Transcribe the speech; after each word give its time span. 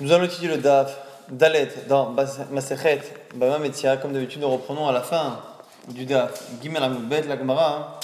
Nous 0.00 0.12
allons 0.12 0.26
étudier 0.26 0.46
le 0.46 0.58
Daf 0.58 0.96
Dalet 1.28 1.68
dans 1.88 2.14
Masechet 2.52 3.00
Bama 3.34 3.58
Metzia. 3.58 3.96
Comme 3.96 4.12
d'habitude, 4.12 4.40
nous 4.40 4.48
reprenons 4.48 4.86
à 4.86 4.92
la 4.92 5.00
fin 5.00 5.40
du 5.88 6.04
Daf 6.04 6.40
Gimel 6.62 6.80
Amoudbet, 6.84 7.22
la 7.22 7.36
Gemara. 7.36 7.98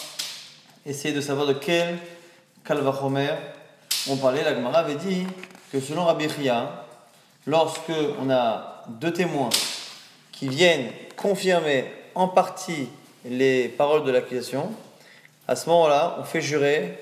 Essayer 0.84 1.14
de 1.14 1.20
savoir 1.20 1.46
de 1.46 1.52
quel 1.52 1.98
Kalvachomer 2.64 3.30
on 4.08 4.16
parlait. 4.16 4.42
La 4.42 4.56
Gemara 4.56 4.78
avait 4.78 4.96
dit 4.96 5.24
que 5.70 5.78
selon 5.78 6.06
Rabbi 6.06 6.28
Chia, 6.28 6.84
lorsque 7.46 7.92
on 8.20 8.28
a 8.28 8.82
deux 8.88 9.12
témoins 9.12 9.50
qui 10.32 10.48
viennent 10.48 10.88
confirmer 11.14 11.84
en 12.16 12.26
partie 12.26 12.88
les 13.24 13.68
paroles 13.68 14.02
de 14.02 14.10
l'accusation, 14.10 14.72
à 15.46 15.54
ce 15.54 15.68
moment-là, 15.70 16.16
on 16.18 16.24
fait 16.24 16.40
jurer 16.40 16.98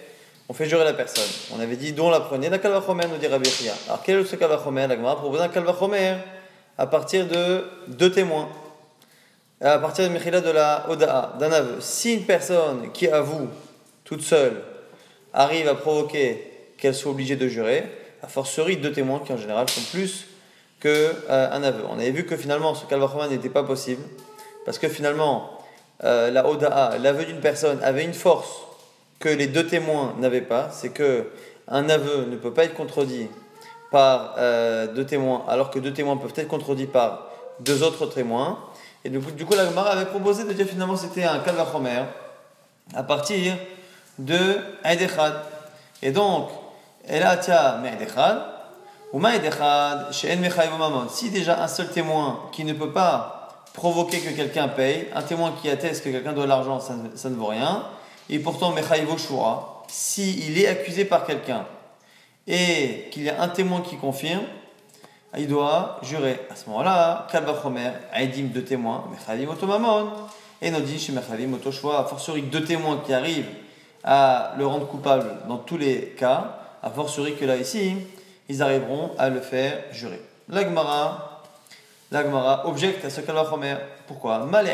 on 0.48 0.54
fait 0.54 0.68
jurer 0.68 0.84
la 0.84 0.92
personne. 0.92 1.28
On 1.56 1.60
avait 1.60 1.76
dit 1.76 1.92
dont 1.92 2.10
la 2.10 2.20
prenez, 2.20 2.48
la 2.50 2.58
kalvachomer, 2.58 3.06
nous 3.06 3.16
dit 3.16 3.26
Rabbi. 3.26 3.48
Alors 3.86 4.02
quel 4.02 4.20
est 4.20 4.24
ce 4.24 4.36
kalvachomer 4.36 4.86
La 4.86 4.96
Gemara 4.96 5.16
propose 5.16 5.40
un 5.40 5.48
kalvachomer 5.48 6.16
à 6.76 6.86
partir 6.86 7.26
de 7.26 7.64
deux 7.88 8.10
témoins. 8.10 8.48
À 9.60 9.78
partir 9.78 10.08
de 10.08 10.12
Mechila 10.12 10.40
de 10.40 10.50
la 10.50 10.86
Oda'a, 10.88 11.36
d'un 11.38 11.52
aveu. 11.52 11.76
Si 11.80 12.14
une 12.14 12.24
personne 12.24 12.90
qui 12.92 13.06
avoue 13.08 13.48
toute 14.04 14.22
seule 14.22 14.60
arrive 15.32 15.68
à 15.68 15.76
provoquer 15.76 16.74
qu'elle 16.78 16.94
soit 16.94 17.12
obligée 17.12 17.36
de 17.36 17.46
jurer, 17.46 17.84
a 18.22 18.26
fortiori 18.26 18.76
deux 18.76 18.92
témoins 18.92 19.20
qui 19.20 19.32
en 19.32 19.36
général 19.36 19.68
sont 19.68 19.82
plus 19.92 20.26
qu'un 20.80 20.88
euh, 20.90 21.62
aveu. 21.62 21.84
On 21.88 21.94
avait 21.94 22.10
vu 22.10 22.26
que 22.26 22.36
finalement 22.36 22.74
ce 22.74 22.86
kalvachomer 22.86 23.28
n'était 23.28 23.48
pas 23.48 23.62
possible 23.62 24.02
parce 24.64 24.78
que 24.78 24.88
finalement 24.88 25.58
euh, 26.02 26.30
la 26.30 26.46
Oda'a, 26.48 26.98
l'aveu 26.98 27.24
d'une 27.24 27.40
personne 27.40 27.78
avait 27.82 28.04
une 28.04 28.14
force 28.14 28.62
que 29.22 29.28
les 29.28 29.46
deux 29.46 29.66
témoins 29.68 30.14
n'avaient 30.18 30.40
pas, 30.40 30.68
c'est 30.72 30.88
que 30.88 31.30
un 31.68 31.88
aveu 31.88 32.26
ne 32.28 32.36
peut 32.36 32.52
pas 32.52 32.64
être 32.64 32.74
contredit 32.74 33.28
par 33.92 34.34
euh, 34.36 34.92
deux 34.92 35.06
témoins, 35.06 35.44
alors 35.48 35.70
que 35.70 35.78
deux 35.78 35.92
témoins 35.92 36.16
peuvent 36.16 36.32
être 36.34 36.48
contredits 36.48 36.86
par 36.86 37.28
deux 37.60 37.84
autres 37.84 38.06
témoins. 38.06 38.58
Et 39.04 39.10
du 39.10 39.20
coup, 39.20 39.30
du 39.30 39.46
coup 39.46 39.54
la 39.54 39.64
Gemara 39.64 39.90
avait 39.90 40.06
proposé 40.06 40.42
de 40.42 40.52
dire 40.52 40.66
finalement 40.66 40.96
c'était 40.96 41.22
un 41.22 41.38
kalvachomer 41.38 42.02
à 42.96 43.04
partir 43.04 43.54
de 44.18 44.56
Aïdechad. 44.82 45.34
Et 46.02 46.10
donc, 46.10 46.48
ou 49.12 49.20
chez 50.10 50.36
En 50.72 51.08
Si 51.08 51.30
déjà 51.30 51.62
un 51.62 51.68
seul 51.68 51.88
témoin 51.90 52.40
qui 52.50 52.64
ne 52.64 52.72
peut 52.72 52.90
pas 52.90 53.62
provoquer 53.72 54.18
que 54.18 54.30
quelqu'un 54.30 54.66
paye, 54.66 55.06
un 55.14 55.22
témoin 55.22 55.54
qui 55.62 55.70
atteste 55.70 56.02
que 56.02 56.10
quelqu'un 56.10 56.32
doit 56.32 56.46
l'argent, 56.46 56.80
ça, 56.80 56.94
ça 57.14 57.30
ne 57.30 57.36
vaut 57.36 57.46
rien 57.46 57.84
et 58.30 58.38
pourtant 58.38 58.72
Mechaïvo 58.72 59.18
Shura, 59.18 59.84
s'il 59.88 60.58
est 60.58 60.66
accusé 60.66 61.04
par 61.04 61.24
quelqu'un 61.24 61.66
et 62.46 63.08
qu'il 63.10 63.24
y 63.24 63.30
a 63.30 63.40
un 63.40 63.48
témoin 63.48 63.82
qui 63.82 63.96
confirme, 63.96 64.42
il 65.38 65.48
doit 65.48 65.98
jurer. 66.02 66.40
À 66.50 66.56
ce 66.56 66.68
moment-là, 66.68 67.26
Kalba 67.30 67.54
Chomer, 67.60 67.90
Aidim, 68.14 68.48
deux 68.52 68.64
témoins, 68.64 69.04
Mechavim 69.10 69.50
Otomamon, 69.50 70.10
et 70.60 70.70
Nodin 70.70 70.98
chez 70.98 71.12
Mechavim 71.12 71.52
Otoshua, 71.54 72.00
a 72.00 72.04
fortiori 72.04 72.42
deux 72.42 72.64
témoins 72.64 73.02
qui 73.04 73.12
arrivent 73.12 73.50
à 74.04 74.54
le 74.58 74.66
rendre 74.66 74.86
coupable 74.86 75.30
dans 75.48 75.58
tous 75.58 75.78
les 75.78 76.14
cas, 76.18 76.58
a 76.82 76.90
fortiori 76.90 77.34
que 77.36 77.44
là, 77.44 77.56
ici, 77.56 77.96
ils 78.48 78.62
arriveront 78.62 79.12
à 79.18 79.28
le 79.28 79.40
faire 79.40 79.84
jurer. 79.92 80.20
L'Agmara, 80.48 81.42
l'Agmara 82.10 82.66
objecte 82.66 83.04
à 83.04 83.10
ce 83.10 83.20
Kalba 83.20 83.46
Chomer. 83.48 83.76
Pourquoi? 84.06 84.40
Mal 84.40 84.68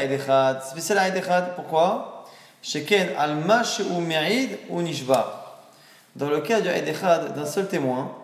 Pourquoi? 1.54 2.17
Sheken 2.68 3.08
al 3.16 3.34
ou 3.90 4.00
me'id 4.00 4.58
ou 4.68 4.82
nishba. 4.82 5.62
Dans 6.14 6.28
le 6.28 6.40
cas 6.42 6.60
du 6.60 6.68
Eidechad 6.68 7.34
d'un 7.34 7.46
seul 7.46 7.66
témoin, 7.66 8.14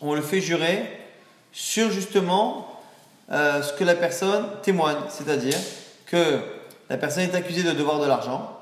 on 0.00 0.14
le 0.14 0.22
fait 0.22 0.40
jurer 0.40 0.84
sur 1.50 1.90
justement 1.90 2.80
euh, 3.32 3.60
ce 3.60 3.72
que 3.72 3.82
la 3.82 3.96
personne 3.96 4.46
témoigne, 4.62 4.98
c'est-à-dire 5.08 5.56
que 6.06 6.38
la 6.88 6.96
personne 6.96 7.24
est 7.24 7.34
accusée 7.34 7.64
de 7.64 7.72
devoir 7.72 7.98
de 7.98 8.06
l'argent, 8.06 8.56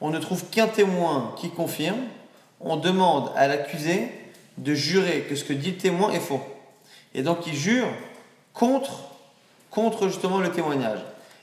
on 0.00 0.08
ne 0.08 0.18
trouve 0.18 0.46
qu'un 0.46 0.66
témoin 0.66 1.34
qui 1.38 1.50
confirme, 1.50 2.00
on 2.58 2.78
demande 2.78 3.30
à 3.36 3.48
l'accusé 3.48 4.10
de 4.56 4.72
jurer 4.72 5.26
que 5.28 5.36
ce 5.36 5.44
que 5.44 5.52
dit 5.52 5.72
le 5.72 5.76
témoin 5.76 6.10
est 6.10 6.20
faux. 6.20 6.40
Et 7.14 7.22
donc 7.22 7.46
il 7.46 7.54
jure 7.54 7.88
contre, 8.54 8.92
contre 9.70 10.08
justement 10.08 10.38
le 10.38 10.50
témoignage. 10.50 11.00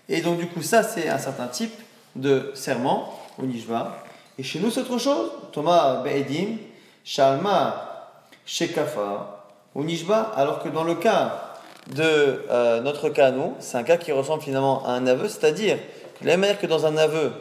Et 0.07 0.21
donc 0.21 0.39
du 0.39 0.47
coup 0.47 0.63
ça 0.63 0.81
c'est 0.81 1.07
un 1.07 1.19
certain 1.19 1.45
type 1.45 1.73
de 2.15 2.51
serment, 2.53 3.19
au 3.41 3.45
Nishba. 3.45 4.03
Et 4.37 4.43
chez 4.43 4.59
nous, 4.59 4.71
c'est 4.71 4.81
autre 4.81 4.97
chose. 4.97 5.31
Thomas 5.51 6.01
Be'edim, 6.03 6.57
Shalma, 7.03 8.11
Shekafa, 8.45 9.45
au 9.75 9.83
Nishba, 9.83 10.31
alors 10.35 10.61
que 10.61 10.69
dans 10.69 10.83
le 10.83 10.95
cas 10.95 11.55
de 11.93 12.03
euh, 12.49 12.81
notre 12.81 13.09
cas, 13.09 13.31
nous, 13.31 13.53
c'est 13.59 13.77
un 13.77 13.83
cas 13.83 13.97
qui 13.97 14.11
ressemble 14.11 14.41
finalement 14.41 14.85
à 14.85 14.91
un 14.91 15.07
aveu, 15.07 15.27
c'est-à-dire 15.27 15.77
que 16.19 16.25
la 16.25 16.37
manière 16.37 16.59
que 16.59 16.67
dans 16.67 16.85
un 16.85 16.97
aveu, 16.97 17.31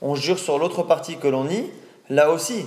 on 0.00 0.14
jure 0.14 0.38
sur 0.38 0.58
l'autre 0.58 0.82
partie 0.82 1.16
que 1.16 1.28
l'on 1.28 1.44
nie, 1.44 1.70
là 2.10 2.30
aussi, 2.30 2.66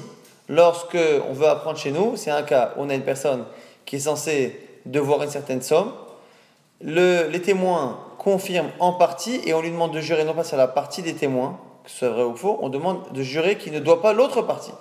lorsque 0.49 0.97
on 1.29 1.33
veut 1.33 1.47
apprendre 1.47 1.77
chez 1.77 1.91
nous, 1.91 2.15
c'est 2.15 2.31
un 2.31 2.43
cas 2.43 2.73
où 2.77 2.81
on 2.83 2.89
a 2.89 2.95
une 2.95 3.03
personne 3.03 3.43
qui 3.85 3.97
est 3.97 3.99
censée 3.99 4.59
devoir 4.85 5.23
une 5.23 5.29
certaine 5.29 5.61
somme, 5.61 5.91
le, 6.81 7.27
les 7.29 7.41
témoins 7.41 7.99
confirme 8.27 8.67
en 8.79 8.91
partie 8.91 9.39
et 9.45 9.53
on 9.53 9.61
lui 9.61 9.71
demande 9.71 9.93
de 9.93 10.01
jurer 10.01 10.25
non 10.25 10.33
pas 10.33 10.43
sur 10.43 10.57
la 10.57 10.67
partie 10.67 11.01
des 11.01 11.13
témoins, 11.13 11.57
que 11.85 11.89
ce 11.89 11.99
soit 11.99 12.09
vrai 12.09 12.23
ou 12.23 12.35
faux, 12.35 12.59
on 12.61 12.67
demande 12.67 12.99
de 13.13 13.23
jurer 13.23 13.57
qu'il 13.57 13.71
ne 13.71 13.79
doit 13.79 14.01
pas 14.01 14.11
l'autre 14.11 14.41
partie. 14.41 14.73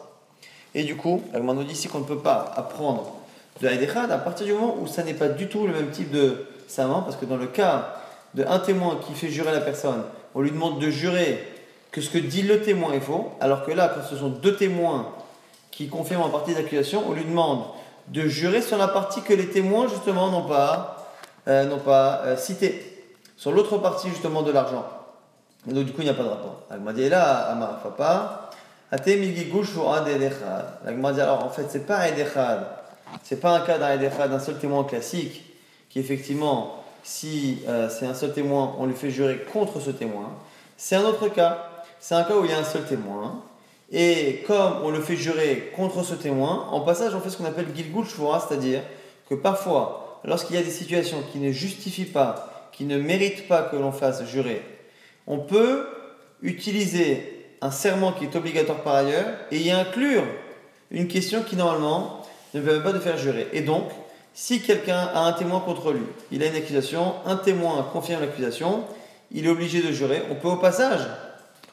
Et 0.74 0.82
du 0.82 0.96
coup, 0.96 1.22
on 1.32 1.54
nous 1.54 1.62
dit 1.62 1.74
ici 1.74 1.86
qu'on 1.86 2.00
ne 2.00 2.04
peut 2.04 2.18
pas 2.18 2.52
apprendre 2.56 3.12
de 3.62 3.68
Haïdechad 3.68 4.10
à 4.10 4.18
partir 4.18 4.46
du 4.46 4.52
moment 4.52 4.74
où 4.82 4.88
ça 4.88 5.04
n'est 5.04 5.14
pas 5.14 5.28
du 5.28 5.46
tout 5.46 5.64
le 5.64 5.72
même 5.72 5.90
type 5.90 6.10
de 6.10 6.44
serment, 6.66 7.02
parce 7.02 7.14
que 7.14 7.24
dans 7.24 7.36
le 7.36 7.46
cas 7.46 7.94
d'un 8.34 8.58
témoin 8.58 8.98
qui 9.06 9.12
fait 9.12 9.28
jurer 9.28 9.52
la 9.52 9.60
personne, 9.60 10.02
on 10.34 10.40
lui 10.40 10.50
demande 10.50 10.80
de 10.80 10.90
jurer 10.90 11.38
que 11.92 12.00
ce 12.00 12.10
que 12.10 12.18
dit 12.18 12.42
le 12.42 12.62
témoin 12.62 12.94
est 12.94 13.00
faux, 13.00 13.30
alors 13.40 13.64
que 13.64 13.70
là, 13.70 13.92
quand 13.94 14.02
ce 14.10 14.16
sont 14.16 14.30
deux 14.30 14.56
témoins 14.56 15.12
qui 15.70 15.86
confirment 15.86 16.24
en 16.24 16.30
partie 16.30 16.52
d'accusation, 16.52 17.04
on 17.08 17.12
lui 17.12 17.24
demande 17.24 17.62
de 18.08 18.22
jurer 18.22 18.60
sur 18.60 18.76
la 18.76 18.88
partie 18.88 19.22
que 19.22 19.34
les 19.34 19.50
témoins 19.50 19.86
justement 19.86 20.32
n'ont 20.32 20.48
pas, 20.48 21.12
euh, 21.46 21.76
pas 21.76 22.22
euh, 22.24 22.36
citée 22.36 22.94
sur 23.36 23.52
l'autre 23.52 23.78
partie 23.78 24.08
justement 24.08 24.42
de 24.42 24.50
l'argent. 24.50 24.86
Et 25.68 25.72
donc 25.72 25.84
du 25.84 25.92
coup, 25.92 26.00
il 26.00 26.04
n'y 26.04 26.10
a 26.10 26.14
pas 26.14 26.22
de 26.22 26.28
rapport. 26.28 26.62
Dit 26.94 27.12
alors 31.20 31.44
en 31.44 31.50
fait, 31.50 31.66
c'est 31.68 31.86
pas 31.86 32.08
Edechad, 32.08 32.66
c'est 33.22 33.40
pas 33.40 33.56
un 33.56 33.60
cas 33.60 33.78
d'un 33.78 34.28
d'un 34.28 34.40
seul 34.40 34.58
témoin 34.58 34.84
classique, 34.84 35.44
qui 35.90 35.98
effectivement, 35.98 36.84
si 37.02 37.62
euh, 37.68 37.88
c'est 37.88 38.06
un 38.06 38.14
seul 38.14 38.32
témoin, 38.32 38.74
on 38.78 38.86
lui 38.86 38.94
fait 38.94 39.10
jurer 39.10 39.44
contre 39.52 39.80
ce 39.80 39.90
témoin. 39.90 40.30
C'est 40.76 40.96
un 40.96 41.04
autre 41.04 41.28
cas, 41.28 41.68
c'est 42.00 42.14
un 42.14 42.24
cas 42.24 42.36
où 42.36 42.44
il 42.44 42.50
y 42.50 42.54
a 42.54 42.58
un 42.58 42.64
seul 42.64 42.84
témoin. 42.84 43.42
Et 43.92 44.42
comme 44.46 44.80
on 44.82 44.90
le 44.90 45.00
fait 45.00 45.16
jurer 45.16 45.72
contre 45.76 46.02
ce 46.02 46.14
témoin, 46.14 46.66
en 46.72 46.80
passage, 46.80 47.14
on 47.14 47.20
fait 47.20 47.30
ce 47.30 47.36
qu'on 47.36 47.44
appelle 47.44 47.66
Gilgul 47.74 48.04
c'est-à-dire 48.04 48.82
que 49.28 49.36
parfois, 49.36 50.20
lorsqu'il 50.24 50.56
y 50.56 50.58
a 50.58 50.62
des 50.62 50.70
situations 50.70 51.18
qui 51.32 51.38
ne 51.38 51.52
justifient 51.52 52.04
pas 52.04 52.55
qui 52.76 52.84
ne 52.84 52.98
mérite 52.98 53.48
pas 53.48 53.62
que 53.62 53.76
l'on 53.76 53.90
fasse 53.90 54.26
jurer, 54.26 54.60
on 55.26 55.38
peut 55.38 55.86
utiliser 56.42 57.56
un 57.62 57.70
serment 57.70 58.12
qui 58.12 58.24
est 58.24 58.36
obligatoire 58.36 58.82
par 58.82 58.96
ailleurs 58.96 59.32
et 59.50 59.58
y 59.58 59.70
inclure 59.70 60.24
une 60.90 61.08
question 61.08 61.42
qui 61.42 61.56
normalement 61.56 62.20
ne 62.52 62.60
permet 62.60 62.82
pas 62.82 62.92
de 62.92 62.98
faire 62.98 63.16
jurer. 63.16 63.48
Et 63.54 63.62
donc, 63.62 63.84
si 64.34 64.60
quelqu'un 64.60 65.08
a 65.14 65.20
un 65.20 65.32
témoin 65.32 65.60
contre 65.60 65.90
lui, 65.90 66.04
il 66.30 66.42
a 66.42 66.46
une 66.46 66.54
accusation, 66.54 67.14
un 67.24 67.36
témoin 67.36 67.88
confirme 67.92 68.20
l'accusation, 68.20 68.84
il 69.32 69.46
est 69.46 69.50
obligé 69.50 69.80
de 69.80 69.90
jurer. 69.90 70.22
On 70.30 70.34
peut 70.34 70.48
au 70.48 70.56
passage, 70.56 71.00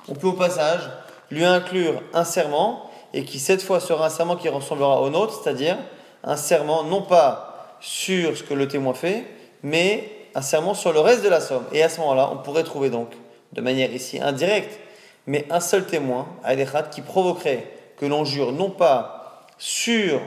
on 0.08 0.16
peut 0.16 0.28
au 0.28 0.34
passage 0.34 0.90
lui 1.30 1.44
inclure 1.44 2.02
un 2.14 2.24
serment 2.24 2.90
et 3.14 3.26
qui 3.26 3.40
cette 3.40 3.62
fois 3.62 3.82
sera 3.82 4.06
un 4.06 4.10
serment 4.10 4.38
qui 4.38 4.48
ressemblera 4.48 5.02
au 5.02 5.10
nôtre, 5.10 5.42
c'est-à-dire 5.44 5.78
un 6.24 6.38
serment 6.38 6.84
non 6.86 7.02
pas 7.02 7.76
sur 7.82 8.38
ce 8.38 8.44
que 8.44 8.54
le 8.54 8.70
témoin 8.70 8.94
fait, 8.94 9.26
mais 9.62 10.23
un 10.36 10.42
serment 10.42 10.74
sur 10.74 10.94
le 10.94 11.00
reste 11.00 11.24
de 11.24 11.30
la 11.30 11.40
somme. 11.40 11.64
Et 11.72 11.84
à 11.84 11.90
ce 11.90 12.00
moment-là, 12.02 12.30
on 12.32 12.38
pourrait 12.38 12.64
trouver 12.64 12.90
donc, 12.90 13.10
de 13.52 13.62
manière 13.62 13.92
ici 13.92 14.20
indirecte, 14.20 14.80
mais 15.28 15.46
un 15.50 15.60
seul 15.60 15.86
témoin, 15.86 16.28
Aïdechat, 16.44 16.84
qui 16.84 17.02
provoquerait 17.02 17.68
que 17.98 18.06
l'on 18.06 18.26
jure 18.26 18.52
non 18.52 18.70
pas 18.70 19.48
sur 19.58 20.20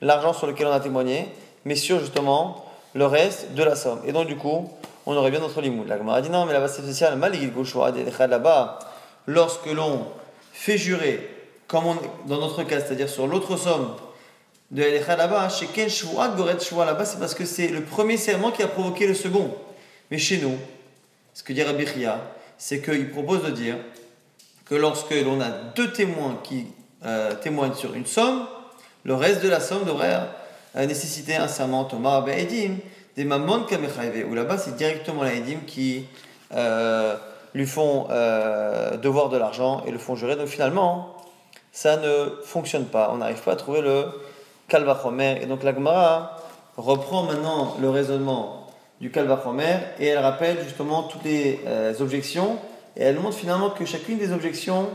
l'argent 0.00 0.32
sur 0.32 0.46
lequel 0.46 0.66
on 0.66 0.72
a 0.72 0.80
témoigné, 0.80 1.28
mais 1.64 1.76
sur 1.76 2.00
justement 2.00 2.64
le 2.94 3.06
reste 3.06 3.54
de 3.54 3.62
la 3.62 3.76
somme. 3.76 4.00
Et 4.06 4.12
donc 4.12 4.26
du 4.26 4.36
coup, 4.36 4.70
on 5.06 5.16
aurait 5.16 5.30
bien 5.30 5.40
notre 5.40 5.60
limoud. 5.60 5.86
La 5.88 5.98
Gemara 5.98 6.20
dit 6.20 6.30
non, 6.30 6.46
mais 6.46 6.52
là-bas 6.52 6.68
c'est 6.68 6.82
spécial, 6.82 7.18
là-bas, 7.18 8.78
lorsque 9.26 9.66
l'on 9.66 10.06
fait 10.52 10.78
jurer, 10.78 11.28
comme 11.68 11.86
on, 11.86 11.96
dans 12.26 12.38
notre 12.38 12.62
cas, 12.64 12.80
c'est-à-dire 12.80 13.08
sur 13.08 13.26
l'autre 13.26 13.56
somme 13.56 13.94
de 14.70 14.82
Elecha 14.82 15.16
là-bas, 15.16 15.48
chez 15.48 15.66
Ken 15.66 15.88
Goret 16.36 16.56
là-bas, 16.86 17.04
c'est 17.04 17.18
parce 17.18 17.34
que 17.34 17.44
c'est 17.44 17.68
le 17.68 17.82
premier 17.82 18.16
serment 18.16 18.50
qui 18.52 18.62
a 18.62 18.68
provoqué 18.68 19.06
le 19.06 19.14
second. 19.14 19.54
Mais 20.10 20.18
chez 20.18 20.38
nous, 20.38 20.56
ce 21.34 21.42
que 21.42 21.52
dit 21.52 21.62
Rabbi 21.62 21.86
c'est 22.58 22.80
qu'il 22.80 23.10
propose 23.10 23.42
de 23.42 23.50
dire 23.50 23.76
que 24.64 24.74
lorsque 24.74 25.10
l'on 25.10 25.40
a 25.40 25.50
deux 25.74 25.92
témoins 25.92 26.38
qui 26.44 26.66
euh, 27.04 27.34
témoignent 27.34 27.74
sur 27.74 27.94
une 27.94 28.06
somme, 28.06 28.46
le 29.04 29.14
reste 29.14 29.42
de 29.42 29.48
la 29.48 29.60
somme 29.60 29.84
devrait 29.84 30.20
nécessiter 30.74 31.36
un 31.36 31.48
serment, 31.48 31.84
Thomas 31.84 32.24
Edim, 32.26 32.76
des 33.16 33.24
Mamon 33.24 33.64
Kamechaive, 33.64 34.26
où 34.30 34.34
là-bas 34.34 34.58
c'est 34.58 34.76
directement 34.76 35.24
la 35.24 35.34
Edim 35.34 35.60
qui 35.66 36.06
euh, 36.54 37.16
lui 37.54 37.66
font 37.66 38.06
euh, 38.10 38.96
devoir 38.96 39.30
de 39.30 39.36
l'argent 39.36 39.82
et 39.86 39.90
le 39.90 39.98
font 39.98 40.14
jurer. 40.14 40.36
Donc 40.36 40.48
finalement, 40.48 41.16
ça 41.72 41.96
ne 41.96 42.30
fonctionne 42.44 42.84
pas. 42.84 43.10
On 43.12 43.18
n'arrive 43.18 43.40
pas 43.42 43.52
à 43.52 43.56
trouver 43.56 43.80
le 43.80 44.06
Kalvachomer. 44.70 45.40
Et 45.42 45.46
donc 45.46 45.62
la 45.62 45.74
Gemara 45.74 46.38
reprend 46.78 47.24
maintenant 47.24 47.76
le 47.78 47.90
raisonnement 47.90 48.68
du 49.00 49.10
Kalvachomer 49.10 49.78
et 49.98 50.06
elle 50.06 50.18
rappelle 50.18 50.62
justement 50.62 51.02
toutes 51.02 51.24
les 51.24 51.60
euh, 51.66 51.92
objections 52.00 52.58
et 52.96 53.02
elle 53.02 53.18
montre 53.18 53.36
finalement 53.36 53.70
que 53.70 53.84
chacune 53.84 54.18
des 54.18 54.32
objections 54.32 54.88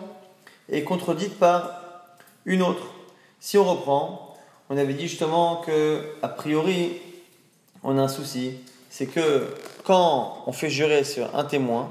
est 0.71 0.83
contredite 0.83 1.37
par 1.37 1.81
une 2.45 2.61
autre. 2.61 2.87
Si 3.39 3.57
on 3.57 3.63
reprend, 3.63 4.35
on 4.69 4.77
avait 4.77 4.93
dit 4.93 5.07
justement 5.07 5.57
que, 5.57 6.01
a 6.23 6.27
priori, 6.27 6.93
on 7.83 7.97
a 7.97 8.01
un 8.01 8.07
souci. 8.07 8.57
C'est 8.89 9.05
que 9.05 9.47
quand 9.83 10.43
on 10.47 10.51
fait 10.51 10.69
jurer 10.69 11.03
sur 11.03 11.35
un 11.35 11.43
témoin, 11.43 11.89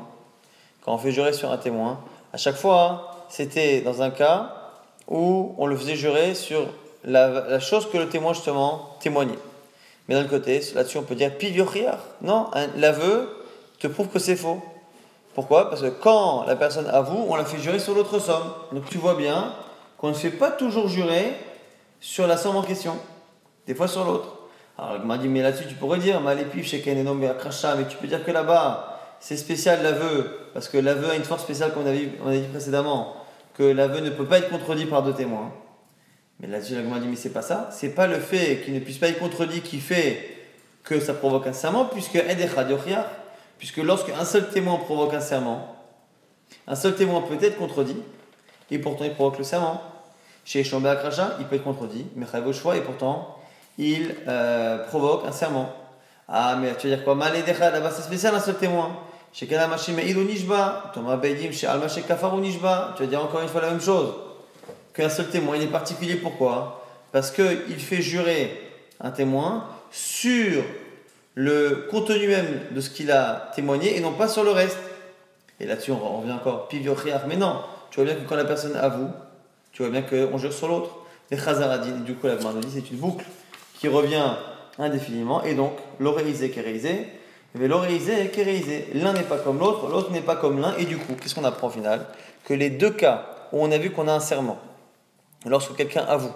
quand 0.84 0.94
on 0.94 0.98
fait 0.98 1.12
jurer 1.12 1.32
sur 1.32 1.52
un 1.52 1.58
témoin, 1.58 2.00
à 2.32 2.36
chaque 2.36 2.56
fois, 2.56 3.26
c'était 3.28 3.80
dans 3.80 4.02
un 4.02 4.10
cas 4.10 4.72
où 5.06 5.54
on 5.58 5.66
le 5.66 5.76
faisait 5.76 5.96
jurer 5.96 6.34
sur 6.34 6.66
la, 7.04 7.60
chose 7.60 7.88
que 7.90 7.98
le 7.98 8.08
témoin 8.08 8.32
justement 8.32 8.96
témoignait. 9.00 9.38
Mais 10.08 10.14
d'un 10.14 10.24
côté, 10.24 10.60
là-dessus, 10.74 10.98
on 10.98 11.02
peut 11.02 11.14
dire 11.14 11.36
piviochiar. 11.36 11.98
Non, 12.20 12.50
l'aveu 12.76 13.28
te 13.78 13.86
prouve 13.86 14.08
que 14.08 14.18
c'est 14.18 14.36
faux. 14.36 14.62
Pourquoi? 15.34 15.68
Parce 15.68 15.82
que 15.82 15.88
quand 15.88 16.44
la 16.46 16.56
personne 16.56 16.86
avoue, 16.86 17.26
on 17.28 17.36
la 17.36 17.44
fait 17.44 17.58
jurer 17.58 17.78
sur 17.78 17.94
l'autre 17.94 18.18
somme. 18.18 18.52
Donc 18.72 18.88
tu 18.90 18.98
vois 18.98 19.14
bien 19.14 19.52
qu'on 19.98 20.08
ne 20.08 20.14
fait 20.14 20.30
pas 20.30 20.50
toujours 20.50 20.88
jurer 20.88 21.32
sur 22.00 22.26
la 22.26 22.36
somme 22.36 22.56
en 22.56 22.62
question, 22.62 22.96
des 23.66 23.74
fois 23.74 23.88
sur 23.88 24.04
l'autre. 24.04 24.36
Alors 24.78 24.96
il 25.00 25.06
m'a 25.06 25.18
dit, 25.18 25.28
mais 25.28 25.42
là-dessus 25.42 25.66
tu 25.66 25.74
pourrais 25.74 25.98
dire, 25.98 26.20
mais 26.20 26.36
tu 26.44 27.96
peux 27.96 28.06
dire 28.06 28.24
que 28.24 28.30
là-bas, 28.30 29.00
c'est 29.20 29.36
spécial 29.36 29.82
l'aveu, 29.82 30.30
parce 30.52 30.68
que 30.68 30.76
l'aveu 30.76 31.10
a 31.10 31.14
une 31.14 31.24
force 31.24 31.42
spéciale, 31.42 31.72
comme 31.72 31.84
on 31.84 32.28
a 32.28 32.32
dit 32.32 32.46
précédemment, 32.50 33.16
que 33.54 33.62
l'aveu 33.62 34.00
ne 34.00 34.10
peut 34.10 34.26
pas 34.26 34.38
être 34.38 34.50
contredit 34.50 34.86
par 34.86 35.02
deux 35.02 35.14
témoins. 35.14 35.50
Mais 36.40 36.48
là-dessus, 36.48 36.74
m'a 36.74 36.98
dit, 36.98 37.06
mais 37.06 37.16
c'est 37.16 37.32
pas 37.32 37.42
ça. 37.42 37.68
C'est 37.72 37.90
pas 37.90 38.06
le 38.06 38.18
fait 38.18 38.62
qu'il 38.64 38.74
ne 38.74 38.80
puisse 38.80 38.98
pas 38.98 39.08
être 39.08 39.18
contredit 39.18 39.60
qui 39.60 39.80
fait 39.80 40.30
que 40.82 41.00
ça 41.00 41.14
provoque 41.14 41.46
un 41.46 41.52
serment, 41.52 41.86
puisque 41.86 42.18
puisque 43.58 43.76
lorsque 43.78 44.10
un 44.10 44.24
seul 44.24 44.48
témoin 44.50 44.76
provoque 44.76 45.14
un 45.14 45.20
serment, 45.20 45.76
un 46.66 46.74
seul 46.74 46.94
témoin 46.94 47.22
peut 47.22 47.38
être 47.42 47.56
contredit, 47.56 47.96
et 48.70 48.78
pourtant 48.78 49.04
il 49.04 49.14
provoque 49.14 49.38
le 49.38 49.44
serment. 49.44 49.82
Chez 50.44 50.62
Shombe 50.62 50.86
Akracha, 50.86 51.36
il 51.40 51.46
peut 51.46 51.56
être 51.56 51.64
contredit, 51.64 52.06
mais 52.16 52.26
choix, 52.52 52.76
et 52.76 52.82
pourtant 52.82 53.38
il 53.78 54.14
euh, 54.28 54.84
provoque 54.86 55.26
un 55.26 55.32
serment. 55.32 55.72
Ah, 56.28 56.56
mais 56.60 56.74
tu 56.76 56.88
vas 56.88 56.96
dire 56.96 57.04
quoi? 57.04 57.14
Là-bas, 57.14 57.90
c'est 57.90 58.02
spécial 58.02 58.34
un 58.34 58.40
seul 58.40 58.56
témoin. 58.56 58.98
Chez 59.32 59.46
Kanamashim 59.46 59.94
Nishba, 59.96 60.92
Thomas 60.94 61.16
Beidim, 61.16 61.50
chez 61.50 61.66
Almaché 61.66 62.02
Kafaru 62.02 62.40
Nishba. 62.40 62.94
Tu 62.96 63.02
vas 63.02 63.08
dire 63.08 63.22
encore 63.22 63.40
une 63.40 63.48
fois 63.48 63.62
la 63.62 63.70
même 63.70 63.80
chose? 63.80 64.14
Qu'un 64.94 65.08
seul 65.08 65.28
témoin, 65.28 65.56
il 65.56 65.62
est 65.62 65.66
particulier. 65.66 66.14
Pourquoi? 66.14 66.86
Parce 67.12 67.30
qu'il 67.30 67.78
fait 67.78 68.00
jurer 68.00 68.60
un 69.00 69.10
témoin 69.10 69.68
sur 69.90 70.62
le 71.34 71.86
contenu 71.90 72.28
même 72.28 72.60
de 72.70 72.80
ce 72.80 72.90
qu'il 72.90 73.10
a 73.10 73.50
témoigné 73.54 73.96
et 73.96 74.00
non 74.00 74.12
pas 74.12 74.28
sur 74.28 74.44
le 74.44 74.50
reste. 74.50 74.78
Et 75.60 75.66
là-dessus, 75.66 75.92
on 75.92 76.18
revient 76.18 76.32
encore. 76.32 76.68
Mais 77.28 77.36
non, 77.36 77.60
tu 77.90 78.00
vois 78.00 78.04
bien 78.04 78.14
que 78.14 78.28
quand 78.28 78.36
la 78.36 78.44
personne 78.44 78.76
avoue, 78.76 79.10
tu 79.72 79.82
vois 79.82 79.90
bien 79.90 80.02
qu'on 80.02 80.38
jure 80.38 80.52
sur 80.52 80.68
l'autre. 80.68 80.90
Les 81.30 81.38
chazaradines, 81.38 82.04
du 82.04 82.14
coup, 82.14 82.26
la 82.26 82.36
dit 82.36 82.68
c'est 82.72 82.90
une 82.90 82.98
boucle 82.98 83.24
qui 83.78 83.88
revient 83.88 84.34
indéfiniment. 84.78 85.42
Et 85.42 85.54
donc, 85.54 85.72
l'oréisé, 85.98 86.50
kéréisé, 86.50 87.08
mais 87.54 87.68
l'oréisé, 87.68 88.28
kéréisé. 88.28 88.88
L'un 88.94 89.12
n'est 89.12 89.22
pas 89.22 89.38
comme 89.38 89.58
l'autre, 89.58 89.88
l'autre 89.88 90.10
n'est 90.10 90.20
pas 90.20 90.36
comme 90.36 90.60
l'un. 90.60 90.76
Et 90.76 90.84
du 90.84 90.98
coup, 90.98 91.14
qu'est-ce 91.20 91.34
qu'on 91.34 91.44
apprend 91.44 91.68
au 91.68 91.70
final? 91.70 92.06
Que 92.44 92.54
les 92.54 92.70
deux 92.70 92.90
cas 92.90 93.26
où 93.52 93.62
on 93.64 93.70
a 93.72 93.78
vu 93.78 93.90
qu'on 93.90 94.08
a 94.08 94.12
un 94.12 94.20
serment, 94.20 94.58
lorsque 95.44 95.74
quelqu'un 95.76 96.04
avoue, 96.04 96.32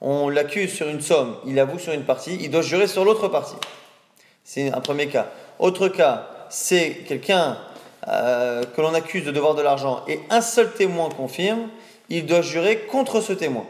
on 0.00 0.28
l'accuse 0.28 0.72
sur 0.72 0.88
une 0.88 1.00
somme, 1.00 1.36
il 1.46 1.58
avoue 1.58 1.78
sur 1.78 1.92
une 1.92 2.04
partie, 2.04 2.36
il 2.40 2.50
doit 2.50 2.62
jurer 2.62 2.86
sur 2.86 3.04
l'autre 3.04 3.28
partie. 3.28 3.56
C'est 4.44 4.70
un 4.72 4.80
premier 4.80 5.08
cas. 5.08 5.28
Autre 5.58 5.88
cas, 5.88 6.28
c'est 6.50 7.04
quelqu'un 7.08 7.56
euh, 8.08 8.64
que 8.64 8.80
l'on 8.80 8.92
accuse 8.92 9.24
de 9.24 9.30
devoir 9.30 9.54
de 9.54 9.62
l'argent 9.62 10.02
et 10.06 10.20
un 10.28 10.40
seul 10.42 10.72
témoin 10.72 11.08
confirme, 11.08 11.68
il 12.10 12.26
doit 12.26 12.42
jurer 12.42 12.80
contre 12.80 13.20
ce 13.20 13.32
témoin. 13.32 13.64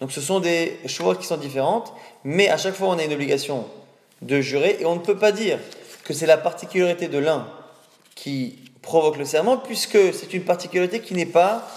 Donc 0.00 0.10
ce 0.10 0.20
sont 0.20 0.40
des 0.40 0.80
choses 0.86 1.18
qui 1.18 1.26
sont 1.26 1.36
différentes, 1.36 1.92
mais 2.24 2.48
à 2.48 2.56
chaque 2.56 2.74
fois 2.74 2.88
on 2.88 2.98
a 2.98 3.04
une 3.04 3.12
obligation 3.12 3.66
de 4.20 4.40
jurer 4.40 4.78
et 4.80 4.84
on 4.84 4.96
ne 4.96 5.00
peut 5.00 5.16
pas 5.16 5.30
dire 5.30 5.58
que 6.02 6.12
c'est 6.12 6.26
la 6.26 6.38
particularité 6.38 7.06
de 7.06 7.18
l'un 7.18 7.46
qui 8.16 8.58
provoque 8.82 9.16
le 9.16 9.24
serment, 9.24 9.56
puisque 9.56 10.12
c'est 10.12 10.34
une 10.34 10.42
particularité 10.42 11.00
qui 11.00 11.14
n'est 11.14 11.24
pas 11.24 11.68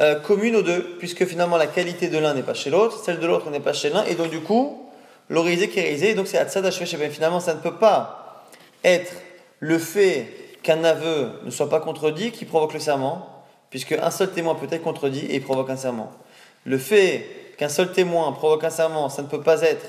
euh, 0.00 0.14
commune 0.16 0.56
aux 0.56 0.62
deux, 0.62 0.96
puisque 0.98 1.24
finalement 1.24 1.56
la 1.56 1.66
qualité 1.66 2.08
de 2.08 2.18
l'un 2.18 2.34
n'est 2.34 2.42
pas 2.42 2.54
chez 2.54 2.70
l'autre, 2.70 3.02
celle 3.02 3.18
de 3.18 3.26
l'autre 3.26 3.50
n'est 3.50 3.60
pas 3.60 3.72
chez 3.72 3.90
l'un, 3.90 4.04
et 4.04 4.14
donc 4.14 4.30
du 4.30 4.40
coup, 4.40 4.90
l'orisé 5.28 5.68
qui 5.68 5.80
est 5.80 6.14
donc 6.14 6.26
c'est 6.26 6.38
Atsad 6.38 6.70
Finalement, 6.70 7.40
ça 7.40 7.54
ne 7.54 7.60
peut 7.60 7.76
pas 7.76 8.46
être 8.84 9.12
le 9.60 9.78
fait 9.78 10.28
qu'un 10.62 10.84
aveu 10.84 11.30
ne 11.44 11.50
soit 11.50 11.68
pas 11.68 11.80
contredit 11.80 12.30
qui 12.30 12.44
provoque 12.44 12.74
le 12.74 12.80
serment, 12.80 13.44
puisque 13.70 13.92
un 13.92 14.10
seul 14.10 14.30
témoin 14.30 14.54
peut 14.54 14.66
être 14.70 14.82
contredit 14.82 15.26
et 15.26 15.36
il 15.36 15.42
provoque 15.42 15.70
un 15.70 15.76
serment. 15.76 16.12
Le 16.64 16.78
fait 16.78 17.26
qu'un 17.56 17.68
seul 17.68 17.92
témoin 17.92 18.32
provoque 18.32 18.64
un 18.64 18.70
serment, 18.70 19.08
ça 19.08 19.22
ne 19.22 19.28
peut 19.28 19.42
pas 19.42 19.62
être 19.62 19.86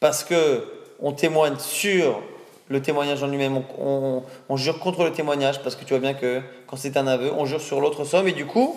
parce 0.00 0.24
que 0.24 0.64
on 1.00 1.12
témoigne 1.12 1.58
sur 1.58 2.20
le 2.68 2.82
témoignage 2.82 3.22
en 3.22 3.28
lui-même, 3.28 3.62
on, 3.78 4.56
jure 4.56 4.78
contre 4.78 5.04
le 5.04 5.12
témoignage, 5.12 5.62
parce 5.62 5.74
que 5.74 5.84
tu 5.84 5.90
vois 5.90 6.00
bien 6.00 6.14
que 6.14 6.42
quand 6.66 6.76
c'est 6.76 6.96
un 6.96 7.06
aveu, 7.06 7.32
on 7.36 7.46
jure 7.46 7.60
sur 7.60 7.80
l'autre 7.80 8.04
somme, 8.04 8.28
et 8.28 8.32
du 8.32 8.46
coup, 8.46 8.76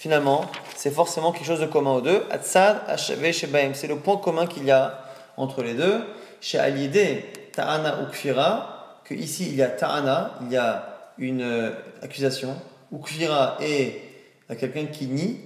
finalement, 0.00 0.46
c'est 0.76 0.90
forcément 0.90 1.30
quelque 1.30 1.44
chose 1.44 1.60
de 1.60 1.66
commun 1.66 1.92
aux 1.92 2.00
deux. 2.00 2.24
Atsad, 2.30 2.80
c'est 2.96 3.86
le 3.86 3.96
point 3.96 4.16
commun 4.16 4.46
qu'il 4.46 4.64
y 4.64 4.70
a 4.70 4.98
entre 5.36 5.62
les 5.62 5.74
deux. 5.74 6.00
Chez 6.40 6.58
Alidé, 6.58 7.26
Ta'ana 7.52 8.00
ou 8.00 8.10
Kfira, 8.10 9.02
que 9.04 9.12
ici 9.12 9.48
il 9.50 9.56
y 9.56 9.62
a 9.62 9.68
Ta'ana, 9.68 10.38
il 10.40 10.52
y 10.52 10.56
a 10.56 11.12
une 11.18 11.42
euh, 11.42 11.70
accusation, 12.00 12.56
ou 12.90 12.98
Kfira 13.00 13.58
est 13.60 14.00
quelqu'un 14.58 14.86
qui 14.86 15.04
nie, 15.04 15.38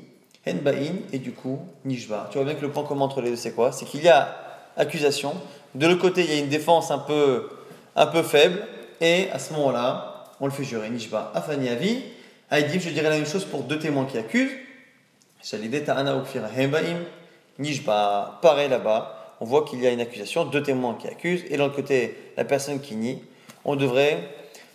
Henbain, 0.46 1.00
et 1.12 1.18
du 1.18 1.32
coup, 1.32 1.58
Nishba. 1.84 2.28
Tu 2.30 2.38
vois 2.38 2.44
bien 2.44 2.54
que 2.54 2.62
le 2.62 2.70
point 2.70 2.84
commun 2.84 3.06
entre 3.06 3.22
les 3.22 3.30
deux, 3.30 3.36
c'est 3.36 3.56
quoi? 3.56 3.72
C'est 3.72 3.86
qu'il 3.86 4.04
y 4.04 4.08
a 4.08 4.36
accusation. 4.76 5.34
De 5.74 5.88
l'autre 5.88 6.00
côté, 6.00 6.22
il 6.22 6.30
y 6.30 6.36
a 6.36 6.38
une 6.38 6.48
défense 6.48 6.92
un 6.92 6.98
peu, 6.98 7.48
un 7.96 8.06
peu 8.06 8.22
faible. 8.22 8.62
Et 9.00 9.28
à 9.32 9.40
ce 9.40 9.52
moment-là, 9.54 10.26
on 10.38 10.46
le 10.46 10.52
fait 10.52 10.62
jurer. 10.62 10.90
Nishba, 10.90 11.32
Afani 11.34 11.68
Avi. 11.68 12.04
Aïdim, 12.54 12.78
je 12.78 12.90
dirais 12.90 13.08
la 13.08 13.16
même 13.16 13.26
chose 13.26 13.44
pour 13.44 13.64
deux 13.64 13.80
témoins 13.80 14.04
qui 14.04 14.16
accusent. 14.16 14.52
Shalidé 15.42 15.82
Ta'ana 15.82 16.16
Ukfira 16.16 16.46
Henbaim. 16.56 17.00
Nishba, 17.58 18.38
pareil 18.42 18.68
là-bas. 18.68 19.34
On 19.40 19.44
voit 19.44 19.64
qu'il 19.64 19.82
y 19.82 19.88
a 19.88 19.90
une 19.90 20.00
accusation, 20.00 20.44
deux 20.44 20.62
témoins 20.62 20.94
qui 20.94 21.08
accusent. 21.08 21.42
Et 21.50 21.54
de 21.54 21.58
l'autre 21.58 21.74
côté, 21.74 22.16
la 22.36 22.44
personne 22.44 22.80
qui 22.80 22.94
nie. 22.94 23.24
On 23.64 23.74
devrait 23.74 24.30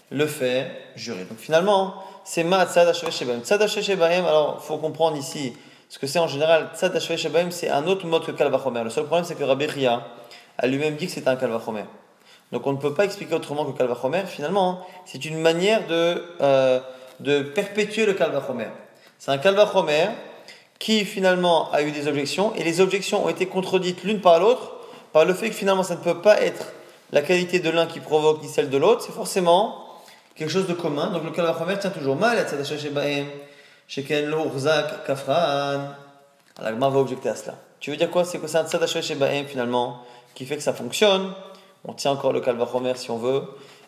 le 0.09 0.27
faire 0.27 0.69
jurer. 0.97 1.23
Donc 1.23 1.37
finalement, 1.37 1.93
c'est 2.25 2.43
ma 2.43 2.65
tzad 2.65 2.93
shebaim. 2.93 3.39
Tzad 3.45 3.65
shebaim, 3.65 4.25
alors 4.25 4.59
il 4.61 4.67
faut 4.67 4.77
comprendre 4.77 5.15
ici 5.15 5.53
ce 5.87 5.99
que 5.99 6.05
c'est 6.05 6.19
en 6.19 6.27
général. 6.27 6.71
Tzad 6.75 6.99
shebaim, 6.99 7.49
c'est 7.49 7.69
un 7.69 7.87
autre 7.87 8.05
mode 8.05 8.25
que 8.25 8.31
kalvachomer. 8.31 8.83
Le 8.83 8.89
seul 8.89 9.05
problème, 9.05 9.23
c'est 9.23 9.35
que 9.35 9.43
Rabbi 9.45 9.67
Ria 9.67 10.05
a 10.57 10.67
lui-même 10.67 10.97
dit 10.97 11.05
que 11.05 11.13
c'est 11.13 11.29
un 11.29 11.37
kalvachomer. 11.37 11.85
Donc 12.51 12.67
on 12.67 12.73
ne 12.73 12.77
peut 12.77 12.93
pas 12.93 13.05
expliquer 13.05 13.35
autrement 13.35 13.63
que 13.63 13.77
kalvachomer. 13.77 14.23
Finalement, 14.25 14.85
c'est 15.05 15.23
une 15.23 15.39
manière 15.39 15.87
de, 15.87 16.25
euh, 16.41 16.81
de 17.19 17.41
perpétuer 17.41 18.05
le 18.05 18.13
kalvachomer. 18.13 18.67
C'est 19.17 19.31
un 19.31 19.37
kalvachomer 19.37 20.09
qui 20.79 21.05
finalement 21.05 21.71
a 21.71 21.81
eu 21.81 21.91
des 21.91 22.07
objections 22.07 22.53
et 22.55 22.63
les 22.63 22.79
objections 22.81 23.25
ont 23.25 23.29
été 23.29 23.47
contredites 23.47 24.03
l'une 24.03 24.21
par 24.21 24.39
l'autre 24.39 24.77
par 25.11 25.25
le 25.25 25.33
fait 25.33 25.49
que 25.49 25.55
finalement 25.55 25.83
ça 25.83 25.95
ne 25.95 26.01
peut 26.01 26.21
pas 26.21 26.41
être 26.41 26.67
la 27.11 27.21
qualité 27.21 27.59
de 27.59 27.69
l'un 27.69 27.87
qui 27.87 27.99
provoque 27.99 28.41
ni 28.43 28.47
celle 28.47 28.69
de 28.69 28.77
l'autre, 28.77 29.01
c'est 29.01 29.11
forcément 29.11 29.85
quelque 30.35 30.51
chose 30.51 30.67
de 30.67 30.73
commun. 30.73 31.07
Donc 31.07 31.23
le 31.23 31.31
Kalvachomer 31.31 31.79
tient 31.79 31.89
toujours 31.89 32.15
mal. 32.15 32.37
Kafran. 35.07 35.79
L'agma 36.61 36.89
va 36.89 36.99
objecter 36.99 37.29
à 37.29 37.35
cela. 37.35 37.55
Tu 37.79 37.89
veux 37.89 37.97
dire 37.97 38.11
quoi? 38.11 38.25
C'est 38.25 38.37
que 38.37 38.47
c'est 38.47 38.57
un 38.57 39.01
shebaim 39.01 39.45
finalement 39.45 40.03
qui 40.35 40.45
fait 40.45 40.57
que 40.57 40.63
ça 40.63 40.73
fonctionne. 40.73 41.33
On 41.85 41.93
tient 41.93 42.11
encore 42.11 42.33
le 42.33 42.41
Kalvachomer 42.41 42.93
si 42.95 43.09
on 43.09 43.17
veut. 43.17 43.43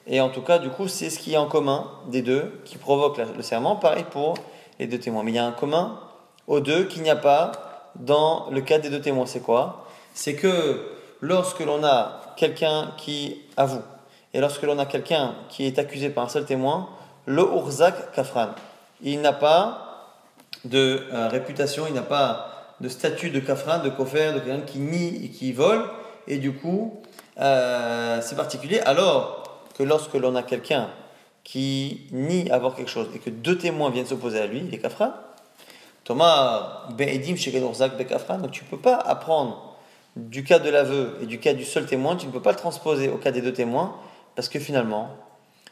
Et 0.07 0.19
en 0.21 0.29
tout 0.29 0.41
cas, 0.41 0.59
du 0.59 0.69
coup, 0.69 0.87
c'est 0.87 1.09
ce 1.09 1.19
qui 1.19 1.33
est 1.33 1.37
en 1.37 1.47
commun 1.47 1.87
des 2.07 2.21
deux 2.21 2.61
qui 2.65 2.77
provoque 2.77 3.17
le 3.17 3.43
serment. 3.43 3.75
Pareil 3.75 4.05
pour 4.09 4.33
les 4.79 4.87
deux 4.87 4.99
témoins. 4.99 5.23
Mais 5.23 5.31
il 5.31 5.35
y 5.35 5.39
a 5.39 5.45
un 5.45 5.51
commun 5.51 5.99
aux 6.47 6.59
deux 6.59 6.85
qu'il 6.85 7.03
n'y 7.03 7.09
a 7.09 7.15
pas 7.15 7.51
dans 7.95 8.49
le 8.51 8.61
cas 8.61 8.79
des 8.79 8.89
deux 8.89 9.01
témoins. 9.01 9.25
C'est 9.25 9.41
quoi? 9.41 9.85
C'est 10.13 10.35
que 10.35 10.87
lorsque 11.21 11.59
l'on 11.59 11.83
a 11.83 12.33
quelqu'un 12.35 12.91
qui 12.97 13.41
avoue 13.57 13.81
et 14.33 14.39
lorsque 14.39 14.63
l'on 14.63 14.79
a 14.79 14.85
quelqu'un 14.85 15.35
qui 15.49 15.65
est 15.65 15.77
accusé 15.77 16.09
par 16.09 16.25
un 16.25 16.29
seul 16.29 16.45
témoin, 16.45 16.89
le 17.25 17.43
urzak 17.43 18.13
kafran. 18.13 18.49
Il 19.01 19.21
n'a 19.21 19.33
pas 19.33 19.87
de 20.65 21.03
euh, 21.11 21.27
réputation, 21.27 21.85
il 21.87 21.93
n'a 21.93 22.01
pas 22.01 22.47
de 22.79 22.89
statut 22.89 23.29
de 23.29 23.39
kafran, 23.39 23.79
de 23.79 23.89
kofer, 23.89 24.33
de 24.33 24.39
quelqu'un 24.39 24.61
qui 24.61 24.79
nie 24.79 25.25
et 25.25 25.29
qui 25.29 25.53
vole, 25.53 25.83
et 26.27 26.37
du 26.37 26.53
coup, 26.53 27.01
euh, 27.39 28.19
c'est 28.21 28.35
particulier. 28.35 28.79
Alors 28.81 29.40
que 29.73 29.83
lorsque 29.83 30.13
l'on 30.13 30.35
a 30.35 30.43
quelqu'un 30.43 30.89
qui 31.43 32.07
nie 32.11 32.49
avoir 32.51 32.75
quelque 32.75 32.89
chose 32.89 33.07
et 33.15 33.19
que 33.19 33.29
deux 33.29 33.57
témoins 33.57 33.89
viennent 33.89 34.05
s'opposer 34.05 34.39
à 34.39 34.47
lui, 34.47 34.59
il 34.65 34.73
est 34.73 34.79
kafran. 34.79 35.11
Thomas, 36.03 36.87
Be'edim 36.97 37.35
Shekedorzak 37.35 37.97
Bekafran, 37.97 38.39
donc 38.39 38.51
tu 38.51 38.63
ne 38.63 38.69
peux 38.69 38.77
pas 38.77 38.95
apprendre 38.95 39.77
du 40.15 40.43
cas 40.43 40.59
de 40.59 40.69
l'aveu 40.69 41.17
et 41.21 41.25
du 41.25 41.39
cas 41.39 41.53
du 41.53 41.63
seul 41.63 41.85
témoin, 41.85 42.15
tu 42.15 42.27
ne 42.27 42.31
peux 42.31 42.41
pas 42.41 42.51
le 42.51 42.57
transposer 42.57 43.09
au 43.09 43.17
cas 43.17 43.31
des 43.31 43.41
deux 43.41 43.53
témoins, 43.53 43.95
parce 44.35 44.49
que 44.49 44.59
finalement, 44.59 45.09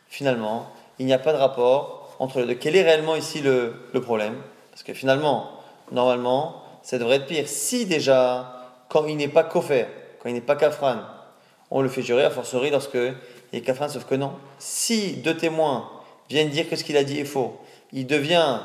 finalement, 0.07 0.67
il 0.97 1.05
n'y 1.05 1.13
a 1.13 1.19
pas 1.19 1.33
de 1.33 1.37
rapport 1.37 2.15
entre 2.19 2.39
les 2.39 2.45
deux. 2.45 2.53
Quel 2.53 2.75
est 2.75 2.83
réellement 2.83 3.15
ici 3.15 3.41
le, 3.41 3.73
problème? 4.01 4.35
Parce 4.71 4.83
que 4.83 4.93
finalement, 4.93 5.49
normalement, 5.91 6.63
ça 6.83 6.97
devrait 6.97 7.17
être 7.17 7.25
pire. 7.25 7.47
Si 7.47 7.85
déjà, 7.85 8.69
quand 8.87 9.05
il 9.07 9.17
n'est 9.17 9.27
pas 9.27 9.43
koffer, 9.43 9.87
quand 10.21 10.29
il 10.29 10.35
n'est 10.35 10.41
pas 10.41 10.55
kafran, 10.55 10.97
on 11.71 11.81
le 11.81 11.89
fait 11.89 12.01
jurer, 12.01 12.23
a 12.23 12.29
fortiori 12.29 12.71
lorsque 12.71 12.97
est 13.53 13.61
kafran, 13.61 13.89
sauf 13.89 14.05
que 14.05 14.15
non. 14.15 14.33
Si 14.57 15.17
deux 15.17 15.37
témoins 15.37 15.89
viennent 16.29 16.49
dire 16.49 16.69
que 16.69 16.75
ce 16.75 16.83
qu'il 16.83 16.97
a 16.97 17.03
dit 17.03 17.19
est 17.19 17.25
faux, 17.25 17.57
il 17.91 18.05
devient 18.07 18.59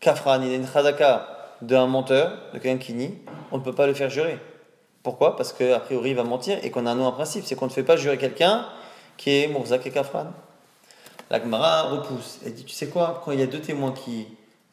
kafran, 0.00 0.42
il 0.42 0.52
est 0.52 0.56
une 0.56 0.66
chazaka 0.66 1.28
d'un 1.62 1.86
menteur, 1.86 2.32
de 2.52 2.58
quelqu'un 2.58 2.78
qui 2.78 2.94
nie, 2.94 3.14
on 3.50 3.58
ne 3.58 3.62
peut 3.62 3.72
pas 3.72 3.86
le 3.86 3.94
faire 3.94 4.10
jurer. 4.10 4.38
Pourquoi? 5.02 5.36
Parce 5.36 5.52
qu'a 5.52 5.80
priori 5.80 6.10
il 6.10 6.16
va 6.16 6.24
mentir 6.24 6.58
et 6.62 6.70
qu'on 6.70 6.86
a 6.86 6.92
un 6.92 7.12
principe, 7.12 7.44
c'est 7.44 7.54
qu'on 7.54 7.66
ne 7.66 7.70
fait 7.70 7.82
pas 7.82 7.96
jurer 7.96 8.18
quelqu'un 8.18 8.66
qui 9.16 9.30
est 9.30 9.48
Mourzak 9.48 9.86
et 9.86 9.90
Kafran. 9.90 10.26
La 11.30 11.40
Gemara 11.40 11.84
repousse. 11.84 12.38
Elle 12.44 12.54
dit 12.54 12.64
Tu 12.64 12.74
sais 12.74 12.88
quoi? 12.88 13.22
Quand 13.24 13.32
il 13.32 13.40
y 13.40 13.42
a 13.42 13.46
deux 13.46 13.60
témoins 13.60 13.92
qui 13.92 14.26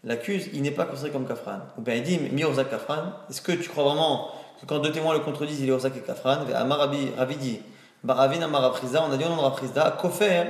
l'accusent, 0.03 0.49
il 0.53 0.61
n'est 0.61 0.71
pas 0.71 0.85
considéré 0.85 1.11
comme 1.11 1.27
Kafran. 1.27 1.59
Ou 1.77 1.81
bien 1.81 1.95
il 1.95 2.03
dit 2.03 2.19
Mirzak 2.19 2.69
Kafran. 2.69 3.03
Est-ce 3.29 3.41
que 3.41 3.51
tu 3.51 3.69
crois 3.69 3.83
vraiment 3.83 4.31
que 4.59 4.65
quand 4.65 4.79
deux 4.79 4.91
témoins 4.91 5.13
le 5.13 5.19
contredisent, 5.19 5.61
il 5.61 5.67
est 5.67 5.71
Urzak 5.71 5.95
et 5.97 6.01
Kafran? 6.01 6.45
Amarabi 6.53 7.09
Ravidi. 7.17 7.61
Baravin 8.03 8.41
Amaraprizda. 8.41 9.05
On 9.07 9.11
a 9.11 9.17
dit 9.17 9.23
au 9.23 9.29
nom 9.29 9.37
de 9.37 10.01
Kofer 10.01 10.45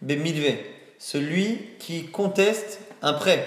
Bemilve. 0.00 0.56
Celui 0.98 1.76
qui 1.78 2.06
conteste 2.06 2.80
un 3.02 3.12
prêt, 3.12 3.46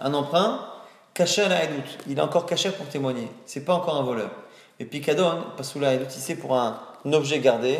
un 0.00 0.12
emprunt, 0.14 0.66
caché 1.14 1.42
à 1.42 1.48
la 1.48 1.60
Il 2.08 2.18
est 2.18 2.20
encore 2.20 2.46
caché 2.46 2.70
pour 2.70 2.86
témoigner. 2.86 3.28
C'est 3.46 3.64
pas 3.64 3.74
encore 3.74 3.96
un 3.96 4.02
voleur. 4.02 4.30
Et 4.78 4.84
Picadon, 4.84 5.44
Pasoula 5.56 5.90
Haïdout, 5.90 6.08
ici 6.10 6.34
pour 6.34 6.56
un 6.56 6.78
objet 7.12 7.38
gardé, 7.40 7.78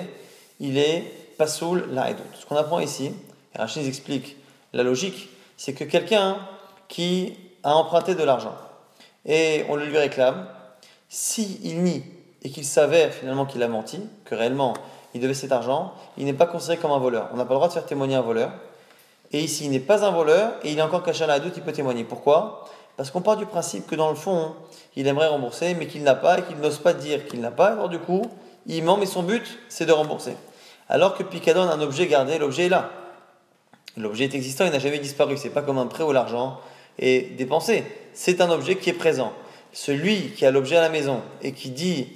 il 0.60 0.78
est 0.78 1.02
Pasoul 1.36 1.88
la 1.92 2.08
Ce 2.38 2.46
qu'on 2.46 2.56
apprend 2.56 2.80
ici, 2.80 3.12
Rachid 3.54 3.86
explique 3.86 4.36
la 4.72 4.82
logique, 4.82 5.28
c'est 5.56 5.74
que 5.74 5.84
quelqu'un 5.84 6.36
qui 6.88 7.36
a 7.62 7.74
emprunté 7.74 8.14
de 8.14 8.22
l'argent 8.22 8.54
et 9.26 9.64
on 9.68 9.76
le 9.76 9.86
lui 9.86 9.98
réclame, 9.98 10.46
s'il 11.08 11.64
il 11.66 11.82
nie 11.82 12.04
et 12.42 12.50
qu'il 12.50 12.64
s'avère 12.64 13.12
finalement 13.12 13.44
qu'il 13.44 13.62
a 13.62 13.68
menti, 13.68 14.00
que 14.24 14.34
réellement 14.34 14.74
il 15.16 15.20
devait 15.20 15.34
cet 15.34 15.52
argent, 15.52 15.92
il 16.16 16.24
n'est 16.24 16.32
pas 16.32 16.46
considéré 16.46 16.78
comme 16.78 16.92
un 16.92 16.98
voleur. 16.98 17.28
On 17.32 17.36
n'a 17.36 17.44
pas 17.44 17.54
le 17.54 17.56
droit 17.56 17.68
de 17.68 17.72
faire 17.72 17.86
témoigner 17.86 18.14
un 18.14 18.22
voleur. 18.22 18.52
Et 19.32 19.40
ici, 19.40 19.64
il 19.64 19.70
n'est 19.70 19.80
pas 19.80 20.04
un 20.04 20.10
voleur 20.10 20.52
et 20.62 20.70
il 20.70 20.78
est 20.78 20.82
encore 20.82 21.02
caché 21.02 21.24
à 21.24 21.26
la 21.26 21.40
doute, 21.40 21.54
il 21.56 21.62
peut 21.62 21.72
témoigner. 21.72 22.04
Pourquoi? 22.04 22.68
Parce 22.96 23.10
qu'on 23.10 23.20
part 23.20 23.36
du 23.36 23.46
principe 23.46 23.86
que 23.86 23.94
dans 23.94 24.08
le 24.08 24.14
fond, 24.14 24.54
il 24.94 25.06
aimerait 25.06 25.26
rembourser, 25.26 25.74
mais 25.74 25.86
qu'il 25.86 26.02
n'a 26.02 26.14
pas 26.14 26.38
et 26.38 26.42
qu'il 26.42 26.56
n'ose 26.58 26.78
pas 26.78 26.92
dire 26.92 27.26
qu'il 27.26 27.40
n'a 27.40 27.50
pas. 27.50 27.68
Alors 27.68 27.88
du 27.88 27.98
coup, 27.98 28.22
il 28.66 28.82
ment, 28.84 28.96
mais 28.96 29.06
son 29.06 29.22
but, 29.22 29.58
c'est 29.68 29.86
de 29.86 29.92
rembourser. 29.92 30.36
Alors 30.88 31.14
que 31.14 31.22
Picadon, 31.22 31.62
un 31.62 31.80
objet 31.80 32.06
gardé, 32.06 32.38
l'objet 32.38 32.66
est 32.66 32.68
là. 32.68 32.90
L'objet 33.96 34.24
est 34.24 34.34
existant, 34.34 34.64
il 34.64 34.72
n'a 34.72 34.78
jamais 34.78 34.98
disparu. 34.98 35.36
C'est 35.36 35.50
pas 35.50 35.62
comme 35.62 35.78
un 35.78 35.86
prêt 35.86 36.04
ou 36.04 36.12
l'argent 36.12 36.60
est 36.98 37.36
dépensé. 37.36 37.84
C'est 38.12 38.40
un 38.40 38.50
objet 38.50 38.76
qui 38.76 38.90
est 38.90 38.94
présent. 38.94 39.32
Celui 39.72 40.32
qui 40.32 40.46
a 40.46 40.50
l'objet 40.50 40.76
à 40.76 40.80
la 40.80 40.88
maison 40.88 41.22
et 41.42 41.52
qui 41.52 41.70
dit 41.70 42.08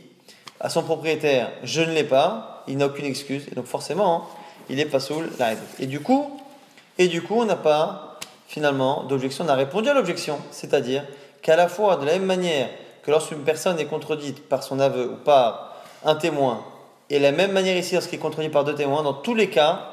à 0.60 0.68
son 0.68 0.82
propriétaire 0.82 1.50
je 1.64 1.80
ne 1.80 1.92
l'ai 1.92 2.04
pas, 2.04 2.64
il 2.68 2.76
n'a 2.76 2.86
aucune 2.86 3.06
excuse. 3.06 3.46
Et 3.50 3.54
donc 3.54 3.66
forcément, 3.66 4.16
hein, 4.16 4.22
il 4.68 4.78
est 4.78 4.86
pas 4.86 5.00
sous 5.00 5.22
la 5.38 5.52
Et 5.78 5.86
du 5.86 6.00
coup, 6.00 6.40
et 6.98 7.08
du 7.08 7.22
coup, 7.22 7.34
on 7.36 7.44
n'a 7.44 7.56
pas 7.56 8.18
finalement 8.46 9.04
d'objection. 9.04 9.44
On 9.44 9.48
a 9.48 9.54
répondu 9.54 9.88
à 9.88 9.94
l'objection, 9.94 10.38
c'est-à-dire 10.50 11.04
qu'à 11.42 11.56
la 11.56 11.68
fois, 11.68 11.96
de 11.96 12.04
la 12.04 12.12
même 12.12 12.24
manière 12.24 12.68
que 13.02 13.10
lorsqu'une 13.10 13.40
personne 13.40 13.78
est 13.78 13.86
contredite 13.86 14.48
par 14.48 14.62
son 14.62 14.78
aveu 14.78 15.12
ou 15.12 15.16
par 15.16 15.76
un 16.04 16.14
témoin, 16.14 16.64
et 17.08 17.18
de 17.18 17.22
la 17.22 17.32
même 17.32 17.52
manière 17.52 17.76
ici 17.76 17.94
lorsqu'il 17.94 18.18
est 18.18 18.22
contredit 18.22 18.50
par 18.50 18.64
deux 18.64 18.74
témoins, 18.74 19.02
dans 19.02 19.14
tous 19.14 19.34
les 19.34 19.48
cas, 19.48 19.86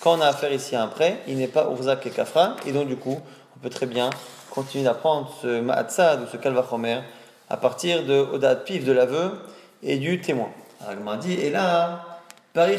quand 0.00 0.16
on 0.16 0.20
a 0.20 0.26
affaire 0.26 0.52
ici 0.52 0.74
à 0.74 0.82
un 0.82 0.86
prêt, 0.86 1.18
il 1.26 1.36
n'est 1.36 1.48
pas 1.48 1.68
Urzak 1.70 2.06
et 2.06 2.10
Kafra, 2.10 2.56
et 2.66 2.72
donc 2.72 2.88
du 2.88 2.96
coup, 2.96 3.20
on 3.56 3.60
peut 3.60 3.70
très 3.70 3.86
bien 3.86 4.10
continuer 4.50 4.84
d'apprendre 4.84 5.30
ce 5.42 5.60
Ma'atsad 5.60 6.22
ou 6.22 6.26
ce 6.30 6.36
Kalvachomer 6.36 7.00
à 7.50 7.56
partir 7.56 8.04
de 8.04 8.14
Odat 8.14 8.56
Pif 8.56 8.84
de 8.84 8.92
l'aveu 8.92 9.32
et 9.82 9.96
du 9.98 10.20
témoin. 10.20 10.48
Alors, 10.86 11.16
dit, 11.16 11.34
et 11.34 11.50
là, 11.50 12.20
Paris 12.52 12.78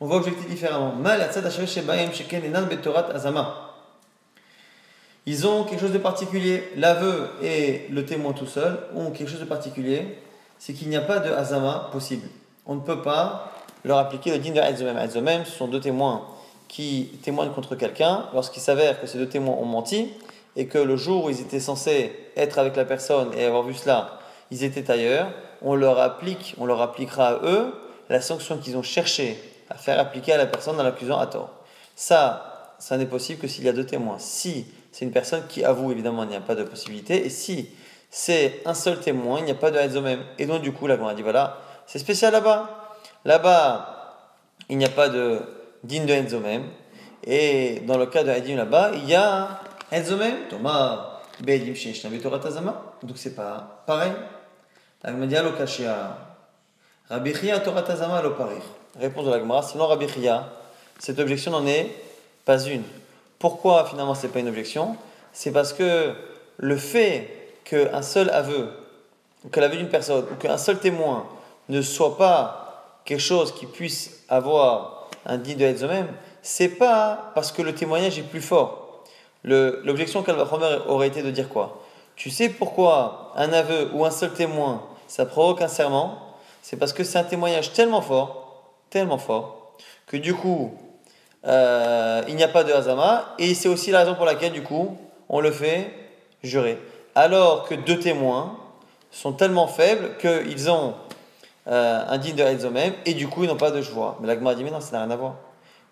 on 0.00 0.06
va 0.06 0.16
objecter 0.16 0.48
différemment. 0.48 0.94
Ils 5.26 5.46
ont 5.46 5.62
quelque 5.62 5.80
chose 5.80 5.92
de 5.92 5.98
particulier. 5.98 6.64
L'aveu 6.76 7.30
et 7.40 7.86
le 7.88 8.04
témoin 8.04 8.32
tout 8.32 8.46
seul 8.46 8.80
ont 8.96 9.12
quelque 9.12 9.30
chose 9.30 9.38
de 9.38 9.44
particulier. 9.44 10.18
C'est 10.58 10.72
qu'il 10.72 10.88
n'y 10.88 10.96
a 10.96 11.02
pas 11.02 11.20
de 11.20 11.30
Azama 11.30 11.88
possible. 11.92 12.26
On 12.66 12.74
ne 12.74 12.80
peut 12.80 13.00
pas 13.00 13.52
leur 13.84 13.98
appliquer 13.98 14.30
le 14.32 14.38
din 14.38 14.52
de 14.52 14.60
Azomem. 14.60 15.44
Ce 15.44 15.52
sont 15.52 15.68
deux 15.68 15.80
témoins 15.80 16.26
qui 16.66 17.10
témoignent 17.22 17.52
contre 17.52 17.76
quelqu'un. 17.76 18.26
Lorsqu'il 18.34 18.62
s'avère 18.62 19.00
que 19.00 19.06
ces 19.06 19.18
deux 19.18 19.28
témoins 19.28 19.54
ont 19.54 19.66
menti 19.66 20.10
et 20.56 20.66
que 20.66 20.78
le 20.78 20.96
jour 20.96 21.26
où 21.26 21.30
ils 21.30 21.40
étaient 21.40 21.60
censés 21.60 22.12
être 22.36 22.58
avec 22.58 22.74
la 22.74 22.84
personne 22.84 23.28
et 23.36 23.44
avoir 23.44 23.62
vu 23.62 23.74
cela, 23.74 24.18
ils 24.50 24.64
étaient 24.64 24.90
ailleurs, 24.90 25.28
on 25.64 25.74
leur 25.74 25.98
applique, 25.98 26.54
on 26.58 26.66
leur 26.66 26.80
appliquera 26.80 27.28
à 27.28 27.34
eux 27.44 27.74
la 28.08 28.20
sanction 28.20 28.58
qu'ils 28.58 28.76
ont 28.76 28.82
cherché 28.82 29.38
à 29.70 29.74
faire 29.74 29.98
appliquer 29.98 30.32
à 30.32 30.36
la 30.36 30.46
personne 30.46 30.78
en 30.78 30.82
l'accusant 30.82 31.18
à 31.18 31.26
tort. 31.26 31.50
Ça, 31.96 32.74
ça 32.78 32.96
n'est 32.96 33.06
possible 33.06 33.40
que 33.40 33.48
s'il 33.48 33.64
y 33.64 33.68
a 33.68 33.72
deux 33.72 33.86
témoins. 33.86 34.18
Si 34.18 34.66
c'est 34.90 35.04
une 35.04 35.12
personne 35.12 35.44
qui 35.48 35.64
avoue, 35.64 35.92
évidemment, 35.92 36.24
il 36.24 36.28
n'y 36.28 36.36
a 36.36 36.40
pas 36.40 36.54
de 36.54 36.64
possibilité. 36.64 37.24
Et 37.24 37.30
si 37.30 37.70
c'est 38.10 38.60
un 38.66 38.74
seul 38.74 38.98
témoin, 39.00 39.38
il 39.38 39.44
n'y 39.44 39.50
a 39.50 39.56
pas 39.56 39.70
de 39.70 40.00
même. 40.00 40.20
Et 40.38 40.46
donc, 40.46 40.62
du 40.62 40.72
coup, 40.72 40.86
on 40.86 41.08
a 41.08 41.14
dit 41.14 41.22
voilà, 41.22 41.58
c'est 41.86 41.98
spécial 41.98 42.32
là-bas. 42.32 42.96
Là-bas, 43.24 44.18
il 44.68 44.78
n'y 44.78 44.84
a 44.84 44.90
pas 44.90 45.08
de 45.08 45.40
digne 45.84 46.06
de 46.06 46.36
même. 46.36 46.64
Et 47.24 47.80
dans 47.86 47.98
le 47.98 48.06
cas 48.06 48.24
de 48.24 48.30
Hadim 48.30 48.56
là-bas, 48.56 48.90
il 48.94 49.08
y 49.08 49.14
a 49.14 49.60
même. 50.16 50.48
Thomas, 50.50 51.20
donc 53.02 53.16
c'est 53.16 53.34
pas 53.34 53.82
pareil. 53.86 54.12
La 55.04 55.10
Gemara 55.10 55.26
dit 55.26 55.36
Rabbi 57.10 57.34
Chia 57.34 57.58
Torah 57.58 58.22
lo 58.22 58.30
parir. 58.30 58.62
Réponse 59.00 59.24
de 59.24 59.30
la 59.30 59.40
Gemara, 59.40 59.60
sinon 59.62 59.88
Rabbi 59.88 60.06
Chia, 60.08 60.48
cette 61.00 61.18
objection 61.18 61.50
n'en 61.50 61.66
est 61.66 61.90
pas 62.44 62.62
une. 62.62 62.84
Pourquoi 63.40 63.84
finalement 63.84 64.14
ce 64.14 64.26
n'est 64.26 64.32
pas 64.32 64.38
une 64.38 64.48
objection? 64.48 64.96
C'est 65.32 65.50
parce 65.50 65.72
que 65.72 66.14
le 66.56 66.76
fait 66.76 67.58
qu'un 67.64 68.02
seul 68.02 68.30
aveu, 68.30 68.68
que 69.50 69.58
l'aveu 69.58 69.76
d'une 69.76 69.88
personne, 69.88 70.24
ou 70.30 70.36
qu'un 70.36 70.56
seul 70.56 70.78
témoin 70.78 71.26
ne 71.68 71.82
soit 71.82 72.16
pas 72.16 73.00
quelque 73.04 73.18
chose 73.18 73.52
qui 73.52 73.66
puisse 73.66 74.24
avoir 74.28 75.08
un 75.26 75.36
dit 75.36 75.56
de 75.56 75.64
être 75.64 75.84
même, 75.84 76.08
c'est 76.42 76.68
pas 76.68 77.32
parce 77.34 77.50
que 77.50 77.62
le 77.62 77.74
témoignage 77.74 78.20
est 78.20 78.22
plus 78.22 78.40
fort. 78.40 79.02
L'objection 79.42 80.22
qu'Alva 80.22 80.46
aurait 80.86 81.08
été 81.08 81.22
de 81.22 81.30
dire 81.32 81.48
quoi? 81.48 81.82
Tu 82.14 82.30
sais 82.30 82.50
pourquoi 82.50 83.32
un 83.34 83.52
aveu 83.52 83.90
ou 83.94 84.04
un 84.04 84.10
seul 84.12 84.32
témoin, 84.32 84.82
ça 85.12 85.26
provoque 85.26 85.60
un 85.60 85.68
serment 85.68 86.16
C'est 86.62 86.78
parce 86.78 86.94
que 86.94 87.04
c'est 87.04 87.18
un 87.18 87.24
témoignage 87.24 87.74
tellement 87.74 88.00
fort 88.00 88.62
tellement 88.88 89.18
fort 89.18 89.74
que 90.06 90.16
du 90.16 90.34
coup, 90.34 90.72
euh, 91.46 92.22
il 92.28 92.36
n'y 92.36 92.42
a 92.42 92.48
pas 92.48 92.64
de 92.64 92.72
Hazama, 92.72 93.34
et 93.38 93.54
c'est 93.54 93.68
aussi 93.68 93.90
la 93.90 94.00
raison 94.00 94.14
pour 94.14 94.24
laquelle, 94.24 94.52
du 94.52 94.62
coup, 94.62 94.96
on 95.28 95.40
le 95.40 95.50
fait 95.50 95.92
jurer. 96.42 96.78
Alors 97.14 97.64
que 97.68 97.74
deux 97.74 97.98
témoins 97.98 98.56
sont 99.10 99.32
tellement 99.32 99.66
faibles 99.66 100.16
qu'ils 100.18 100.70
ont 100.70 100.94
euh, 101.66 102.04
un 102.08 102.18
digne 102.18 102.36
de 102.36 102.42
Hazomem, 102.42 102.92
et 103.06 103.14
du 103.14 103.28
coup, 103.28 103.44
ils 103.44 103.48
n'ont 103.48 103.56
pas 103.56 103.70
de 103.70 103.82
joie. 103.82 104.16
Mais 104.20 104.26
l'Agma 104.26 104.54
dit, 104.54 104.64
mais 104.64 104.70
non, 104.70 104.80
ça 104.80 104.92
n'a 104.92 105.04
rien 105.04 105.10
à 105.10 105.16
voir. 105.16 105.34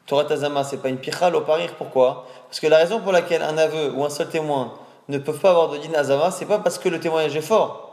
Torah 0.07 0.31
Hazama, 0.31 0.65
c'est 0.65 0.79
pas 0.79 0.89
une 0.89 0.99
pichal 0.99 1.35
au 1.37 1.43
parir. 1.43 1.75
Pourquoi? 1.77 2.27
Parce 2.49 2.61
que 2.61 2.67
la 2.67 2.79
raison 2.79 3.01
pour 3.01 3.13
laquelle 3.13 3.43
un 3.43 3.57
aveu 3.59 3.93
ou 3.93 4.05
un 4.05 4.11
seul 4.11 4.29
témoin 4.29 4.75
ne 5.09 5.19
peuvent 5.19 5.41
pas 5.41 5.51
avoir 5.51 5.69
de 5.69 5.79
din 5.79 5.95
Hazama, 5.95 6.31
c'est 6.31 6.47
pas 6.47 6.59
parce 6.59 6.79
que 6.79 6.89
le 6.89 7.01
témoignage 7.01 7.37
est 7.37 7.43
fort. 7.43 7.90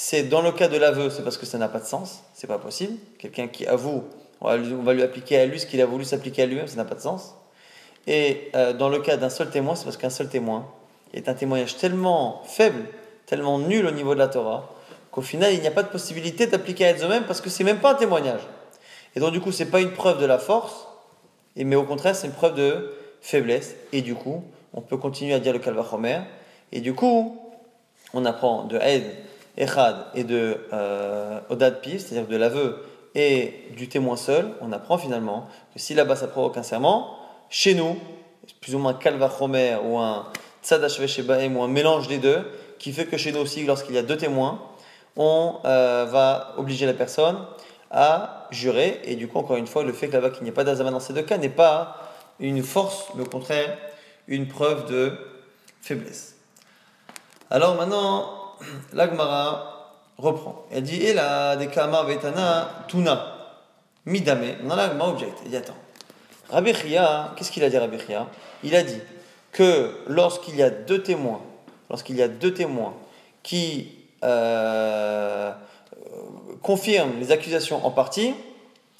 C'est 0.00 0.22
dans 0.22 0.42
le 0.42 0.52
cas 0.52 0.68
de 0.68 0.76
l'aveu, 0.76 1.10
c'est 1.10 1.24
parce 1.24 1.36
que 1.36 1.44
ça 1.44 1.58
n'a 1.58 1.66
pas 1.66 1.80
de 1.80 1.84
sens, 1.84 2.22
c'est 2.32 2.46
pas 2.46 2.58
possible. 2.58 2.96
Quelqu'un 3.18 3.48
qui 3.48 3.66
avoue 3.66 4.04
on 4.40 4.46
va, 4.46 4.94
lui, 4.94 5.02
appliquer 5.02 5.40
à 5.40 5.44
lui 5.44 5.58
ce 5.58 5.66
qu'il 5.66 5.80
a 5.80 5.86
voulu 5.86 6.04
s'appliquer 6.04 6.42
à 6.42 6.46
lui-même, 6.46 6.68
ça 6.68 6.76
n'a 6.76 6.84
pas 6.84 6.94
de 6.94 7.00
sens. 7.00 7.34
Et 8.06 8.48
euh, 8.54 8.72
dans 8.72 8.90
le 8.90 9.00
cas 9.00 9.16
d'un 9.16 9.28
seul 9.28 9.50
témoin, 9.50 9.74
c'est 9.74 9.82
parce 9.82 9.96
qu'un 9.96 10.08
seul 10.08 10.28
témoin 10.28 10.68
est 11.14 11.28
un 11.28 11.34
témoignage 11.34 11.76
tellement 11.78 12.44
faible, 12.44 12.84
tellement 13.26 13.58
nul 13.58 13.86
au 13.86 13.90
niveau 13.90 14.14
de 14.14 14.20
la 14.20 14.28
Torah, 14.28 14.72
qu'au 15.10 15.20
final, 15.20 15.52
il 15.52 15.60
n'y 15.60 15.66
a 15.66 15.72
pas 15.72 15.82
de 15.82 15.88
possibilité 15.88 16.46
d'appliquer 16.46 16.86
à 16.86 16.94
eux-mêmes 16.94 17.24
parce 17.24 17.40
que 17.40 17.50
c'est 17.50 17.64
même 17.64 17.80
pas 17.80 17.90
un 17.90 17.96
témoignage. 17.96 18.42
Et 19.16 19.20
donc, 19.20 19.32
du 19.32 19.40
coup, 19.40 19.50
c'est 19.50 19.66
pas 19.66 19.80
une 19.80 19.90
preuve 19.90 20.20
de 20.20 20.26
la 20.26 20.38
force, 20.38 20.86
mais 21.56 21.74
au 21.74 21.82
contraire, 21.82 22.14
c'est 22.14 22.28
une 22.28 22.34
preuve 22.34 22.54
de 22.54 22.94
faiblesse. 23.20 23.74
Et 23.92 24.02
du 24.02 24.14
coup, 24.14 24.44
on 24.74 24.80
peut 24.80 24.96
continuer 24.96 25.34
à 25.34 25.40
dire 25.40 25.52
le 25.52 25.58
Kalvachomer. 25.58 26.20
Et 26.70 26.80
du 26.80 26.94
coup, 26.94 27.36
on 28.14 28.24
apprend 28.24 28.62
de 28.62 28.78
Eid, 28.78 29.02
Echad 29.58 29.96
et 30.14 30.24
de 30.24 30.56
euh, 30.72 31.40
Odad 31.50 31.80
Piv, 31.80 32.00
c'est-à-dire 32.00 32.28
de 32.28 32.36
l'aveu 32.36 32.84
et 33.14 33.64
du 33.76 33.88
témoin 33.88 34.16
seul, 34.16 34.52
on 34.60 34.72
apprend 34.72 34.96
finalement 34.96 35.48
que 35.74 35.80
si 35.80 35.94
là-bas 35.94 36.16
ça 36.16 36.28
provoque 36.28 36.56
un 36.56 36.62
serment, 36.62 37.18
chez 37.50 37.74
nous, 37.74 37.96
plus 38.60 38.74
ou 38.74 38.78
moins 38.78 38.94
Kalvachomer 38.94 39.76
ou 39.84 39.98
un 39.98 40.26
Tzadash 40.62 40.98
ou 40.98 41.62
un 41.62 41.68
mélange 41.68 42.08
des 42.08 42.18
deux, 42.18 42.40
qui 42.78 42.92
fait 42.92 43.06
que 43.06 43.16
chez 43.16 43.32
nous 43.32 43.40
aussi, 43.40 43.64
lorsqu'il 43.64 43.94
y 43.94 43.98
a 43.98 44.02
deux 44.02 44.16
témoins, 44.16 44.62
on 45.16 45.56
euh, 45.64 46.06
va 46.08 46.54
obliger 46.58 46.86
la 46.86 46.94
personne 46.94 47.38
à 47.90 48.46
jurer. 48.50 49.00
Et 49.04 49.16
du 49.16 49.26
coup, 49.26 49.38
encore 49.38 49.56
une 49.56 49.66
fois, 49.66 49.82
le 49.82 49.92
fait 49.92 50.08
que 50.08 50.12
là-bas 50.12 50.30
qu'il 50.30 50.44
n'y 50.44 50.50
ait 50.50 50.52
pas 50.52 50.64
d'azama 50.64 50.90
dans 50.90 51.00
ces 51.00 51.12
deux 51.12 51.22
cas 51.22 51.38
n'est 51.38 51.48
pas 51.48 51.96
une 52.38 52.62
force, 52.62 53.06
mais 53.14 53.22
au 53.22 53.26
contraire 53.26 53.76
une 54.28 54.46
preuve 54.46 54.90
de 54.90 55.12
faiblesse. 55.80 56.36
Alors 57.50 57.76
maintenant, 57.76 58.37
l'Agmara 58.92 59.94
reprend. 60.18 60.66
Elle 60.70 60.82
dit 60.82 61.02
Et 61.02 61.14
là, 61.14 61.56
des 61.56 61.68
kamar 61.68 62.06
vetana 62.06 62.68
tuna 62.88 63.36
midame. 64.06 64.56
Non, 64.64 64.76
l'Agmara 64.76 65.10
objecte. 65.10 65.38
Il 65.44 65.50
dit 65.50 65.56
Attends. 65.56 65.74
Rabbi 66.50 66.72
qu'est-ce 67.36 67.50
qu'il 67.50 67.62
a 67.64 67.68
dit 67.68 67.76
Rabbi 67.76 67.98
Il 68.64 68.74
a 68.74 68.82
dit 68.82 69.00
que 69.52 69.94
lorsqu'il 70.06 70.56
y 70.56 70.62
a 70.62 70.70
deux 70.70 71.02
témoins, 71.02 71.40
lorsqu'il 71.90 72.16
y 72.16 72.22
a 72.22 72.28
deux 72.28 72.54
témoins 72.54 72.94
qui 73.42 73.92
euh, 74.24 75.52
confirment 76.62 77.18
les 77.20 77.32
accusations 77.32 77.84
en 77.84 77.90
partie, 77.90 78.34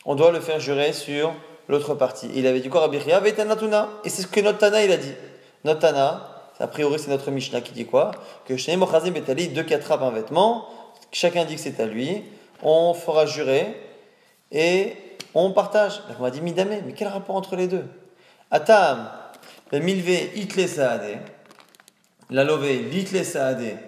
on 0.04 0.14
doit 0.14 0.30
le 0.30 0.40
faire 0.40 0.60
jurer 0.60 0.92
sur 0.92 1.32
l'autre 1.68 1.94
partie. 1.94 2.30
il 2.34 2.46
avait 2.46 2.60
dit 2.60 2.68
quoi 2.68 2.82
Rabbi 2.82 3.00
Chia? 3.00 3.20
Tuna. 3.56 3.88
Et 4.04 4.10
c'est 4.10 4.22
ce 4.22 4.26
que 4.26 4.40
notre 4.40 4.66
il 4.66 4.92
a 4.92 4.96
dit. 4.96 5.14
Notre 5.64 5.92
a 6.60 6.66
priori 6.66 6.98
c'est 6.98 7.10
notre 7.10 7.30
Mishnah 7.30 7.60
qui 7.60 7.72
dit 7.72 7.86
quoi? 7.86 8.10
Que 8.46 8.56
chez 8.56 8.76
Mochazim 8.76 9.12
Betali, 9.12 9.48
deux 9.48 9.62
qui 9.62 9.74
attrapent 9.74 10.02
un 10.02 10.10
vêtement, 10.10 10.68
chacun 11.12 11.44
dit 11.44 11.54
que 11.54 11.60
c'est 11.60 11.80
à 11.80 11.86
lui, 11.86 12.22
on 12.62 12.94
fera 12.94 13.26
jurer 13.26 13.76
et 14.50 14.94
on 15.34 15.52
partage. 15.52 16.02
on 16.18 16.22
m'a 16.22 16.30
dit 16.30 16.40
Midame, 16.40 16.82
mais 16.86 16.92
quel 16.92 17.08
rapport 17.08 17.36
entre 17.36 17.56
les 17.56 17.68
deux? 17.68 17.84
Atam, 18.50 19.08
le 19.72 19.78
milve 19.80 20.36
itle 20.36 20.66
saade, 20.66 21.18
la 22.30 22.44
love 22.44 22.66
l'itle 22.66 23.24
saade, 23.24 23.78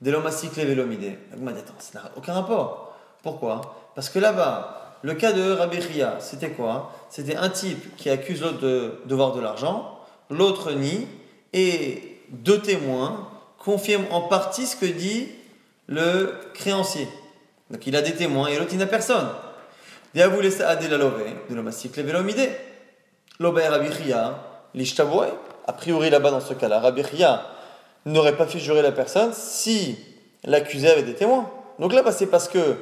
de 0.00 0.10
l'omasikle 0.10 0.60
velomide. 0.66 1.18
On 1.36 1.40
m'a 1.40 1.52
dit 1.52 1.60
attends, 1.60 1.74
ça 1.78 2.00
n'a 2.00 2.10
aucun 2.16 2.34
rapport. 2.34 2.96
Pourquoi? 3.22 3.60
Parce 3.94 4.08
que 4.08 4.18
là-bas, 4.18 4.96
le 5.02 5.14
cas 5.14 5.32
de 5.32 5.52
Rabbi 5.52 5.78
c'était 6.20 6.50
quoi? 6.50 6.92
C'était 7.08 7.36
un 7.36 7.48
type 7.48 7.96
qui 7.96 8.10
accuse 8.10 8.42
l'autre 8.42 8.60
de 8.60 9.00
devoir 9.06 9.32
de 9.32 9.40
l'argent, 9.40 9.98
l'autre 10.28 10.72
nie, 10.72 11.06
et 11.52 12.09
deux 12.30 12.60
témoins 12.60 13.28
confirment 13.58 14.06
en 14.10 14.22
partie 14.22 14.66
ce 14.66 14.76
que 14.76 14.86
dit 14.86 15.28
le 15.86 16.34
créancier. 16.54 17.08
Donc 17.70 17.86
il 17.86 17.94
a 17.96 18.02
des 18.02 18.14
témoins 18.14 18.48
et 18.48 18.58
l'autre 18.58 18.70
il 18.72 18.78
n'a 18.78 18.86
personne. 18.86 19.28
a 25.66 25.72
priori 25.72 26.10
là-bas 26.10 26.30
dans 26.30 26.40
ce 26.40 26.54
cas-là, 26.54 26.80
Rabbi 26.80 27.02
n'aurait 28.06 28.36
pas 28.36 28.46
fait 28.46 28.58
jurer 28.58 28.82
la 28.82 28.92
personne 28.92 29.32
si 29.32 29.98
l'accusé 30.44 30.90
avait 30.90 31.02
des 31.02 31.14
témoins. 31.14 31.50
Donc 31.78 31.92
là, 31.92 32.02
bas 32.02 32.12
c'est 32.12 32.26
parce 32.26 32.48
que 32.48 32.76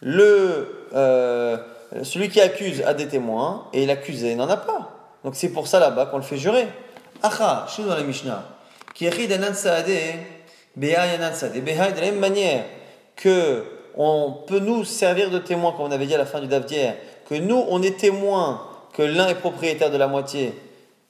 le, 0.00 0.86
euh, 0.94 1.56
celui 2.02 2.28
qui 2.28 2.40
accuse 2.40 2.82
a 2.82 2.94
des 2.94 3.06
témoins 3.06 3.68
et 3.72 3.86
l'accusé 3.86 4.34
n'en 4.34 4.48
a 4.48 4.56
pas. 4.56 4.90
Donc 5.24 5.34
c'est 5.36 5.50
pour 5.50 5.66
ça 5.66 5.78
là-bas 5.80 6.06
qu'on 6.06 6.18
le 6.18 6.22
fait 6.22 6.36
jurer. 6.36 6.66
Acha, 7.22 7.66
chez 7.68 7.82
nous 7.82 7.88
dans 7.88 7.96
la 7.96 8.02
Mishnah, 8.02 8.42
qui 8.94 9.06
est 9.06 9.26
de 9.26 9.34
la 9.34 9.50
même 12.00 12.18
manière 12.18 12.64
que 13.16 13.64
on 13.96 14.32
peut 14.46 14.58
nous 14.58 14.84
servir 14.84 15.30
de 15.30 15.38
témoin, 15.38 15.72
comme 15.72 15.86
on 15.86 15.90
avait 15.90 16.06
dit 16.06 16.14
à 16.14 16.18
la 16.18 16.26
fin 16.26 16.40
du 16.40 16.48
Davdier, 16.48 16.94
que 17.28 17.34
nous, 17.34 17.64
on 17.68 17.82
est 17.82 17.96
témoin 17.98 18.66
que 18.92 19.02
l'un 19.02 19.28
est 19.28 19.36
propriétaire 19.36 19.90
de 19.90 19.96
la 19.96 20.08
moitié, 20.08 20.52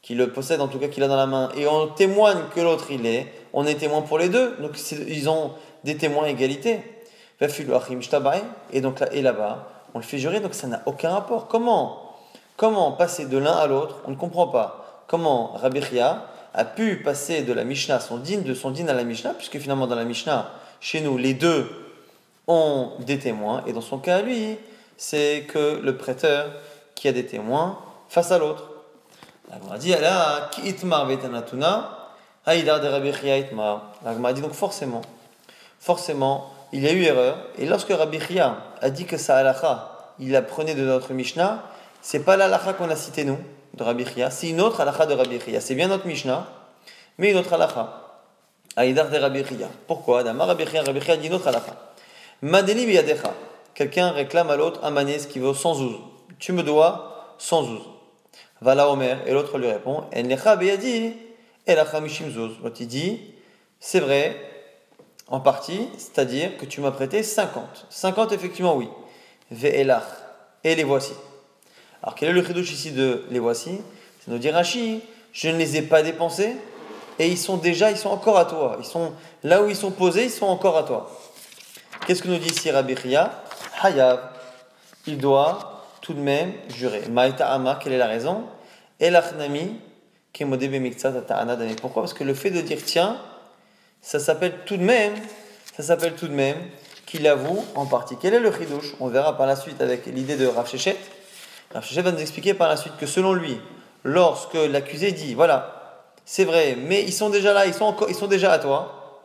qui 0.02 0.14
le 0.14 0.30
possède 0.32 0.60
en 0.60 0.68
tout 0.68 0.78
cas, 0.78 0.88
qu'il 0.88 1.02
a 1.02 1.08
dans 1.08 1.16
la 1.16 1.26
main, 1.26 1.50
et 1.56 1.66
on 1.66 1.86
témoigne 1.88 2.40
que 2.54 2.60
l'autre 2.60 2.86
il 2.90 3.06
est, 3.06 3.26
on 3.52 3.66
est 3.66 3.76
témoin 3.76 4.02
pour 4.02 4.18
les 4.18 4.28
deux, 4.28 4.56
donc 4.60 4.72
ils 4.90 5.28
ont 5.30 5.52
des 5.84 5.96
témoins 5.96 6.26
égalité. 6.26 6.80
Et 8.72 8.80
donc 8.80 9.00
là, 9.00 9.08
et 9.12 9.22
là-bas, 9.22 9.68
on 9.94 9.98
le 9.98 10.04
fait 10.04 10.18
jurer, 10.18 10.40
donc 10.40 10.54
ça 10.54 10.66
n'a 10.66 10.82
aucun 10.86 11.10
rapport. 11.10 11.48
Comment 11.48 12.00
Comment 12.56 12.92
passer 12.92 13.26
de 13.26 13.36
l'un 13.36 13.52
à 13.52 13.66
l'autre 13.66 13.96
On 14.06 14.12
ne 14.12 14.16
comprend 14.16 14.46
pas. 14.46 15.04
Comment 15.08 15.52
Rabbi 15.54 15.82
Chia 15.82 16.24
a 16.54 16.64
pu 16.64 16.96
passer 17.02 17.42
de 17.42 17.52
la 17.52 17.64
Mishnah 17.64 17.96
à 17.96 18.00
son 18.00 18.18
din, 18.18 18.38
de 18.38 18.54
son 18.54 18.70
din 18.70 18.86
à 18.86 18.94
la 18.94 19.02
Mishnah, 19.02 19.34
puisque 19.34 19.58
finalement 19.58 19.88
dans 19.88 19.96
la 19.96 20.04
Mishnah, 20.04 20.52
chez 20.80 21.00
nous, 21.00 21.18
les 21.18 21.34
deux 21.34 21.68
ont 22.46 22.92
des 23.00 23.18
témoins, 23.18 23.64
et 23.66 23.72
dans 23.72 23.80
son 23.80 23.98
cas, 23.98 24.22
lui, 24.22 24.56
c'est 24.96 25.46
que 25.48 25.80
le 25.82 25.96
prêteur 25.96 26.52
qui 26.94 27.08
a 27.08 27.12
des 27.12 27.26
témoins 27.26 27.78
face 28.08 28.30
à 28.30 28.38
l'autre. 28.38 28.70
La 29.50 29.78
dit, 29.78 29.92
Allah, 29.92 30.48
ki 30.52 30.68
itmar 30.68 31.06
vetanatuna, 31.06 32.12
haïdar 32.46 32.80
de 32.80 32.86
Rabbi 32.86 33.12
Chia 33.12 33.38
itmar. 33.38 33.92
La 34.04 34.32
dit 34.32 34.40
donc 34.40 34.52
forcément, 34.52 35.02
forcément, 35.80 36.52
il 36.72 36.82
y 36.82 36.88
a 36.88 36.92
eu 36.92 37.02
erreur, 37.02 37.36
et 37.58 37.66
lorsque 37.66 37.90
Rabbi 37.90 38.20
Chia 38.20 38.56
a 38.80 38.90
dit 38.90 39.06
que 39.06 39.16
ça 39.16 39.38
halakha, 39.38 40.12
il 40.20 40.36
apprenait 40.36 40.74
de 40.74 40.84
notre 40.84 41.12
Mishnah, 41.12 41.64
c'est 42.00 42.20
pas 42.20 42.36
l'halakha 42.36 42.74
qu'on 42.74 42.90
a 42.90 42.96
cité 42.96 43.24
nous, 43.24 43.38
de 43.76 43.82
Rabbi 43.82 44.04
c'est 44.30 44.48
une 44.48 44.60
autre 44.60 44.80
halakha 44.80 45.06
de 45.06 45.14
Rabbi 45.14 45.40
Chia. 45.40 45.60
C'est 45.60 45.74
bien 45.74 45.88
notre 45.88 46.06
Mishnah, 46.06 46.46
mais 47.18 47.32
une 47.32 47.38
autre 47.38 47.52
halakha. 47.52 48.00
Aïdar 48.76 49.10
de 49.10 49.18
Rabbi 49.18 49.44
Chia. 49.44 49.68
Pourquoi? 49.86 50.22
Dama 50.22 50.44
Rabbi 50.44 50.66
Chia, 50.66 50.82
Rabbi 50.82 51.00
Chia 51.00 51.16
dit 51.16 51.26
une 51.26 51.34
autre 51.34 51.48
halakha. 51.48 51.74
Madeli 52.42 52.86
biyadecha. 52.86 53.34
Quelqu'un 53.74 54.10
réclame 54.10 54.50
à 54.50 54.56
l'autre 54.56 54.80
un 54.84 54.90
mané, 54.90 55.16
qui 55.18 55.40
vaut 55.40 55.54
100 55.54 55.74
zouz. 55.74 55.96
Tu 56.38 56.52
me 56.52 56.62
dois 56.62 57.34
100 57.38 57.64
zouz. 57.64 57.82
la 58.62 58.88
Omer, 58.88 59.18
et 59.26 59.32
l'autre 59.32 59.58
lui 59.58 59.66
répond 59.66 60.04
Enlecha 60.14 60.54
beyadi, 60.54 61.14
elacha 61.66 62.00
mishim 62.00 62.30
zouz. 62.30 62.52
L'autre 62.62 62.76
il 62.80 62.86
dit 62.86 63.20
C'est 63.80 64.00
vrai, 64.00 64.36
en 65.26 65.40
partie, 65.40 65.88
c'est-à-dire 65.98 66.56
que 66.58 66.64
tu 66.64 66.80
m'as 66.80 66.92
prêté 66.92 67.24
50. 67.24 67.86
50, 67.90 68.32
effectivement, 68.32 68.76
oui. 68.76 68.88
Ve'elach, 69.50 70.04
et 70.62 70.76
les 70.76 70.84
voici. 70.84 71.12
Alors 72.04 72.14
quel 72.14 72.28
est 72.28 72.32
le 72.32 72.44
chidouche 72.44 72.70
ici 72.70 72.92
de 72.92 73.24
les 73.30 73.38
voici? 73.38 73.80
C'est 74.20 74.30
nous 74.30 74.36
dire 74.36 74.52
Rashi, 74.52 75.00
je 75.32 75.48
ne 75.48 75.56
les 75.56 75.78
ai 75.78 75.82
pas 75.82 76.02
dépensés 76.02 76.54
et 77.18 77.28
ils 77.28 77.38
sont 77.38 77.56
déjà, 77.56 77.90
ils 77.90 77.96
sont 77.96 78.10
encore 78.10 78.38
à 78.38 78.44
toi. 78.44 78.76
Ils 78.78 78.84
sont 78.84 79.14
là 79.42 79.62
où 79.62 79.70
ils 79.70 79.76
sont 79.76 79.90
posés, 79.90 80.24
ils 80.24 80.30
sont 80.30 80.44
encore 80.44 80.76
à 80.76 80.82
toi. 80.82 81.10
Qu'est-ce 82.06 82.22
que 82.22 82.28
nous 82.28 82.36
dit 82.36 82.50
ici 82.50 82.70
Rabbi 82.70 82.94
Hayav, 83.82 84.20
il 85.06 85.16
doit 85.16 85.86
tout 86.02 86.12
de 86.12 86.20
même 86.20 86.52
jurer. 86.76 87.04
Maïta 87.10 87.50
Ama, 87.50 87.78
quelle 87.82 87.94
est 87.94 87.98
la 87.98 88.06
raison? 88.06 88.44
Elachnami, 89.00 89.80
Pourquoi? 91.80 92.02
Parce 92.02 92.12
que 92.12 92.24
le 92.24 92.34
fait 92.34 92.50
de 92.50 92.60
dire 92.60 92.84
tiens, 92.84 93.16
ça 94.02 94.20
s'appelle 94.20 94.56
tout 94.66 94.76
de 94.76 94.82
même, 94.82 95.14
ça 95.74 95.82
s'appelle 95.82 96.12
tout 96.16 96.28
de 96.28 96.34
même 96.34 96.58
qu'il 97.06 97.26
avoue 97.26 97.64
en 97.74 97.86
partie. 97.86 98.16
Quel 98.20 98.34
est 98.34 98.40
le 98.40 98.52
chidouche? 98.52 98.92
On 99.00 99.08
verra 99.08 99.38
par 99.38 99.46
la 99.46 99.56
suite 99.56 99.80
avec 99.80 100.04
l'idée 100.04 100.36
de 100.36 100.46
Rav 100.46 100.68
Shechet. 100.68 100.98
Shechet 101.82 102.02
va 102.02 102.12
nous 102.12 102.20
expliquer 102.20 102.54
par 102.54 102.68
la 102.68 102.76
suite 102.76 102.96
que 102.98 103.06
selon 103.06 103.32
lui, 103.32 103.60
lorsque 104.04 104.54
l'accusé 104.54 105.12
dit 105.12 105.34
voilà, 105.34 105.74
c'est 106.24 106.44
vrai, 106.44 106.76
mais 106.78 107.02
ils 107.02 107.12
sont 107.12 107.30
déjà 107.30 107.52
là, 107.52 107.66
ils 107.66 107.74
sont, 107.74 107.84
encore, 107.84 108.08
ils 108.08 108.14
sont 108.14 108.26
déjà 108.26 108.52
à 108.52 108.58
toi, 108.58 109.22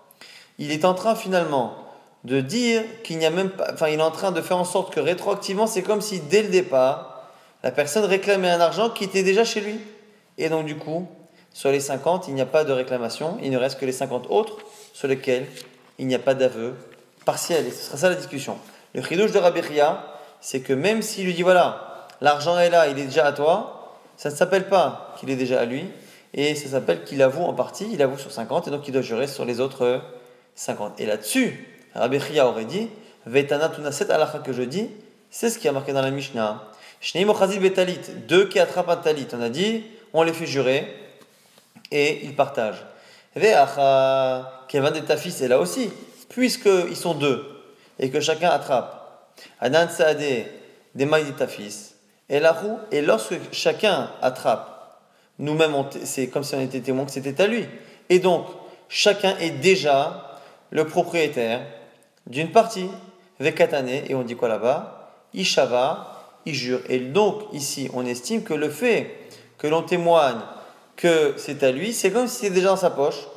il 0.58 0.72
est 0.72 0.86
en 0.86 0.94
train 0.94 1.16
finalement 1.16 1.76
de 2.24 2.42
dire 2.42 2.84
qu'il 3.04 3.18
n'y 3.18 3.26
a 3.26 3.30
même 3.30 3.50
pas. 3.50 3.70
Enfin, 3.74 3.88
il 3.88 4.00
est 4.00 4.04
en 4.04 4.12
train 4.12 4.32
de 4.32 4.42
faire 4.42 4.58
en 4.58 4.66
sorte 4.66 4.94
que 4.94 5.00
rétroactivement, 5.00 5.68
c'est 5.68 5.84
comme 5.84 6.02
si 6.02 6.20
dès 6.20 6.42
le 6.42 6.50
départ, 6.50 7.24
la 7.64 7.72
personne 7.72 8.04
réclamait 8.04 8.50
un 8.50 8.60
argent 8.60 8.90
qui 8.90 9.06
était 9.06 9.24
déjà 9.24 9.44
chez 9.44 9.62
lui. 9.62 9.80
Et 10.38 10.50
donc, 10.50 10.66
du 10.66 10.76
coup, 10.76 11.08
sur 11.54 11.72
les 11.72 11.80
50, 11.80 12.28
il 12.28 12.34
n'y 12.34 12.42
a 12.42 12.46
pas 12.46 12.64
de 12.64 12.72
réclamation, 12.72 13.38
il 13.42 13.52
ne 13.52 13.58
reste 13.58 13.80
que 13.80 13.86
les 13.86 13.92
50 13.92 14.28
autres 14.30 14.58
sur 14.94 15.08
lesquels 15.08 15.46
il 15.98 16.08
n'y 16.08 16.16
a 16.16 16.20
pas 16.20 16.34
d'aveu 16.34 16.76
partiel. 17.26 17.68
Et 17.68 17.72
ce 17.72 17.86
sera 17.86 17.98
ça 17.98 18.10
la 18.10 18.16
discussion. 18.16 18.58
Le 18.94 19.02
chidouche 19.02 19.32
de 19.32 19.40
Rabbi 19.40 19.62
c'est 20.42 20.62
que 20.62 20.74
même 20.74 21.02
s'il 21.02 21.26
lui 21.26 21.34
dit 21.34 21.44
voilà, 21.44 21.89
l'argent 22.22 22.58
est 22.60 22.70
là, 22.70 22.88
il 22.88 23.00
est 23.00 23.06
déjà 23.06 23.26
à 23.26 23.32
toi, 23.32 23.98
ça 24.18 24.30
ne 24.30 24.36
s'appelle 24.36 24.68
pas 24.68 25.16
qu'il 25.20 25.30
est 25.30 25.36
déjà 25.36 25.62
à 25.62 25.66
lui, 25.66 25.86
et 26.34 26.56
ça 26.56 26.70
s'appelle 26.70 27.04
qu'il 27.04 27.22
avoue 27.22 27.44
en 27.44 27.54
partie, 27.54 27.88
il 27.92 28.02
avoue 28.02 28.18
sur 28.18 28.32
50, 28.32 28.68
et 28.68 28.72
donc 28.72 28.88
il 28.88 28.92
doit 28.92 29.02
jurer 29.02 29.28
sur 29.28 29.46
les 29.46 29.60
autres 29.60 30.02
50. 30.56 31.00
Et 31.00 31.06
là-dessus, 31.06 31.68
Rabbi 31.96 32.20
Chia 32.20 32.48
aurait 32.48 32.66
dit, 32.66 32.90
Vetana 33.26 33.72
cette 33.92 34.12
alakha 34.12 34.40
que 34.40 34.54
je 34.54 34.64
dis, 34.64 34.90
c'est 35.32 35.50
ce 35.50 35.58
qui 35.58 35.68
a 35.68 35.72
marqué 35.72 35.94
dans 35.94 36.02
la 36.02 36.12
Mishnah. 36.12 36.64
Betalit, 37.02 38.00
deux 38.28 38.48
qui 38.50 38.60
attrapent 38.60 38.90
un 38.90 38.98
talit, 38.98 39.28
on 39.34 39.42
a 39.42 39.50
dit, 39.50 39.84
on 40.14 40.24
les 40.24 40.34
fait 40.34 40.46
jurer 40.46 40.88
et 41.92 42.26
ils 42.26 42.36
partagent. 42.36 42.86
Ve'acha, 43.36 44.66
Kevin 44.68 44.96
et 44.96 45.02
ta 45.02 45.18
fils 45.18 45.42
est 45.42 45.48
là 45.48 45.60
aussi, 45.60 45.90
puisqu'ils 46.30 46.98
sont 46.98 47.14
deux 47.14 47.46
et 48.00 48.10
que 48.10 48.20
chacun 48.20 48.50
attrape. 48.50 49.34
Anan 49.60 49.88
Saade, 49.90 50.46
des 50.96 51.06
mailles 51.06 51.26
de 51.26 51.32
ta 51.32 51.48
fils. 51.48 51.89
Et 52.30 52.40
la 52.40 52.52
roue, 52.52 52.78
et 52.92 53.02
lorsque 53.02 53.36
chacun 53.52 54.12
attrape, 54.22 54.80
nous-mêmes, 55.40 55.74
c'est 56.04 56.28
comme 56.28 56.44
si 56.44 56.54
on 56.56 56.62
était 56.62 56.82
témoin 56.82 57.06
que 57.06 57.12
c'était 57.12 57.42
à 57.42 57.48
lui. 57.48 57.66
Et 58.10 58.20
donc, 58.20 58.46
chacun 58.88 59.36
est 59.38 59.52
déjà 59.52 60.38
le 60.70 60.86
propriétaire 60.86 61.62
d'une 62.28 62.52
partie, 62.52 62.90
Vekatane, 63.40 63.90
et 63.90 64.14
on 64.14 64.24
dit 64.24 64.36
quoi 64.36 64.50
là-bas? 64.50 65.14
Ishava, 65.34 66.40
il 66.46 66.54
jure. 66.54 66.82
Et 66.90 67.00
donc, 67.00 67.44
ici, 67.54 67.90
on 67.94 68.06
estime 68.06 68.44
que 68.44 68.54
le 68.54 68.70
fait 68.70 69.16
que 69.58 69.68
l'on 69.68 69.82
témoigne 69.82 70.40
que 70.96 71.34
c'est 71.38 71.64
à 71.64 71.72
lui, 71.72 71.94
c'est 71.94 72.12
comme 72.12 72.28
si 72.28 72.42
c'était 72.42 72.56
déjà 72.56 72.70
dans 72.70 72.76
sa 72.76 72.90
poche, 72.90 73.28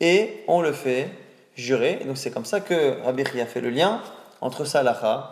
et 0.00 0.42
on 0.48 0.60
le 0.60 0.72
fait 0.72 1.08
jurer. 1.54 2.00
donc, 2.04 2.18
c'est 2.18 2.32
comme 2.32 2.44
ça 2.44 2.60
que 2.60 3.00
Rabbi 3.04 3.22
a 3.40 3.46
fait 3.46 3.60
le 3.60 3.70
lien 3.70 4.00
entre 4.40 4.64
Salaha 4.64 5.30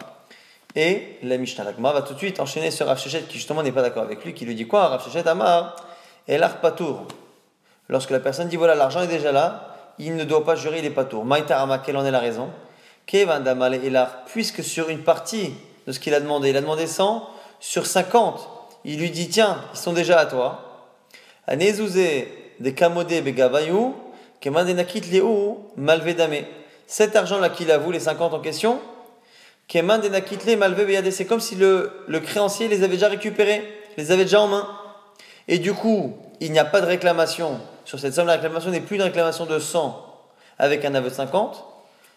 et 0.75 1.19
la 1.23 1.37
Mishnah. 1.37 1.65
L'Agma 1.65 1.93
va 1.93 2.03
tout 2.03 2.15
de 2.15 2.19
suite 2.19 2.41
enchaîner 2.41 2.71
sur 2.71 2.87
Rav 2.87 2.99
qui 2.99 3.39
justement 3.39 3.63
n'est 3.63 3.73
pas 3.73 3.83
d'accord 3.83 4.03
avec 4.03 4.25
lui, 4.25 4.35
qui 4.35 4.45
lui 4.45 4.55
dit 4.55 4.67
quoi 4.67 4.89
Rav 4.89 5.27
Amar? 5.27 5.77
Et 6.29 6.39
l'Arpatour. 6.39 7.07
Lorsque 7.89 8.11
la 8.11 8.21
personne 8.21 8.49
dit 8.49 8.57
voilà, 8.57 8.75
l'argent 8.75 9.01
est 9.03 9.09
déjà 9.09 9.33
là, 9.33 9.77
il 9.99 10.17
ne 10.17 10.25
doit 10.25 10.45
pas 10.45 10.55
jurer, 10.55 10.89
pas 10.91 11.05
tour. 11.05 11.25
Maïtarama, 11.25 11.79
quelle 11.79 11.97
en 11.97 12.05
est 12.05 12.11
la 12.11 12.21
raison? 12.21 12.51
Puisque 14.27 14.63
sur 14.63 14.89
une 14.89 15.03
partie 15.03 15.53
de 15.87 15.93
ce 15.93 15.99
qu'il 15.99 16.15
a 16.15 16.21
demandé, 16.21 16.51
il 16.51 16.57
a 16.57 16.61
demandé 16.61 16.87
100, 16.87 17.29
sur 17.59 17.87
50, 17.87 18.49
il 18.85 19.01
lui 19.01 19.11
dit 19.11 19.29
tiens, 19.29 19.61
ils 19.75 19.79
sont 19.79 19.93
déjà 19.93 20.21
à 20.21 20.27
toi. 20.27 20.87
Cet 26.87 27.17
argent-là 27.17 27.49
qu'il 27.51 27.71
avoue, 27.71 27.91
les 27.91 28.01
50 28.01 28.35
en 28.35 28.41
question, 28.41 28.81
c'est 31.11 31.27
comme 31.27 31.41
si 31.41 31.55
le, 31.55 31.93
le 32.09 32.21
créancier 32.21 32.69
les 32.69 32.83
avait 32.83 32.95
déjà 32.95 33.09
récupérés, 33.09 33.63
les 33.97 34.11
avait 34.11 34.25
déjà 34.25 34.41
en 34.41 34.49
main. 34.49 34.69
Et 35.49 35.59
du 35.59 35.73
coup, 35.73 36.17
il 36.41 36.53
n'y 36.53 36.59
a 36.59 36.65
pas 36.65 36.81
de 36.81 36.87
réclamation 36.87 37.61
sur 37.85 37.99
cette 37.99 38.15
somme. 38.15 38.27
La 38.27 38.35
réclamation 38.35 38.71
n'est 38.71 38.81
plus 38.81 38.97
une 38.97 39.03
réclamation 39.03 39.47
de 39.47 39.59
100 39.59 40.07
avec 40.59 40.85
un 40.85 40.95
aveu 40.95 41.11
de 41.11 41.15
50, 41.15 41.65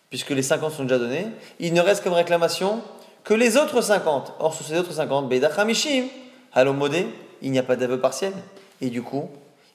puisque 0.10 0.32
les 0.32 0.42
50 0.42 0.72
sont 0.72 0.84
déjà 0.84 0.98
donnés. 0.98 1.28
Il 1.60 1.74
ne 1.74 1.82
reste 1.82 2.04
comme 2.04 2.14
réclamation 2.14 2.82
que 3.24 3.34
les 3.34 3.58
autres 3.58 3.82
50. 3.82 4.34
Or, 4.40 4.54
sur 4.54 4.66
ces 4.66 4.78
autres 4.78 4.94
50, 4.94 5.30
Beidachamishim, 5.30 6.06
Halomodé, 6.54 7.08
il 7.42 7.52
n'y 7.52 7.60
a 7.60 7.64
pas 7.64 7.76
d'aveu 7.76 8.00
partiel. 8.00 8.34
Et 8.82 8.90
du 8.90 9.02
coup, 9.02 9.30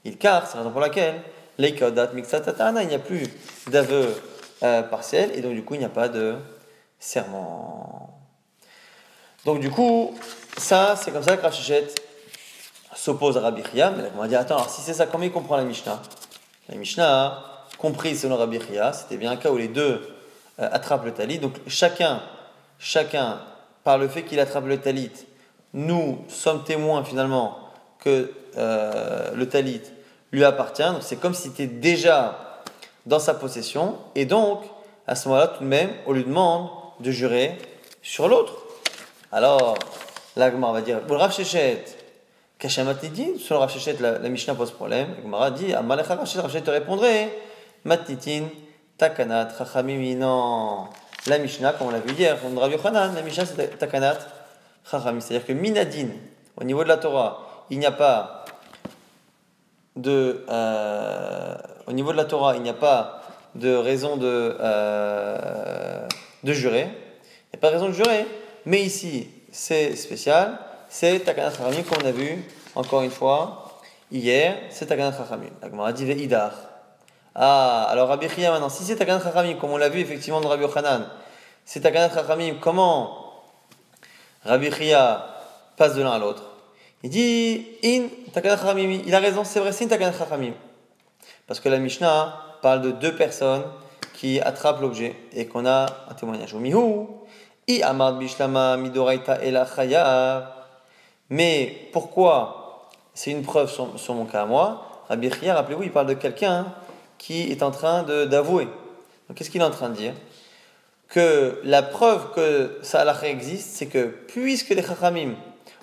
il 0.05 0.17
car, 0.17 0.47
c'est 0.47 0.55
la 0.55 0.61
raison 0.61 0.73
pour 0.73 0.81
laquelle, 0.81 1.15
il 1.59 1.75
n'y 1.75 2.95
a 2.95 2.99
plus 2.99 3.25
d'aveu 3.69 4.15
euh, 4.63 4.83
partiel, 4.83 5.31
et 5.35 5.41
donc 5.41 5.55
du 5.55 5.63
coup, 5.63 5.75
il 5.75 5.79
n'y 5.79 5.85
a 5.85 5.91
pas 5.91 6.09
de 6.09 6.37
serment. 6.99 8.19
Donc 9.45 9.61
du 9.61 9.71
coup, 9.71 10.15
ça, 10.57 10.97
c'est 10.97 11.11
comme 11.11 11.23
ça 11.23 11.37
que 11.37 11.43
Rachichet 11.43 11.87
s'oppose 12.95 13.37
à 13.37 13.41
Rabbi 13.41 13.63
Chia, 13.73 13.91
mais 13.91 14.05
on 14.17 14.21
va 14.21 14.29
dire, 14.29 14.41
attends, 14.41 14.57
alors 14.57 14.71
si 14.71 14.81
c'est 14.81 14.95
ça, 14.95 15.07
comment 15.07 15.25
il 15.25 15.33
comprend 15.33 15.57
la 15.57 15.65
Mishnah? 15.65 16.03
La 16.69 16.75
Mishnah, 16.75 17.43
compris 17.79 18.17
selon 18.17 18.37
Rabbi 18.37 18.61
Chia, 18.61 18.93
c'était 18.93 19.17
bien 19.17 19.31
un 19.31 19.37
cas 19.37 19.51
où 19.51 19.57
les 19.57 19.69
deux 19.69 20.07
euh, 20.59 20.69
attrapent 20.73 21.05
le 21.05 21.13
talit, 21.15 21.39
donc 21.39 21.55
chacun, 21.69 22.21
chacun, 22.79 23.41
par 23.85 23.99
le 23.99 24.09
fait 24.09 24.25
qu'il 24.25 24.41
attrape 24.41 24.67
le 24.67 24.79
talit, 24.79 25.13
nous 25.73 26.25
sommes 26.29 26.65
témoins 26.65 27.05
finalement 27.05 27.59
que 28.01 28.33
euh, 28.57 29.31
le 29.35 29.49
talit 29.49 29.81
lui 30.33 30.45
appartient, 30.45 30.83
donc 30.83 31.03
c'est 31.03 31.17
comme 31.17 31.35
si 31.35 31.49
c'était 31.49 31.67
déjà 31.67 32.61
dans 33.07 33.21
sa 33.21 33.35
possession, 33.35 33.97
et 34.15 34.27
donc, 34.27 34.63
à 35.07 35.15
ce 35.15 35.29
moment-là, 35.29 35.47
tout 35.49 35.63
de 35.63 35.69
même, 35.69 35.91
on 36.07 36.13
lui 36.13 36.25
demande 36.25 36.69
de 37.01 37.11
jurer 37.11 37.57
sur 38.03 38.29
l'autre. 38.29 38.55
Alors, 39.33 39.77
l'Agmar 40.37 40.73
va 40.73 40.81
dire, 40.81 41.01
Rav 41.09 41.33
Shechet, 41.33 41.85
Kashamat 42.59 42.95
dit, 42.95 43.39
sur 43.39 43.59
Rav 43.59 43.71
Shechet, 43.71 43.97
la, 44.01 44.19
la 44.19 44.29
Mishnah 44.29 44.55
pose 44.55 44.71
problème. 44.71 45.09
L'Agmar 45.17 45.53
dit, 45.53 45.75
Amalecha 45.75 46.15
Rav 46.15 46.27
Shechet 46.27 46.63
te 46.63 46.71
répondrait, 46.71 47.31
Matnitin, 47.85 48.49
Takanat, 48.97 49.51
Chachamim, 49.57 50.17
non. 50.17 50.89
La 51.27 51.39
Mishnah, 51.39 51.73
comme 51.75 51.89
on 51.89 51.91
l'a 51.91 52.01
vu 52.01 52.15
hier, 52.15 52.37
on 52.45 52.59
Rav 52.59 52.73
Yochanan, 52.73 53.15
la 53.15 53.23
Mishnah 53.23 53.47
c'est 53.47 53.79
Takanat, 53.79 54.19
Chachamim. 54.91 55.21
C'est-à-dire 55.21 55.47
que 55.47 55.53
Minadin, 55.53 56.09
au 56.57 56.65
niveau 56.65 56.83
de 56.83 56.89
la 56.89 56.97
Torah, 56.97 57.65
il 57.71 57.79
n'y 57.79 57.87
a 57.87 57.93
pas 57.93 58.45
de. 59.95 60.45
Euh, 60.49 61.55
au 61.87 61.93
niveau 61.93 62.13
de 62.13 62.17
la 62.17 62.25
Torah, 62.25 62.57
il 62.57 62.63
n'y 62.63 62.71
a 62.71 62.75
pas 62.75 63.23
de 63.55 63.75
raison 63.75 64.17
de. 64.17 64.57
Euh, 64.59 66.07
de 66.45 66.53
jurer. 66.53 66.83
Il 66.83 67.57
n'y 67.57 67.57
a 67.57 67.59
pas 67.61 67.69
de 67.69 67.75
raison 67.75 67.89
de 67.89 67.95
jurer. 67.95 68.27
Mais 68.67 68.83
ici, 68.83 69.29
c'est 69.51 69.97
spécial. 69.97 70.59
C'est 70.89 71.21
Takanat 71.21 71.51
Chachamim, 71.51 71.83
comme 71.83 71.99
on 72.03 72.07
a 72.07 72.13
vu, 72.13 72.45
encore 72.75 73.03
une 73.03 73.11
fois, 73.11 73.79
hier, 74.11 74.57
c'est 74.71 74.87
Takanat 74.87 75.17
Chachamim. 75.17 75.51
La 75.61 75.69
Gemara 75.69 75.93
dit 75.93 76.05
Idar. 76.05 76.53
Ah, 77.35 77.87
alors 77.91 78.09
Rabbi 78.09 78.29
Chia 78.29 78.51
maintenant, 78.51 78.69
si 78.69 78.85
c'est 78.85 78.97
Takanat 78.97 79.23
Chachamim, 79.23 79.55
comme 79.57 79.71
on 79.71 79.77
l'a 79.77 79.91
vu 79.91 80.01
effectivement 80.01 80.41
dans 80.41 80.49
Rabbi 80.49 80.63
Yochanan, 80.63 81.09
c'est 81.65 81.81
Takanat 81.81 82.15
Chachamim, 82.15 82.55
comment 82.61 83.43
Rabbi 84.45 84.73
Chia 84.73 85.27
passe 85.77 85.95
de 85.95 86.03
l'un 86.03 86.13
à 86.13 86.19
l'autre? 86.19 86.43
Il 87.03 87.11
dit 87.11 87.67
In 87.85 88.09
Chachamim. 88.35 89.03
Il 89.07 89.15
a 89.15 89.21
raison, 89.21 89.45
c'est 89.45 89.61
vrai, 89.61 89.73
c'est 89.73 89.87
Takanat 89.87 90.17
Chachamim. 90.17 90.55
Parce 91.47 91.61
que 91.61 91.69
la 91.69 91.79
Mishnah 91.79 92.43
parle 92.63 92.81
de 92.81 92.91
deux 92.93 93.15
personnes 93.15 93.65
qui 94.19 94.41
attrape 94.41 94.81
l'objet 94.81 95.15
et 95.33 95.47
qu'on 95.47 95.65
a 95.65 95.87
un 96.11 96.15
témoignage. 96.15 96.53
Mais 101.31 101.89
pourquoi 101.93 102.89
c'est 103.15 103.31
une 103.31 103.43
preuve 103.43 103.71
sur, 103.71 104.15
mon 104.15 104.25
cas 104.25 104.43
à 104.43 104.47
moi? 104.47 105.05
Rabbi 105.09 105.31
Chia, 105.31 105.55
rappelez-vous, 105.55 105.85
il 105.85 105.93
parle 105.93 106.09
de 106.09 106.15
quelqu'un 106.15 106.67
qui 107.17 107.43
est 107.43 107.63
en 107.63 107.71
train 107.71 108.03
d'avouer. 108.03 108.67
Qu'est-ce 109.37 109.51
qu'il 109.51 109.61
est 109.61 109.65
en 109.65 109.71
train 109.71 109.91
de 109.91 109.95
dire? 109.95 110.15
Que 111.09 111.61
la 111.63 111.83
preuve 111.83 112.33
que 112.33 112.81
ça 112.83 113.07
existe, 113.23 113.77
c'est 113.77 113.87
que 113.87 114.07
puisque 114.27 114.71
les 114.71 114.83
Chachamim 114.83 115.37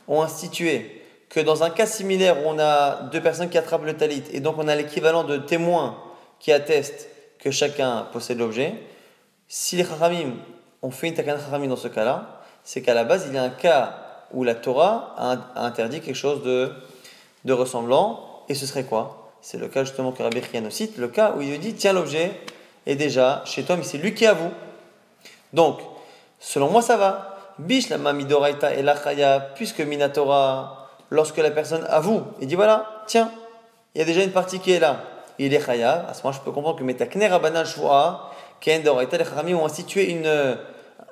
ont 0.09 0.21
institué 0.21 1.01
que 1.29 1.39
dans 1.39 1.63
un 1.63 1.69
cas 1.69 1.85
similaire 1.85 2.45
où 2.45 2.49
on 2.49 2.59
a 2.59 3.03
deux 3.03 3.21
personnes 3.21 3.49
qui 3.49 3.57
attrapent 3.57 3.85
le 3.85 3.95
talit 3.95 4.23
et 4.33 4.41
donc 4.41 4.55
on 4.57 4.67
a 4.67 4.75
l'équivalent 4.75 5.23
de 5.23 5.37
témoins 5.37 5.97
qui 6.39 6.51
attestent 6.51 7.14
que 7.45 7.51
chacun 7.51 8.07
possède 8.11 8.39
l'objet. 8.39 8.73
Si 9.47 9.75
les 9.75 9.85
Chachamim 9.85 10.33
ont 10.81 10.89
fait 10.89 11.09
une 11.09 11.13
Takan 11.13 11.37
Chachamim 11.37 11.67
dans 11.67 11.75
ce 11.75 11.87
cas-là, 11.87 12.41
c'est 12.63 12.81
qu'à 12.81 12.95
la 12.95 13.03
base, 13.03 13.27
il 13.27 13.35
y 13.35 13.37
a 13.37 13.43
un 13.43 13.51
cas 13.51 13.99
où 14.31 14.43
la 14.43 14.55
Torah 14.55 15.13
a, 15.15 15.63
interdit 15.63 16.01
quelque 16.01 16.15
chose 16.15 16.41
de, 16.41 17.53
ressemblant, 17.53 18.43
et 18.49 18.55
ce 18.55 18.65
serait 18.65 18.85
quoi? 18.85 19.31
C'est 19.43 19.59
le 19.59 19.67
cas 19.67 19.83
justement 19.83 20.11
que 20.11 20.23
Rabbi 20.23 20.41
Chiano 20.41 20.71
cite, 20.71 20.97
le 20.97 21.07
cas 21.07 21.33
où 21.37 21.41
il 21.43 21.59
dit 21.59 21.75
Tiens, 21.75 21.93
l'objet 21.93 22.31
est 22.87 22.95
déjà 22.95 23.43
chez 23.45 23.61
toi, 23.61 23.75
mais 23.77 23.83
c'est 23.83 23.99
lui 23.99 24.15
qui 24.15 24.25
avoue. 24.25 24.51
Donc, 25.53 25.81
selon 26.39 26.71
moi, 26.71 26.81
ça 26.81 26.97
va. 26.97 27.37
Bish 27.59 27.89
la 27.89 27.99
mamidoraita 27.99 28.73
et 28.73 28.81
la 28.81 29.39
puisque 29.53 29.81
Minatora, 29.81 30.89
lorsque 31.11 31.37
la 31.37 31.51
personne 31.51 31.85
avoue, 31.89 32.23
il 32.41 32.47
dit 32.47 32.55
Voilà, 32.55 33.03
tiens, 33.05 33.31
il 33.93 33.99
y 33.99 34.01
a 34.01 34.05
déjà 34.05 34.23
une 34.23 34.31
partie 34.31 34.59
qui 34.59 34.71
est 34.71 34.79
là 34.79 34.99
il 35.39 35.53
est 35.53 35.63
chayav. 35.63 36.05
À 36.09 36.13
ce 36.13 36.23
moment, 36.23 36.33
je 36.33 36.41
peux 36.41 36.51
comprendre 36.51 36.77
que 36.77 36.83
Metakner 36.83 37.27
Rabbanan 37.27 37.65
Shvoa, 37.65 38.31
Ken 38.59 38.81
Doraita, 38.81 39.17
les 39.17 39.25
Chachamim 39.25 39.55
ont 39.55 39.65
institué 39.65 40.09
une, 40.11 40.57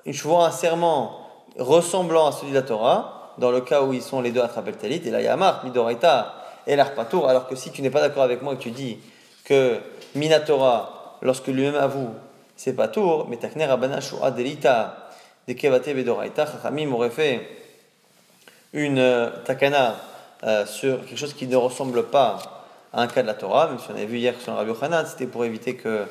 une 0.06 0.14
Shvoa, 0.14 0.48
un 0.48 0.52
serment 0.52 1.20
ressemblant 1.58 2.28
à 2.28 2.32
celui 2.32 2.52
de 2.52 2.56
la 2.56 2.64
Torah, 2.64 3.34
dans 3.38 3.52
le 3.52 3.62
cas 3.62 3.82
où 3.82 3.94
ils 3.94 4.02
sont 4.02 4.22
les 4.22 4.32
deux 4.32 4.42
à 4.42 4.50
le 4.66 4.72
talit, 4.74 5.02
et 5.06 5.12
là 5.12 5.22
il 5.22 5.26
y 5.26 5.28
a 5.28 5.36
Marc, 5.36 5.64
Midoraita 5.64 6.34
et 6.66 6.76
l'Arpatour, 6.76 7.28
alors 7.28 7.48
que 7.48 7.56
si 7.56 7.72
tu 7.72 7.82
n'es 7.82 7.90
pas 7.90 8.02
d'accord 8.02 8.24
avec 8.24 8.42
moi 8.42 8.54
et 8.54 8.58
que 8.58 8.62
tu 8.62 8.72
dis 8.72 8.98
que 9.46 9.80
Minatora, 10.16 11.18
lorsque 11.22 11.48
lui-même 11.48 11.76
avoue, 11.76 12.10
c'est 12.56 12.74
pas 12.74 12.88
tour, 12.88 13.28
mais 13.30 13.38
Takner 13.38 13.66
Rabbanan 13.66 14.02
Shvoa 14.02 14.32
Delita, 14.32 14.98
de 15.48 15.54
Kevate 15.54 15.94
Bedoraita, 15.94 16.46
Chachamim 16.46 16.92
aurait 16.94 17.10
fait 17.10 17.48
une 18.72 18.98
euh, 18.98 19.30
takana 19.46 19.96
euh, 20.44 20.66
sur 20.66 21.06
quelque 21.06 21.18
chose 21.18 21.34
qui 21.34 21.48
ne 21.48 21.56
ressemble 21.56 22.04
pas 22.04 22.63
un 22.94 23.08
cas 23.08 23.24
de 23.24 23.28
la 23.28 23.34
Torah, 23.34 23.68
même 23.68 23.80
si 23.80 23.86
on 23.90 23.96
avait 23.96 24.06
vu 24.06 24.18
hier 24.18 24.36
sur 24.40 24.54
Rabbi 24.54 24.70
Yochanan, 24.70 25.06
c'était 25.06 25.26
pour 25.26 25.44
éviter 25.46 25.76
que 25.76 26.06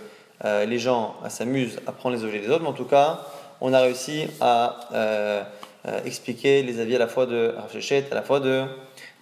euh, 0.44 0.64
les 0.64 0.78
gens 0.78 1.14
s'amusent 1.28 1.78
à 1.86 1.92
prendre 1.92 2.16
les 2.16 2.24
objets 2.24 2.40
des 2.40 2.48
autres, 2.48 2.62
mais 2.62 2.68
en 2.68 2.74
tout 2.74 2.84
cas, 2.84 3.20
on 3.60 3.72
a 3.72 3.80
réussi 3.80 4.26
à 4.40 4.80
euh, 4.92 5.42
euh, 5.86 6.00
expliquer 6.04 6.62
les 6.62 6.80
avis 6.80 6.96
à 6.96 6.98
la 6.98 7.06
fois 7.06 7.26
de 7.26 7.54
à 7.56 8.14
la 8.14 8.22
fois 8.22 8.40
de 8.40 8.64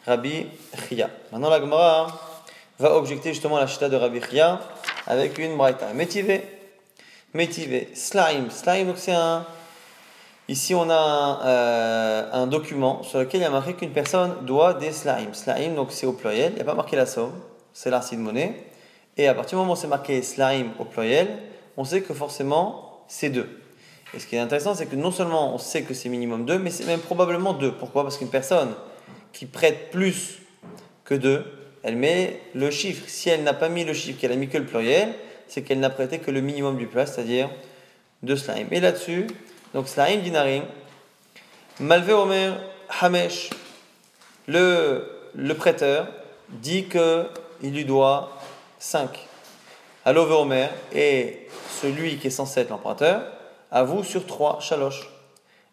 Rabbi 0.07 0.47
Chia. 0.89 1.11
Maintenant, 1.31 1.51
la 1.51 1.61
Gemara 1.61 2.19
va 2.79 2.95
objecter 2.95 3.35
justement 3.35 3.59
la 3.59 3.67
chita 3.67 3.91
de 3.91 3.97
Rabbi 3.97 4.21
Chia 4.23 4.61
avec 5.07 5.37
une 5.37 5.59
braïta. 5.59 5.93
Métivé, 5.93 6.43
métivé, 7.35 7.91
slaim. 7.93 8.49
Slaim, 8.49 8.87
donc 8.87 8.97
c'est 8.97 9.13
un. 9.13 9.45
Ici, 10.49 10.75
on 10.75 10.89
a 10.91 12.31
un, 12.33 12.47
document 12.49 13.05
sur 13.05 13.21
lequel 13.21 13.41
il 13.41 13.45
y 13.45 13.47
a 13.47 13.51
marqué 13.51 13.75
qu'une 13.75 13.93
personne 13.93 14.35
doit 14.43 14.75
des 14.75 14.91
slaim. 14.91 15.33
Slaim, 15.33 15.75
donc 15.75 15.93
c'est 15.93 16.07
au 16.07 16.13
pluriel, 16.13 16.53
il 16.53 16.57
n'y 16.57 16.63
a 16.63 16.65
pas 16.65 16.75
marqué 16.75 16.97
la 16.97 17.07
somme 17.07 17.31
c'est 17.73 17.91
l'arcide 17.91 18.19
monnaie. 18.19 18.65
Et 19.17 19.29
à 19.29 19.35
partir 19.35 19.59
du 19.59 19.63
moment 19.63 19.75
où 19.75 19.77
c'est 19.77 19.87
marqué 19.87 20.23
slime 20.23 20.71
au 20.79 20.85
pluriel, 20.85 21.29
on 21.77 21.85
sait 21.85 22.03
que 22.03 22.15
forcément 22.15 23.05
c'est 23.09 23.31
deux. 23.31 23.49
Et 24.15 24.19
ce 24.19 24.27
qui 24.27 24.37
est 24.37 24.41
intéressant, 24.41 24.75
c'est 24.75 24.87
que 24.87 24.97
non 24.97 25.11
seulement 25.11 25.55
on 25.55 25.59
sait 25.59 25.83
que 25.83 25.95
c'est 25.95 26.09
minimum 26.09 26.45
deux, 26.45 26.59
mais 26.59 26.71
c'est 26.71 26.85
même 26.85 27.01
probablement 27.01 27.53
deux. 27.53 27.73
Pourquoi? 27.73 28.03
Parce 28.03 28.19
qu'une 28.19 28.31
personne 28.31 28.75
qui 29.33 29.47
prête 29.47 29.91
plus 29.91 30.39
que 31.05 31.15
deux, 31.15 31.45
elle 31.83 31.97
met 31.97 32.41
le 32.55 32.71
chiffre. 32.71 33.05
Si 33.07 33.31
elle 33.31 33.43
n'a 33.43 33.55
pas 33.55 33.69
mis 33.69 33.85
le 33.85 33.95
chiffre, 33.95 34.19
qu'elle 34.21 34.33
a 34.33 34.37
mis 34.37 34.49
que 34.49 34.59
le 34.59 34.67
pluriel, 34.67 35.15
c'est 35.47 35.63
qu'elle 35.63 35.81
n'a 35.81 35.91
prêté 35.91 36.19
que 36.19 36.31
le 36.31 36.41
minimum 36.41 36.77
du 36.77 36.87
plat, 36.87 37.07
c'est-à-dire 37.07 37.51
deux 38.23 38.37
slime. 38.37 38.69
Et 38.71 38.81
là-dessus, 38.81 39.27
donc 39.75 39.89
slime 39.89 40.21
dinarim, 40.23 40.65
malvé 41.79 42.13
omer 42.13 42.61
hamesh, 43.01 43.51
le, 44.47 45.09
le 45.35 45.55
prêteur 45.55 46.09
dit 46.49 46.87
qu'il 47.61 47.73
lui 47.73 47.85
doit 47.85 48.31
5. 48.79 49.29
Alove 50.05 50.33
omer, 50.33 50.71
et 50.93 51.49
celui 51.81 52.19
qui 52.19 52.29
est 52.29 52.31
censé 52.31 52.61
être 52.61 52.71
l'emprunteur, 52.71 53.23
avoue 53.71 54.03
sur 54.03 54.27
3 54.27 54.61
chaloches. 54.61 55.11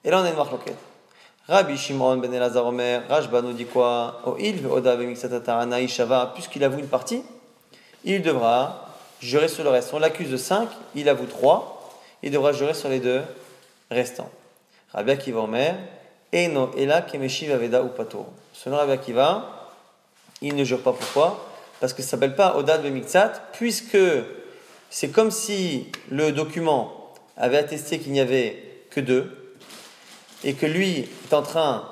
Et 0.03 0.11
là 0.11 0.19
on 0.19 0.23
a 0.23 0.29
une 0.29 0.35
marque 0.35 0.51
Rabbi 1.47 1.77
Shimon 1.77 2.17
ben 2.17 2.33
Elazar 2.33 2.65
Omer, 2.65 3.03
Rajba 3.07 3.41
nous 3.41 3.53
dit 3.53 3.65
quoi? 3.65 4.21
Puisqu'il 6.33 6.63
avoue 6.65 6.79
une 6.79 6.87
partie, 6.87 7.23
il 8.03 8.21
devra 8.21 8.85
jurer 9.21 9.47
sur 9.47 9.63
le 9.63 9.69
reste. 9.69 9.93
On 9.93 9.99
l'accuse 9.99 10.29
de 10.29 10.35
5, 10.35 10.67
il 10.95 11.07
avoue 11.07 11.25
3, 11.25 11.93
il 12.23 12.31
devra 12.31 12.51
jurer 12.51 12.73
sur 12.73 12.89
les 12.89 12.99
deux 12.99 13.21
restants. 13.89 14.29
Rabbi 14.93 15.11
Akiva 15.11 15.39
Omer, 15.39 15.75
Eno 16.33 16.71
Ela 16.77 17.01
Kemeshiv 17.01 17.49
Aveda 17.51 17.81
ou 17.81 17.87
Pato. 17.87 18.25
Selon 18.51 18.75
Rabbi 18.75 18.91
Akiva, 18.91 19.69
il 20.41 20.53
ne 20.53 20.65
jure 20.65 20.81
pas 20.81 20.91
pourquoi 20.91 21.45
Parce 21.79 21.93
que 21.93 22.01
ça 22.01 22.07
ne 22.07 22.11
s'appelle 22.11 22.35
pas 22.35 22.57
Odad 22.57 22.81
Bemixat, 22.81 23.33
puisque 23.53 23.97
c'est 24.89 25.09
comme 25.09 25.31
si 25.31 25.87
le 26.09 26.31
document 26.31 27.13
avait 27.35 27.57
attesté 27.57 27.99
qu'il 27.99 28.11
n'y 28.13 28.19
avait 28.19 28.63
que 28.89 28.99
deux 28.99 29.55
et 30.43 30.53
que 30.53 30.65
lui 30.65 31.09
est 31.29 31.33
en 31.33 31.41
train 31.41 31.83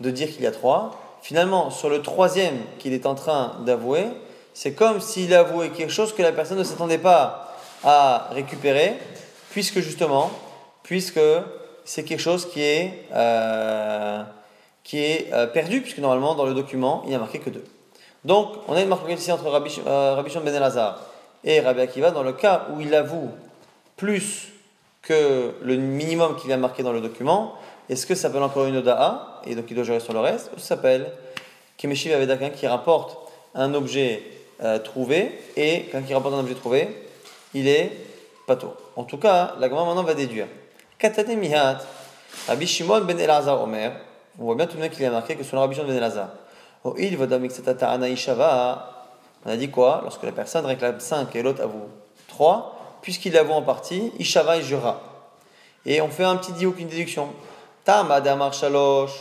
de 0.00 0.10
dire 0.10 0.30
qu'il 0.30 0.42
y 0.42 0.46
a 0.46 0.52
trois, 0.52 1.18
finalement, 1.22 1.70
sur 1.70 1.88
le 1.88 2.02
troisième 2.02 2.56
qu'il 2.78 2.92
est 2.92 3.06
en 3.06 3.14
train 3.14 3.56
d'avouer, 3.64 4.06
c'est 4.52 4.74
comme 4.74 5.00
s'il 5.00 5.34
avouait 5.34 5.70
quelque 5.70 5.92
chose 5.92 6.14
que 6.14 6.22
la 6.22 6.32
personne 6.32 6.58
ne 6.58 6.64
s'attendait 6.64 6.98
pas 6.98 7.56
à 7.82 8.28
récupérer, 8.32 8.94
puisque 9.50 9.80
justement, 9.80 10.30
puisque 10.82 11.20
c'est 11.84 12.04
quelque 12.04 12.20
chose 12.20 12.48
qui 12.48 12.62
est, 12.62 13.06
euh, 13.12 14.22
qui 14.84 14.98
est 14.98 15.32
euh, 15.32 15.46
perdu, 15.46 15.80
puisque 15.80 15.98
normalement, 15.98 16.34
dans 16.34 16.46
le 16.46 16.54
document, 16.54 17.02
il 17.04 17.10
n'y 17.10 17.14
a 17.14 17.18
marqué 17.18 17.38
que 17.38 17.50
deux. 17.50 17.64
Donc, 18.24 18.54
on 18.68 18.74
a 18.74 18.80
une 18.80 18.88
marque 18.88 19.08
ici 19.10 19.30
entre 19.30 19.48
Rabbi, 19.48 19.80
euh, 19.86 20.14
Rabbi 20.14 20.32
Ben 20.42 20.54
Elazar 20.54 20.98
et 21.44 21.60
Rabbi 21.60 21.80
Akiva, 21.80 22.10
dans 22.10 22.22
le 22.22 22.32
cas 22.32 22.68
où 22.72 22.80
il 22.80 22.94
avoue 22.94 23.30
plus 23.96 24.48
que 25.02 25.54
le 25.62 25.76
minimum 25.76 26.36
qu'il 26.36 26.50
a 26.52 26.56
marqué 26.56 26.82
dans 26.82 26.92
le 26.92 27.02
document, 27.02 27.54
est-ce 27.90 28.06
que 28.06 28.14
ça 28.14 28.22
s'appelle 28.22 28.42
encore 28.42 28.64
une 28.64 28.78
Oda'a, 28.78 29.42
et 29.44 29.54
donc 29.54 29.66
il 29.68 29.74
doit 29.74 29.84
gérer 29.84 30.00
sur 30.00 30.14
le 30.14 30.20
reste, 30.20 30.50
ou 30.56 30.58
ça 30.58 30.68
s'appelle 30.68 31.12
Kemeshiv 31.76 32.14
Avedakin 32.14 32.48
qui 32.48 32.66
rapporte 32.66 33.18
un 33.54 33.74
objet 33.74 34.22
euh, 34.62 34.78
trouvé, 34.78 35.38
et 35.56 35.86
quand 35.92 36.00
il 36.08 36.14
rapporte 36.14 36.34
un 36.34 36.40
objet 36.40 36.54
trouvé, 36.54 37.08
il 37.52 37.68
est 37.68 37.92
pato. 38.46 38.74
En 38.96 39.04
tout 39.04 39.18
cas, 39.18 39.54
la 39.60 39.68
grand 39.68 39.84
maintenant 39.84 40.02
va 40.02 40.14
déduire. 40.14 40.46
Katane 40.98 41.36
Mihat, 41.36 41.80
Rabbi 42.48 42.66
Shimon 42.66 43.02
ben 43.02 43.18
Elazar 43.18 43.62
Omer, 43.62 43.92
on 44.38 44.44
voit 44.44 44.54
bien 44.54 44.66
tout 44.66 44.76
de 44.76 44.80
même 44.80 44.90
qu'il 44.90 45.04
a 45.04 45.10
marqué 45.10 45.36
que 45.36 45.44
selon 45.44 45.60
Rabbi 45.60 45.74
Shimon 45.74 45.88
ben 45.88 45.96
Elazar, 45.96 46.30
on 46.84 46.92
a 49.46 49.56
dit 49.56 49.70
quoi? 49.70 50.00
Lorsque 50.02 50.22
la 50.22 50.32
personne 50.32 50.66
réclame 50.66 51.00
5 51.00 51.34
et 51.34 51.42
l'autre 51.42 51.62
avoue 51.62 51.88
3, 52.28 52.98
puisqu'il 53.00 53.36
avoue 53.36 53.54
en 53.54 53.62
partie, 53.62 54.12
Ishava 54.18 54.58
et 54.58 54.62
jura. 54.62 55.00
Et 55.86 56.00
on 56.00 56.08
fait 56.08 56.24
un 56.24 56.36
petit 56.36 56.52
diouk, 56.52 56.78
une 56.78 56.88
déduction. 56.88 57.28
Tam 57.84 58.10
Adamar 58.10 58.52
Shalosh. 58.52 59.12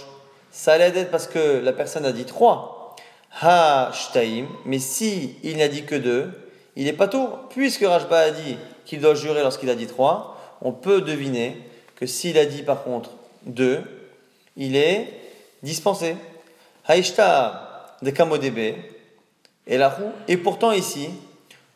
Ça 0.51 0.73
allait 0.73 0.95
être 0.97 1.11
parce 1.11 1.27
que 1.27 1.59
la 1.59 1.73
personne 1.73 2.05
a 2.05 2.11
dit 2.11 2.25
3. 2.25 2.95
Ha 3.41 3.91
Shtaim. 3.93 4.45
Mais 4.65 4.79
si 4.79 5.35
il 5.43 5.57
n'a 5.57 5.67
dit 5.67 5.83
que 5.83 5.95
2, 5.95 6.31
il 6.75 6.85
n'est 6.85 6.93
pas 6.93 7.07
tout. 7.07 7.27
Puisque 7.49 7.83
Rajba 7.83 8.17
a 8.17 8.31
dit 8.31 8.57
qu'il 8.85 9.01
doit 9.01 9.15
jurer 9.15 9.41
lorsqu'il 9.41 9.69
a 9.69 9.75
dit 9.75 9.87
3, 9.87 10.37
on 10.61 10.71
peut 10.71 11.01
deviner 11.01 11.57
que 11.95 12.05
s'il 12.05 12.37
a 12.37 12.45
dit 12.45 12.63
par 12.63 12.83
contre 12.83 13.11
2, 13.45 13.81
il 14.55 14.75
est 14.75 15.07
dispensé. 15.63 16.15
Haishtar 16.87 17.97
de 18.01 18.11
Kamodebe 18.11 18.75
et 19.67 19.77
la 19.77 19.89
roue. 19.89 20.11
Et 20.27 20.37
pourtant 20.37 20.71
ici, 20.71 21.09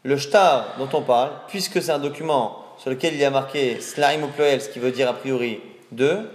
le 0.03 0.17
shtar 0.17 0.75
dont 0.77 0.89
on 0.93 1.01
parle, 1.01 1.31
puisque 1.47 1.81
c'est 1.81 1.91
un 1.91 1.99
document 1.99 2.63
sur 2.77 2.89
lequel 2.89 3.13
il 3.13 3.19
y 3.19 3.25
a 3.25 3.29
marqué 3.29 3.79
slime 3.81 4.23
au 4.23 4.27
pluriel, 4.27 4.61
ce 4.61 4.69
qui 4.69 4.79
veut 4.79 4.91
dire 4.91 5.09
a 5.09 5.13
priori 5.13 5.59
2, 5.91 6.29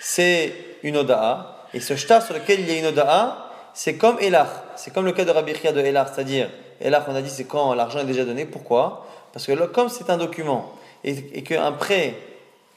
c'est 0.00 0.52
une 0.82 0.96
oda'a. 0.96 1.66
Et 1.74 1.80
ce 1.80 1.96
shtar 1.96 2.22
sur 2.22 2.34
lequel 2.34 2.60
il 2.60 2.68
y 2.68 2.72
a 2.72 2.78
une 2.78 2.86
oda'a, 2.86 3.50
c'est 3.74 3.96
comme 3.96 4.18
Elach. 4.20 4.48
C'est 4.76 4.92
comme 4.92 5.04
le 5.04 5.12
cas 5.12 5.24
de 5.24 5.30
Rabbi 5.30 5.52
de 5.52 5.80
Elach, 5.80 6.08
c'est-à-dire, 6.14 6.50
Elach, 6.80 7.04
on 7.08 7.14
a 7.14 7.22
dit, 7.22 7.30
c'est 7.30 7.44
quand 7.44 7.74
l'argent 7.74 8.00
est 8.00 8.04
déjà 8.04 8.24
donné. 8.24 8.44
Pourquoi? 8.44 9.06
Parce 9.32 9.46
que 9.46 9.52
comme 9.66 9.88
c'est 9.88 10.10
un 10.10 10.18
document 10.18 10.72
et, 11.04 11.14
et 11.34 11.42
qu'un 11.42 11.72
prêt, 11.72 12.14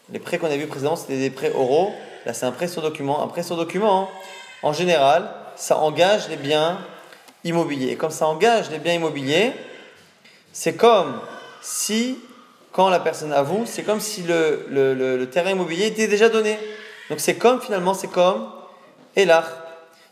les 0.09 0.19
prêts 0.19 0.37
qu'on 0.37 0.47
a 0.47 0.55
vus 0.55 0.67
précédemment, 0.67 0.95
c'était 0.95 1.17
des 1.17 1.29
prêts 1.29 1.51
oraux, 1.53 1.91
là 2.25 2.33
c'est 2.33 2.45
un 2.45 2.51
prêt 2.51 2.67
sur 2.67 2.81
document. 2.81 3.23
Un 3.23 3.27
prêt 3.27 3.43
sur 3.43 3.57
document, 3.57 4.09
en 4.65 4.73
général, 4.73 5.29
ça 5.55 5.77
engage 5.77 6.27
les 6.27 6.37
biens 6.37 6.79
immobiliers. 7.43 7.91
Et 7.91 7.95
comme 7.95 8.09
ça 8.09 8.25
engage 8.25 8.71
les 8.71 8.79
biens 8.79 8.95
immobiliers, 8.95 9.53
c'est 10.51 10.75
comme 10.75 11.19
si, 11.61 12.17
quand 12.71 12.89
la 12.89 12.99
personne 12.99 13.31
avoue, 13.31 13.65
c'est 13.67 13.83
comme 13.83 13.99
si 13.99 14.23
le, 14.23 14.65
le, 14.71 15.23
terrain 15.29 15.51
immobilier 15.51 15.85
était 15.85 16.07
déjà 16.07 16.29
donné. 16.29 16.57
Donc 17.11 17.19
c'est 17.19 17.35
comme 17.35 17.61
finalement, 17.61 17.93
c'est 17.93 18.07
comme 18.07 18.49
Elach. 19.15 19.45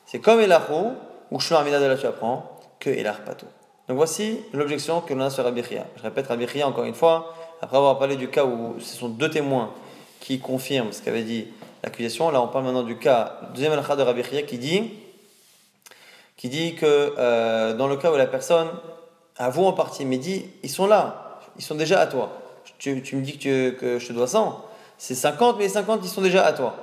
C'est 0.06 0.20
comme 0.20 0.39
Elachou, 0.39 0.92
ou 1.32 1.39
Shua 1.39 1.62
Amida 1.62 1.80
de 1.80 1.86
la 1.86 1.98
tu 1.98 2.06
apprends, 2.06 2.60
que 2.80 2.92
Elach 2.92 3.22
Pato. 3.26 3.48
Donc 3.88 3.98
voici 3.98 4.39
l'objection 4.54 5.02
que 5.02 5.16
l'on 5.16 5.22
a 5.22 5.32
sur 5.32 5.44
Rabbi 5.46 5.63
Je 5.63 6.04
répète 6.04 6.28
Rabbi 6.28 6.63
encore 6.63 6.84
une 6.84 6.94
fois, 6.94 7.34
après 7.60 7.78
avoir 7.78 7.98
parlé 7.98 8.18
du 8.18 8.30
cas 8.30 8.46
où 8.46 8.76
ce 8.80 8.96
sont 8.98 9.10
deux 9.10 9.32
témoins 9.32 9.72
qui 10.20 10.39
confirment 10.39 10.92
ce 10.92 11.02
qu'avait 11.02 11.24
dit 11.24 11.48
l'accusation. 11.84 12.32
Là, 12.32 12.41
on 12.41 12.48
parle 12.48 12.65
maintenant 12.65 12.84
du 12.84 12.98
cas, 12.98 13.39
deuxième 13.54 13.74
alakha 13.74 13.96
de 13.96 14.02
Rabbi 14.02 14.24
qui 14.48 14.58
dit, 14.58 14.91
qui 16.38 16.50
dit 16.50 16.76
que 16.76 17.13
euh, 17.17 17.74
dans 17.74 17.88
le 17.88 17.98
cas 17.98 18.12
où 18.12 18.15
la 18.15 18.28
personne 18.28 18.69
avoue 19.38 19.65
en 19.65 19.74
partie, 19.74 20.06
mais 20.06 20.17
dit, 20.17 20.46
ils 20.63 20.69
sont 20.69 20.88
là, 20.88 21.39
ils 21.58 21.63
sont 21.63 21.76
déjà 21.76 22.00
à 22.00 22.08
toi. 22.08 22.39
Tu, 22.80 22.96
me 22.96 23.22
dis 23.22 23.38
que, 23.38 23.72
que 23.72 24.00
je 24.00 24.08
te 24.08 24.13
dois 24.13 24.28
100, 24.28 24.65
c'est 24.98 25.15
50, 25.15 25.58
mais 25.58 25.63
les 25.63 25.69
50, 25.69 26.02
ils 26.04 26.10
sont 26.10 26.22
déjà 26.22 26.46
à 26.46 26.54
toi. 26.54 26.76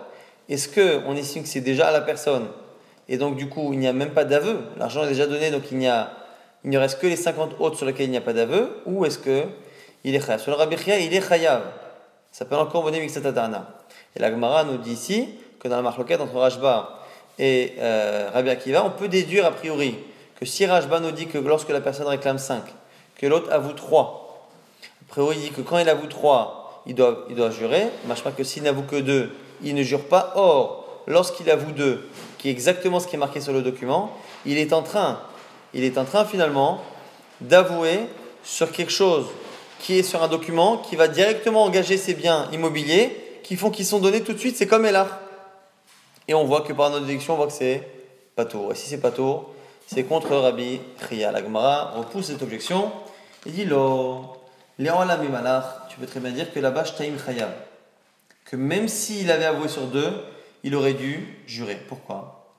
Est-ce 0.48 0.68
qu'on 0.68 1.14
estime 1.16 1.42
que 1.42 1.48
c'est 1.48 1.60
déjà 1.60 1.88
à 1.88 1.92
la 1.92 2.00
personne? 2.00 2.48
Et 3.08 3.16
donc 3.16 3.36
du 3.36 3.48
coup, 3.48 3.72
il 3.72 3.78
n'y 3.78 3.88
a 3.88 3.92
même 3.92 4.10
pas 4.10 4.24
d'aveu 4.24 4.60
L'argent 4.78 5.04
est 5.04 5.08
déjà 5.08 5.26
donné, 5.26 5.50
donc 5.50 5.70
il, 5.70 5.78
n'y 5.78 5.88
a, 5.88 6.10
il 6.64 6.70
ne 6.70 6.78
reste 6.78 7.00
que 7.00 7.06
les 7.06 7.16
50 7.16 7.60
autres 7.60 7.76
sur 7.76 7.86
lesquels 7.86 8.06
il 8.06 8.10
n'y 8.10 8.16
a 8.16 8.22
pas 8.22 8.32
d'aveu 8.32 8.82
Ou 8.86 9.04
est-ce 9.04 9.18
que 9.18 9.44
il 10.04 10.14
est 10.14 10.20
chayav? 10.20 10.40
Sur 10.40 10.52
le 10.52 10.56
Rabbi 10.56 10.76
il 10.86 11.14
est 11.14 11.26
chayav. 11.26 11.62
Ça 12.32 12.44
peut 12.44 12.56
encore 12.56 12.84
venir 12.84 12.98
avec 12.98 13.10
cette 13.10 13.26
Et 14.16 14.18
la 14.18 14.31
Gemara 14.31 14.64
nous 14.64 14.77
dit 14.77 14.92
ici 14.92 15.29
que 15.59 15.68
dans 15.68 15.77
la 15.77 15.83
marloquette 15.83 16.20
entre 16.20 16.35
Rajba 16.35 17.01
et 17.38 17.75
euh, 17.79 18.31
Rabbi 18.33 18.51
Akiva, 18.51 18.85
on 18.85 18.90
peut 18.90 19.09
déduire 19.09 19.46
a 19.46 19.53
priori 19.53 19.96
que 20.38 20.46
si 20.46 20.66
Rajba 20.66 21.01
nous 21.01 21.12
dit 21.12 21.27
que 21.27 21.38
lorsque 21.38 21.68
la 21.70 21.81
personne 21.81 22.07
réclame 22.07 22.38
5, 22.38 22.62
que 23.16 23.27
l'autre 23.27 23.53
avoue 23.53 23.73
3, 23.73 24.49
a 24.83 25.12
priori 25.12 25.37
il 25.37 25.42
dit 25.42 25.51
que 25.51 25.61
quand 25.61 25.79
il 25.79 25.88
avoue 25.88 26.07
3, 26.07 26.83
il 26.87 26.94
doit, 26.94 27.27
il 27.29 27.37
doit 27.37 27.51
jurer. 27.51 27.88
pas 28.25 28.31
que 28.33 28.42
s'il 28.42 28.62
n'avoue 28.62 28.83
que 28.83 28.96
deux, 28.96 29.31
il 29.62 29.75
ne 29.75 29.83
jure 29.83 30.05
pas. 30.05 30.33
Or, 30.37 31.03
lorsqu'il 31.07 31.51
avoue 31.51 31.73
deux, 31.73 32.09
qui 32.38 32.49
est 32.49 32.53
exactement 32.53 33.01
ce 33.01 33.07
qui 33.07 33.16
est 33.16 33.18
marqué 33.18 33.40
sur 33.40 33.53
le 33.53 33.62
document, 33.62 34.11
il 34.46 34.59
est 34.59 34.73
en 34.73 34.83
train, 34.83 35.20
il 35.75 35.85
est 35.85 35.99
en 35.99 36.05
train 36.05 36.25
finalement 36.25 36.83
d'avouer 37.40 38.01
sur 38.42 38.73
quelque 38.73 38.92
chose 38.92 39.27
qui 39.79 39.99
est 39.99 40.03
sur 40.03 40.23
un 40.23 40.29
document 40.29 40.79
qui 40.79 40.96
va 40.96 41.09
directement 41.09 41.64
engager 41.64 41.96
ses 41.96 42.14
biens 42.14 42.49
immobiliers 42.53 43.29
qui 43.50 43.56
font 43.56 43.70
qu'ils 43.70 43.84
sont 43.84 43.98
donnés 43.98 44.20
tout 44.20 44.32
de 44.32 44.38
suite. 44.38 44.56
C'est 44.56 44.68
comme 44.68 44.86
Elar. 44.86 45.18
Et 46.28 46.34
on 46.34 46.44
voit 46.44 46.60
que 46.60 46.72
par 46.72 46.88
notre 46.90 47.06
déduction, 47.06 47.34
on 47.34 47.36
voit 47.36 47.48
que 47.48 47.52
c'est 47.52 47.82
pas 48.36 48.44
tour. 48.44 48.70
Et 48.70 48.76
si 48.76 48.88
c'est 48.88 49.00
pas 49.00 49.10
tour, 49.10 49.50
c'est 49.88 50.04
contre 50.04 50.36
Rabbi 50.36 50.80
Ria. 51.08 51.32
La 51.32 51.42
Gemara 51.42 51.94
repousse 51.96 52.26
cette 52.26 52.40
objection 52.42 52.92
et 53.44 53.50
dit 53.50 53.64
Lo, 53.64 54.36
tu 54.78 54.84
peux 55.98 56.06
très 56.06 56.20
bien 56.20 56.30
dire 56.30 56.52
que 56.52 56.60
là-bas, 56.60 56.84
Shtaim 56.84 57.14
Chayav. 57.26 57.50
Que 58.44 58.54
même 58.54 58.86
s'il 58.86 59.28
avait 59.32 59.46
avoué 59.46 59.66
sur 59.66 59.86
deux, 59.86 60.12
il 60.62 60.76
aurait 60.76 60.94
dû 60.94 61.42
jurer. 61.48 61.82
Pourquoi? 61.88 62.54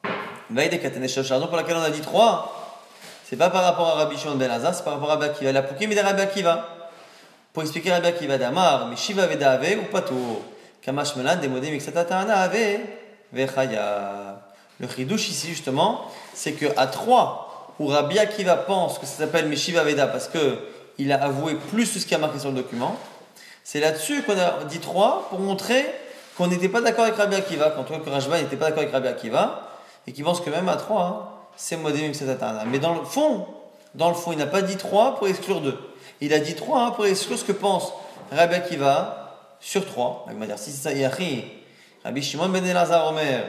Raison 0.53 1.47
pour 1.47 1.55
laquelle 1.55 1.77
on 1.77 1.83
a 1.83 1.89
dit 1.89 2.01
trois, 2.01 2.83
c'est 3.23 3.37
pas 3.37 3.49
par 3.49 3.63
rapport 3.63 3.87
à 3.87 3.93
Rabbi 3.93 4.17
Shimon 4.17 4.35
ben 4.35 4.51
Azar, 4.51 4.75
c'est 4.75 4.83
par 4.83 4.95
rapport 4.95 5.11
à 5.11 5.13
Rabbi 5.13 5.27
Akiva. 5.27 5.53
La 5.53 5.63
poukim 5.63 5.89
de 5.89 5.97
Rabbi 5.97 6.21
Akiva. 6.21 6.67
Pour 7.53 7.63
expliquer 7.63 7.93
Rabbi 7.93 8.07
Akiva 8.07 8.37
d'Amar, 8.37 8.87
mais 8.87 8.97
Shiva 8.97 9.25
Veda 9.25 9.53
Ave 9.53 9.79
ou 9.79 9.89
Pato. 9.89 10.41
Le 14.79 14.87
chidouche 14.87 15.29
ici, 15.29 15.47
justement, 15.49 16.05
c'est 16.33 16.53
que 16.53 16.65
à 16.75 16.87
trois, 16.87 17.73
où 17.79 17.87
Rabbi 17.87 18.17
Akiva 18.17 18.55
pense 18.55 18.97
que 18.97 19.05
ça 19.05 19.17
s'appelle 19.17 19.47
Meshiva 19.47 19.83
Veda 19.83 20.07
parce 20.07 20.27
que 20.27 20.57
il 20.97 21.11
a 21.11 21.23
avoué 21.23 21.55
plus 21.55 21.85
ce 21.85 22.05
qui 22.05 22.15
a 22.15 22.17
marqué 22.17 22.39
sur 22.39 22.49
le 22.49 22.55
document. 22.55 22.95
C'est 23.63 23.79
là-dessus 23.79 24.23
qu'on 24.23 24.37
a 24.37 24.63
dit 24.65 24.79
3 24.79 25.27
pour 25.29 25.39
montrer 25.39 25.85
qu'on 26.37 26.47
n'était 26.47 26.69
pas 26.69 26.81
d'accord 26.81 27.05
avec 27.05 27.15
Rabbi 27.15 27.35
Akiva, 27.35 27.71
quand 27.71 27.83
que 27.83 28.09
Rajba 28.09 28.41
n'était 28.41 28.55
pas 28.55 28.65
d'accord 28.65 28.81
avec 28.81 28.93
Rabbi 28.93 29.07
Akiva, 29.07 29.69
et 30.07 30.13
qu'il 30.13 30.23
pense 30.23 30.41
que 30.41 30.49
même 30.49 30.67
à 30.69 30.75
3, 30.75 31.03
hein, 31.03 31.19
c'est 31.55 31.77
modé 31.77 32.11
c'est 32.13 32.25
Mais 32.67 32.79
dans 32.79 32.95
le 32.95 33.03
fond, 33.03 33.45
dans 33.93 34.09
le 34.09 34.15
fond, 34.15 34.31
il 34.31 34.37
n'a 34.37 34.47
pas 34.47 34.61
dit 34.61 34.77
3 34.77 35.15
pour 35.15 35.27
exclure 35.27 35.61
2. 35.61 35.77
Il 36.21 36.33
a 36.33 36.39
dit 36.39 36.55
3 36.55 36.81
hein, 36.81 36.91
pour 36.91 37.05
exclure 37.05 37.37
ce 37.37 37.43
que 37.43 37.51
pense 37.51 37.93
Rabbi 38.31 38.55
Akiva 38.55 39.20
sur 39.61 39.85
3. 39.85 40.25
Il 40.31 40.37
va 40.37 40.45
dire 40.47 40.59
si 40.59 40.71
c'est 40.71 40.89
ça, 40.89 41.09
Rabbi 42.03 42.21
Shimon 42.21 42.49
ben 42.49 42.65
Elazar 42.65 43.07
Omer, 43.07 43.43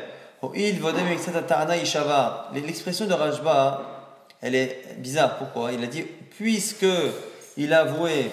L'expression 2.55 3.07
de 3.07 3.15
Rajba, 3.15 3.83
elle 4.41 4.55
est 4.55 4.99
bizarre. 4.99 5.39
Pourquoi? 5.39 5.73
Il 5.73 5.83
a 5.83 5.87
dit, 5.87 6.03
puisque 6.37 6.87
il 7.57 7.73
a 7.73 7.81
avoué 7.81 8.31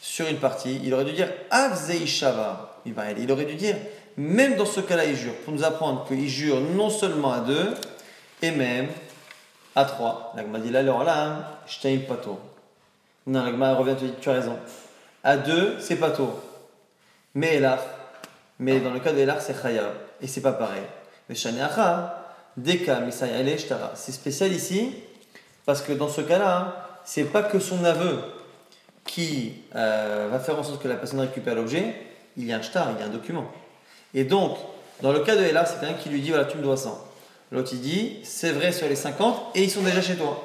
sur 0.00 0.26
une 0.26 0.38
partie, 0.38 0.80
il 0.84 0.92
aurait 0.92 1.04
dû 1.04 1.12
dire 1.12 1.30
Avzeishava. 1.50 2.80
Il 2.84 3.32
aurait 3.32 3.44
dû 3.44 3.54
dire, 3.54 3.76
même 4.16 4.56
dans 4.56 4.66
ce 4.66 4.80
cas-là, 4.80 5.06
il 5.06 5.16
jure, 5.16 5.34
pour 5.44 5.54
nous 5.54 5.64
apprendre 5.64 6.04
qu'il 6.06 6.28
jure 6.28 6.60
non 6.60 6.90
seulement 6.90 7.32
à 7.32 7.40
deux, 7.40 7.74
et 8.42 8.50
même 8.50 8.88
à 9.74 9.84
trois. 9.84 10.32
L'agma 10.36 10.58
dit 10.58 10.70
là, 10.70 10.80
alors 10.80 11.04
là, 11.04 11.60
je 11.66 11.96
pas 11.98 12.16
tôt. 12.16 12.38
Non, 13.26 13.44
l'agma 13.44 13.74
revient, 13.74 13.94
tu, 14.20 14.28
as 14.28 14.32
raison. 14.32 14.58
À 15.22 15.36
deux, 15.36 15.76
c'est 15.80 15.96
pas 15.96 16.10
tôt. 16.10 16.38
Mais 17.34 17.60
mais 18.58 18.80
dans 18.80 18.92
le 18.92 19.00
cas 19.00 19.12
de 19.12 19.22
l'art, 19.22 19.40
c'est 19.40 19.60
chaya. 19.60 19.92
Et 20.20 20.26
c'est 20.26 20.40
pas 20.40 20.52
pareil. 20.52 20.82
Mais 21.28 21.34
shaneacha, 21.34 22.34
deka, 22.56 23.00
shtara. 23.10 23.92
C'est 23.94 24.12
spécial 24.12 24.52
ici, 24.52 24.94
parce 25.66 25.82
que 25.82 25.92
dans 25.92 26.08
ce 26.08 26.20
cas-là, 26.20 27.00
c'est 27.04 27.24
pas 27.24 27.42
que 27.42 27.58
son 27.58 27.84
aveu 27.84 28.18
qui 29.04 29.54
euh, 29.74 30.28
va 30.30 30.38
faire 30.38 30.58
en 30.58 30.62
sorte 30.62 30.82
que 30.82 30.88
la 30.88 30.96
personne 30.96 31.20
récupère 31.20 31.54
l'objet, 31.54 31.94
il 32.36 32.46
y 32.46 32.52
a 32.52 32.56
un 32.56 32.62
shtar, 32.62 32.88
il 32.96 33.00
y 33.00 33.02
a 33.02 33.06
un 33.06 33.10
document. 33.10 33.46
Et 34.14 34.24
donc, 34.24 34.56
dans 35.02 35.12
le 35.12 35.20
cas 35.20 35.36
de 35.36 35.42
Ella, 35.42 35.66
c'est 35.66 35.80
quelqu'un 35.80 35.94
qui 35.94 36.08
lui 36.08 36.20
dit 36.20 36.30
voilà, 36.30 36.44
tu 36.44 36.56
me 36.56 36.62
dois 36.62 36.76
100. 36.76 36.98
L'autre 37.52 37.70
il 37.72 37.80
dit 37.80 38.18
c'est 38.22 38.52
vrai 38.52 38.72
sur 38.72 38.88
les 38.88 38.96
50 38.96 39.56
et 39.56 39.62
ils 39.62 39.70
sont 39.70 39.82
déjà 39.82 40.00
chez 40.00 40.16
toi. 40.16 40.42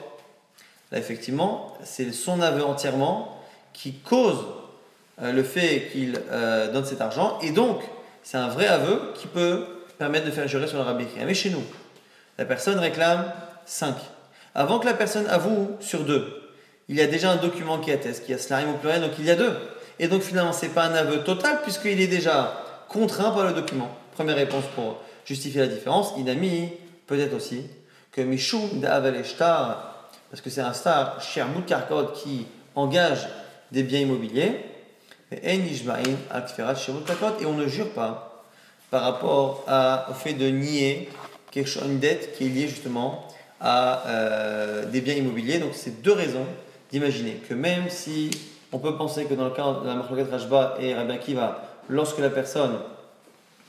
Là, 0.91 0.97
effectivement, 0.97 1.73
c'est 1.83 2.11
son 2.11 2.41
aveu 2.41 2.63
entièrement 2.63 3.39
qui 3.73 3.93
cause 3.93 4.43
le 5.21 5.43
fait 5.43 5.89
qu'il 5.91 6.19
euh, 6.31 6.71
donne 6.71 6.85
cet 6.85 7.01
argent 7.01 7.37
et 7.41 7.51
donc 7.51 7.81
c'est 8.23 8.37
un 8.37 8.47
vrai 8.47 8.67
aveu 8.67 9.13
qui 9.15 9.27
peut 9.27 9.65
permettre 9.97 10.25
de 10.25 10.31
faire 10.31 10.47
jurer 10.47 10.67
sur 10.67 10.77
le 10.77 10.83
rabbi. 10.83 11.05
Mais 11.25 11.33
chez 11.33 11.49
nous, 11.49 11.63
la 12.37 12.45
personne 12.45 12.79
réclame 12.79 13.31
5. 13.65 13.95
Avant 14.55 14.79
que 14.79 14.85
la 14.85 14.93
personne 14.93 15.27
avoue 15.27 15.71
sur 15.79 16.05
2, 16.05 16.51
il 16.87 16.95
y 16.95 17.01
a 17.01 17.07
déjà 17.07 17.31
un 17.31 17.35
document 17.35 17.79
qui 17.79 17.91
atteste 17.91 18.25
qu'il 18.25 18.31
y 18.31 18.35
a 18.35 18.41
slarim 18.41 18.69
au 18.69 18.73
pluriel, 18.73 19.01
donc 19.01 19.11
il 19.19 19.25
y 19.25 19.31
a 19.31 19.35
deux. 19.35 19.53
Et 19.99 20.07
donc 20.07 20.21
finalement, 20.21 20.53
ce 20.53 20.65
n'est 20.65 20.71
pas 20.71 20.85
un 20.85 20.95
aveu 20.95 21.19
total 21.23 21.61
puisqu'il 21.61 22.01
est 22.01 22.07
déjà 22.07 22.63
contraint 22.87 23.31
par 23.31 23.45
le 23.45 23.53
document. 23.53 23.89
Première 24.13 24.37
réponse 24.37 24.63
pour 24.73 24.97
justifier 25.25 25.61
la 25.61 25.67
différence. 25.67 26.13
Il 26.17 26.29
a 26.29 26.35
mis 26.35 26.69
peut-être 27.05 27.35
aussi 27.35 27.65
que 28.11 28.21
Mishum 28.21 28.79
d'Avel 28.79 29.23
parce 30.29 30.41
que 30.41 30.49
c'est 30.49 30.61
un 30.61 30.73
star, 30.73 31.21
Shermout 31.21 31.65
Karkot, 31.65 32.07
qui 32.13 32.45
engage 32.75 33.27
des 33.71 33.83
biens 33.83 33.99
immobiliers, 33.99 34.65
et 35.31 35.59
on 37.45 37.53
ne 37.53 37.67
jure 37.67 37.89
pas 37.89 38.43
par 38.89 39.03
rapport 39.03 39.65
au 40.09 40.13
fait 40.13 40.33
de 40.33 40.47
nier 40.47 41.09
quelque 41.51 41.67
chose, 41.67 41.83
une 41.85 41.99
dette 41.99 42.35
qui 42.35 42.45
est 42.45 42.49
liée 42.49 42.67
justement 42.67 43.27
à 43.59 44.07
euh, 44.07 44.85
des 44.85 45.01
biens 45.01 45.15
immobiliers. 45.15 45.59
Donc 45.59 45.71
c'est 45.73 46.01
deux 46.01 46.13
raisons 46.13 46.45
d'imaginer 46.91 47.41
que 47.47 47.53
même 47.53 47.89
si 47.89 48.31
on 48.71 48.79
peut 48.79 48.95
penser 48.95 49.25
que 49.25 49.33
dans 49.33 49.45
le 49.45 49.51
cas 49.51 49.81
de 49.81 49.87
la 49.87 49.95
marque 49.95 50.11
Rajba 50.31 50.77
et 50.79 50.93
Rabbi 50.93 51.11
Akiva, 51.13 51.63
lorsque 51.89 52.19
la 52.19 52.29
personne 52.29 52.77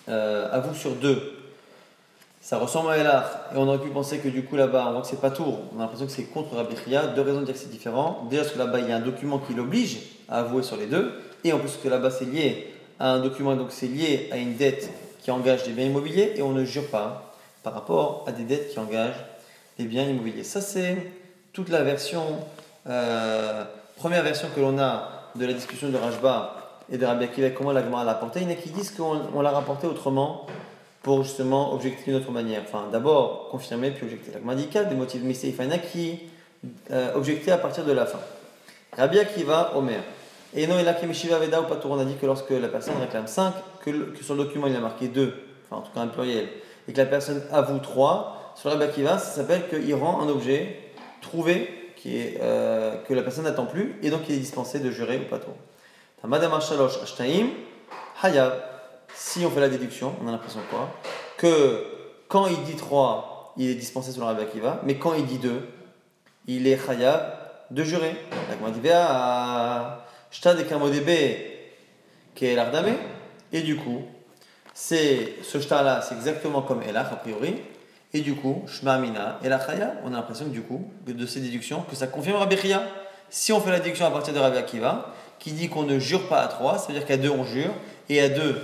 euh, 0.09 0.49
avoue 0.53 0.75
sur 0.75 0.93
deux, 0.93 1.37
ça 2.43 2.59
ressemble 2.59 2.91
à 2.91 2.97
Elar, 2.97 3.25
et 3.55 3.59
on 3.59 3.69
aurait 3.69 3.79
pu 3.79 3.91
penser 3.91 4.19
que 4.19 4.29
du 4.29 4.45
coup 4.45 4.57
là-bas, 4.57 4.87
on 4.89 4.93
voit 4.93 5.03
que 5.03 5.09
c'est 5.09 5.21
pas 5.21 5.31
tour, 5.31 5.61
on 5.75 5.79
a 5.79 5.83
l'impression 5.83 6.07
que 6.07 6.13
c'est 6.13 6.25
contre 6.25 6.57
Rabbi 6.57 6.75
Chia, 6.85 7.09
deux 7.09 7.21
raisons 7.21 7.41
de 7.41 7.45
dire 7.45 7.55
que 7.55 7.61
c'est 7.61 7.71
différent. 7.71 8.27
Déjà 8.31 8.43
parce 8.43 8.55
que 8.55 8.59
là-bas, 8.59 8.81
il 8.81 8.89
y 8.89 8.93
a 8.93 8.97
un 8.97 9.01
document 9.01 9.39
qui 9.39 9.53
l'oblige 9.53 9.99
à 10.29 10.41
avouer 10.41 10.63
sur 10.63 10.77
les 10.77 10.87
deux, 10.87 11.13
et 11.45 11.53
en 11.53 11.59
plus 11.59 11.79
que 11.83 11.89
là-bas, 11.89 12.11
c'est 12.11 12.25
lié 12.25 12.73
à 12.99 13.13
un 13.13 13.21
document, 13.21 13.57
donc 13.57 13.69
c'est 13.71 13.87
lié 13.87 14.29
à 14.31 14.37
une 14.37 14.57
dette 14.57 14.91
qui 15.23 15.31
engage 15.31 15.65
des 15.65 15.73
biens 15.73 15.87
immobiliers, 15.87 16.35
et 16.37 16.43
on 16.43 16.53
ne 16.53 16.65
jure 16.65 16.87
pas 16.89 17.35
par 17.63 17.75
rapport 17.75 18.25
à 18.27 18.33
des 18.33 18.45
dettes 18.45 18.71
qui 18.71 18.79
engagent 18.79 19.25
des 19.79 19.85
biens 19.85 20.05
immobiliers. 20.05 20.45
Ça, 20.45 20.61
c'est 20.61 20.97
toute 21.53 21.69
la 21.69 21.83
version, 21.83 22.23
euh, 22.87 23.65
première 23.97 24.23
version 24.23 24.49
que 24.55 24.61
l'on 24.61 24.79
a 24.79 25.31
de 25.35 25.47
la 25.47 25.53
discussion 25.53 25.89
de 25.89 25.97
Rajba 25.97 26.57
et 26.91 26.99
de 26.99 27.07
Rabbi 27.07 27.25
Akiva, 27.25 27.51
comment 27.51 27.73
la 27.73 27.83
l'a 27.83 28.11
apporté. 28.11 28.41
Il 28.41 28.45
y 28.45 28.47
en 28.47 28.53
a 28.53 28.55
qui 28.55 28.71
disent 28.71 28.91
qu'on 28.91 29.41
l'a 29.41 29.51
rapporté 29.51 29.87
autrement 29.87 30.47
pour 31.03 31.23
justement 31.23 31.73
objecter 31.73 32.05
d'une 32.07 32.17
autre 32.17 32.31
manière. 32.31 32.63
Enfin, 32.63 32.89
d'abord 32.91 33.49
confirmer 33.51 33.91
puis 33.91 34.05
objecter. 34.05 34.33
La 34.45 34.55
dit 34.55 34.67
des 34.67 34.95
motifs 34.95 35.23
mystéiques. 35.23 35.57
Il 35.59 35.65
y 35.65 35.69
en 35.69 35.71
a 35.71 35.79
qui 35.79 36.21
euh, 36.91 37.15
objectaient 37.15 37.53
à 37.53 37.59
partir 37.59 37.85
de 37.85 37.93
la 37.93 38.07
fin. 38.07 38.19
Rabbi 38.97 39.19
Akiva, 39.19 39.73
Omer. 39.77 40.03
Et 40.55 40.67
non, 40.67 40.77
il 40.79 40.89
a 40.89 40.93
Veda 41.39 41.61
ou 41.61 41.65
Patour. 41.65 41.93
On 41.93 41.99
a 41.99 42.05
dit 42.05 42.17
que 42.17 42.27
lorsque 42.27 42.51
la 42.51 42.69
personne 42.69 42.95
réclame 43.01 43.27
5, 43.27 43.55
que, 43.85 43.91
que, 43.91 44.25
sur 44.25 44.35
le 44.35 44.45
document 44.45 44.67
il 44.67 44.75
a 44.75 44.81
marqué 44.81 45.09
2, 45.09 45.35
enfin 45.67 45.81
en 45.81 45.85
tout 45.85 45.93
cas 45.93 46.01
un 46.01 46.09
pluriel, 46.09 46.49
et 46.89 46.93
que 46.93 46.99
la 46.99 47.07
personne 47.07 47.43
avoue 47.53 47.79
3, 47.79 48.55
sur 48.57 48.71
Rabbi 48.71 48.85
Akiva, 48.85 49.19
ça 49.19 49.31
s'appelle 49.31 49.69
qu'il 49.69 49.95
rend 49.95 50.21
un 50.21 50.29
objet 50.29 50.77
trouvé 51.23 51.93
qui 51.97 52.19
est, 52.19 52.39
euh, 52.41 52.97
que 53.07 53.15
la 53.15 53.23
personne 53.23 53.45
n'attend 53.45 53.67
plus 53.67 53.99
et 54.03 54.11
donc 54.11 54.23
il 54.29 54.35
est 54.35 54.39
dispensé 54.39 54.81
de 54.81 54.91
jurer 54.91 55.19
ou 55.19 55.29
Patour. 55.29 55.55
Madame 56.25 56.53
Ashalosh 56.53 57.03
Ashtaim, 57.03 57.49
Hayab. 58.23 58.53
Si 59.15 59.45
on 59.45 59.51
fait 59.51 59.61
la 59.61 59.69
déduction, 59.69 60.15
on 60.23 60.29
a 60.29 60.33
l'impression 60.33 60.61
quoi? 60.71 60.91
Que 61.37 61.85
quand 62.29 62.47
il 62.47 62.63
dit 62.65 62.77
3, 62.77 63.55
il 63.57 63.71
est 63.71 63.75
dispensé 63.75 64.13
sur 64.13 64.21
le 64.23 64.27
Rabbi 64.27 64.43
Akiva, 64.43 64.81
mais 64.85 64.99
quand 64.99 65.15
il 65.15 65.27
dit 65.27 65.39
2, 65.39 65.63
il 66.47 66.67
est 66.67 66.89
Hayab 66.89 67.35
de 67.71 67.85
jurer. 67.85 68.17
Donc 68.51 68.59
on 68.67 68.71
dit 70.31 70.37
Shtad 70.37 70.61
et 70.61 70.65
qui 72.35 72.47
est 72.47 72.57
et 73.53 73.63
du 73.63 73.77
coup, 73.77 74.05
c'est 74.75 75.35
ce 75.43 75.61
shtar 75.61 75.83
là, 75.83 76.01
c'est 76.03 76.15
exactement 76.15 76.63
comme 76.63 76.83
Elach 76.83 77.13
a 77.13 77.17
priori, 77.17 77.57
et 78.13 78.21
du 78.21 78.35
coup, 78.35 78.65
Shma 78.67 78.95
Amina, 78.95 79.39
Elachaya, 79.43 79.95
on 80.05 80.13
a 80.13 80.17
l'impression 80.17 80.47
que 80.47 80.51
du 80.51 80.63
coup, 80.63 80.91
de 81.07 81.27
ces 81.27 81.41
déductions, 81.41 81.83
que 81.83 81.97
ça 81.97 82.07
confirme 82.07 82.39
Rabbi 82.39 82.57
Chia. 82.57 82.83
Si 83.29 83.53
on 83.53 83.61
fait 83.61 83.71
la 83.71 83.79
déduction 83.79 84.07
à 84.07 84.11
partir 84.11 84.35
de 84.35 84.39
Rabbi 84.41 84.57
Akiva, 84.57 85.15
qui 85.39 85.53
dit 85.53 85.69
qu'on 85.69 85.85
ne 85.85 85.99
jure 85.99 86.29
pas 86.29 86.41
à 86.43 86.49
trois, 86.49 86.79
c'est-à-dire 86.79 87.07
qu'à 87.07 87.17
deux 87.17 87.31
on 87.31 87.45
jure, 87.45 87.73
et 88.09 88.21
à 88.21 88.29
deux, 88.29 88.61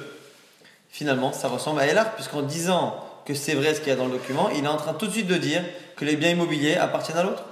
finalement, 0.88 1.32
ça 1.32 1.48
ressemble 1.48 1.80
à 1.80 1.86
Elar, 1.86 2.14
puisqu'en 2.14 2.42
disant 2.42 2.96
que 3.24 3.34
c'est 3.34 3.54
vrai 3.54 3.74
ce 3.74 3.80
qu'il 3.80 3.88
y 3.88 3.92
a 3.92 3.96
dans 3.96 4.06
le 4.06 4.12
document, 4.12 4.50
il 4.50 4.64
est 4.64 4.68
en 4.68 4.76
train 4.76 4.94
tout 4.94 5.06
de 5.06 5.12
suite 5.12 5.26
de 5.26 5.36
dire 5.36 5.62
que 5.96 6.04
les 6.04 6.16
biens 6.16 6.30
immobiliers 6.30 6.76
appartiennent 6.76 7.18
à 7.18 7.22
l'autre. 7.22 7.44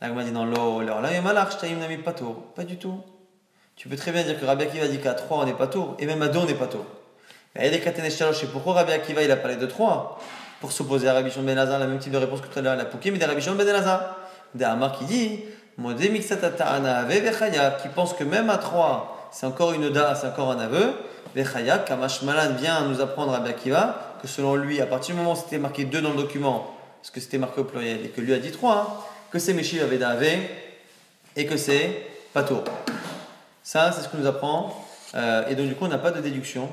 L'agma 0.00 0.24
dit 0.24 0.30
l'eau, 0.30 0.80
là, 0.80 1.00
nami 1.00 1.98
pato. 1.98 2.52
Pas 2.54 2.64
du 2.64 2.76
tout. 2.76 3.00
Tu 3.76 3.88
peux 3.88 3.96
très 3.96 4.12
bien 4.12 4.22
dire 4.22 4.38
que 4.38 4.44
Rabbi 4.44 4.64
Akiva 4.64 4.88
dit 4.88 4.98
qu'à 4.98 5.14
3 5.14 5.38
on 5.38 5.44
n'est 5.44 5.52
pas 5.52 5.66
tôt, 5.66 5.96
et 5.98 6.06
même 6.06 6.22
à 6.22 6.28
2 6.28 6.38
on 6.38 6.46
n'est 6.46 6.54
pas 6.54 6.66
tôt. 6.66 6.84
Mais 7.54 7.62
il 7.62 7.72
y 7.72 7.76
a 7.76 7.78
des 7.78 7.86
et 7.86 8.46
pourquoi 8.52 8.74
Rabbi 8.74 8.92
Akiva 8.92 9.22
il 9.22 9.30
a 9.30 9.36
parlé 9.36 9.56
de 9.56 9.66
3 9.66 10.20
Pour 10.60 10.72
s'opposer 10.72 11.08
à 11.08 11.14
Rabbi 11.14 11.30
Shimon 11.30 11.44
Ben 11.44 11.54
Lazar, 11.54 11.78
la 11.78 11.86
même 11.86 11.98
type 11.98 12.12
de 12.12 12.18
réponse 12.18 12.40
que 12.40 12.46
tout 12.46 12.58
à 12.58 12.62
l'heure, 12.62 12.76
la 12.76 12.84
Pouké, 12.84 13.10
mais 13.10 13.18
des 13.18 13.26
Rabbi 13.26 13.40
Shimon 13.40 13.56
Ben 13.56 13.66
Lazar. 13.66 14.16
Des 14.54 14.64
Amar 14.64 14.98
qui 14.98 15.04
dit 15.04 15.40
qui 15.76 17.88
pense 17.94 18.14
que 18.14 18.24
même 18.24 18.50
à 18.50 18.58
3, 18.58 19.30
c'est 19.32 19.46
encore 19.46 19.72
une 19.72 19.90
da, 19.90 20.14
c'est 20.14 20.28
encore 20.28 20.52
un 20.52 20.60
aveu. 20.60 20.94
Vechaya, 21.34 21.78
Kamash 21.78 22.22
Malan 22.22 22.54
vient 22.54 22.82
nous 22.82 23.00
apprendre 23.00 23.34
à 23.34 23.40
Bakiva 23.40 24.16
que 24.22 24.28
selon 24.28 24.54
lui, 24.54 24.80
à 24.80 24.86
partir 24.86 25.14
du 25.14 25.20
moment 25.20 25.32
où 25.32 25.36
c'était 25.36 25.58
marqué 25.58 25.84
2 25.84 26.00
dans 26.00 26.10
le 26.10 26.16
document, 26.16 26.70
parce 27.02 27.10
que 27.10 27.20
c'était 27.20 27.38
marqué 27.38 27.60
au 27.60 27.64
pluriel, 27.64 28.04
et 28.04 28.08
que 28.08 28.20
lui 28.20 28.32
a 28.32 28.38
dit 28.38 28.52
3, 28.52 28.74
hein, 28.74 28.86
que 29.30 29.38
c'est 29.38 29.52
Meshiv 29.52 29.82
Aveda 29.82 30.10
Ave 30.10 30.38
et 31.36 31.46
que 31.46 31.56
c'est 31.56 32.06
Pato. 32.32 32.62
Ça, 33.64 33.90
c'est 33.92 34.02
ce 34.02 34.08
que 34.08 34.18
nous 34.18 34.26
apprend. 34.26 34.86
Euh, 35.14 35.48
et 35.48 35.56
donc, 35.56 35.66
du 35.66 35.74
coup, 35.74 35.86
on 35.86 35.88
n'a 35.88 35.98
pas 35.98 36.10
de 36.10 36.20
déduction. 36.20 36.68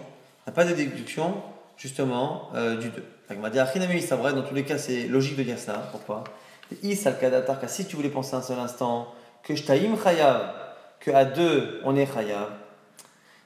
On 0.46 0.52
n'a 0.52 0.54
pas 0.54 0.66
de 0.66 0.74
déduction, 0.74 1.42
justement, 1.78 2.50
euh, 2.54 2.76
du 2.76 2.90
2. 2.90 3.04
C'est 3.30 4.16
vrai, 4.16 4.34
dans 4.34 4.42
tous 4.42 4.54
les 4.54 4.66
cas, 4.66 4.78
c'est 4.78 5.08
logique 5.08 5.38
de 5.38 5.44
dire 5.44 5.58
ça. 5.58 5.88
Pourquoi? 5.92 6.26
Si 6.84 7.86
tu 7.88 7.96
voulais 7.96 8.10
penser 8.10 8.36
un 8.36 8.42
seul 8.42 8.60
instant 8.60 9.08
que 9.42 9.56
Shtaim 9.56 9.96
Chayav, 10.04 10.54
que 11.00 11.12
à 11.12 11.24
deux 11.24 11.82
on 11.86 11.96
est 11.96 12.06
Chayav, 12.14 12.50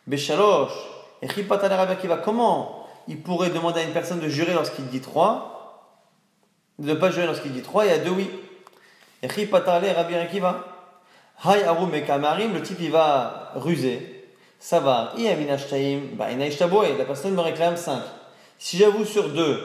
Beshalosh, 0.07 0.71
et 1.21 1.27
Kiva, 1.27 2.17
comment 2.17 2.87
il 3.07 3.21
pourrait 3.21 3.51
demander 3.51 3.81
à 3.81 3.83
une 3.83 3.93
personne 3.93 4.19
de 4.19 4.27
jurer 4.27 4.53
lorsqu'il 4.53 4.87
dit 4.87 5.01
trois, 5.01 6.01
de 6.79 6.89
ne 6.89 6.95
pas 6.95 7.11
jurer 7.11 7.27
lorsqu'il 7.27 7.51
dit 7.51 7.61
trois, 7.61 7.85
et 7.85 7.91
à 7.91 7.99
deux 7.99 8.09
oui. 8.09 8.27
Et 9.21 9.27
Rabbi 9.27 10.15
Akiva. 10.15 10.74
Le 11.43 12.61
type 12.61 12.77
il 12.79 12.91
va 12.91 13.51
ruser. 13.55 14.27
Ça 14.59 14.79
va. 14.79 15.13
Bah, 16.13 16.27
la 16.36 17.05
personne 17.05 17.33
me 17.33 17.41
réclame 17.41 17.77
5. 17.77 17.99
Si 18.57 18.77
j'avoue 18.77 19.05
sur 19.05 19.29
deux, 19.29 19.59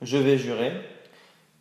je 0.00 0.16
vais 0.16 0.38
jurer. 0.38 0.72